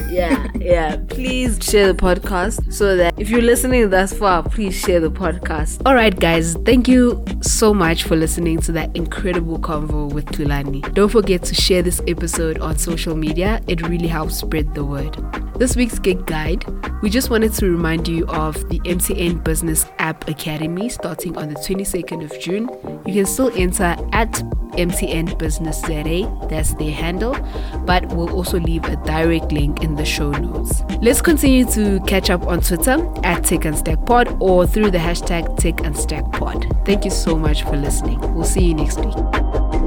yeah, 0.10 0.47
yeah. 0.56 0.97
Please 1.10 1.58
share 1.62 1.91
the 1.91 1.99
podcast 1.99 2.72
so 2.72 2.95
that 2.97 3.20
if 3.20 3.30
you're 3.30 3.41
listening 3.41 3.89
thus 3.89 4.14
far, 4.14 4.43
please 4.43 4.76
share 4.76 4.99
the 4.99 5.10
podcast. 5.10 5.82
All 5.86 5.95
right, 5.95 6.18
guys, 6.18 6.56
thank 6.66 6.88
you 6.88 7.24
so 7.41 7.74
much 7.74 8.03
for 8.03 8.16
listening 8.16 8.60
to 8.62 8.72
that 8.74 8.95
incredible 8.95 9.58
convo 9.58 10.12
with 10.14 10.26
Hlulani. 10.28 10.93
Don't 10.93 11.10
forget 11.10 11.43
to 11.43 11.56
share 11.56 11.82
this 11.82 12.01
episode 12.08 12.60
on 12.60 12.78
social 12.78 13.16
media, 13.16 13.62
it 13.68 13.88
really 13.88 14.08
helps 14.08 14.36
spread 14.38 14.74
the 14.76 14.84
word. 14.84 15.18
This 15.58 15.76
week's 15.76 15.97
gig 15.99 16.26
guide, 16.46 16.66
we 17.02 17.10
just 17.10 17.30
wanted 17.30 17.54
to 17.54 17.70
remind 17.70 18.08
you 18.08 18.26
of 18.28 18.54
the 18.70 18.80
MTN 18.80 19.43
Business 19.43 19.86
App 20.00 20.28
Academy 20.28 20.89
starting 20.89 21.38
on 21.38 21.50
the 21.50 21.56
22nd 21.56 22.24
of 22.24 22.39
June. 22.39 22.70
You 23.06 23.14
can 23.14 23.26
still 23.26 23.52
enter 23.56 23.96
at 24.12 24.32
MTN 24.78 25.38
Business 25.38 25.82
ZA, 25.82 26.48
that's 26.50 26.74
their 26.76 26.91
handle, 26.91 27.36
but 27.86 28.06
we'll 28.10 28.34
also 28.34 28.60
leave 28.60 28.84
a 28.86 28.96
direct 28.98 29.52
link 29.52 29.84
in 29.84 29.96
the 29.96 30.06
show 30.06 30.32
notes. 30.32 30.82
Let's 31.02 31.22
continue 31.22 31.66
to 31.72 32.00
catch 32.02 32.30
up 32.30 32.46
on 32.48 32.62
Twitter 32.62 32.98
at 33.24 33.43
Tech 33.46 33.66
and 33.66 33.78
Stack 33.78 34.06
Pod 34.06 34.36
or 34.39 34.68
through 34.68 34.91
the 34.91 34.98
hashtag 34.98 35.58
Tech 35.58 35.82
and 35.86 35.98
Stack 35.98 36.30
Pod. 36.34 36.66
Thank 36.86 37.06
you 37.06 37.12
so 37.12 37.38
much 37.38 37.64
for 37.64 37.78
listening. 37.78 38.20
We'll 38.34 38.43
see 38.43 38.66
you 38.66 38.74
next 38.74 39.00
week. 39.00 39.85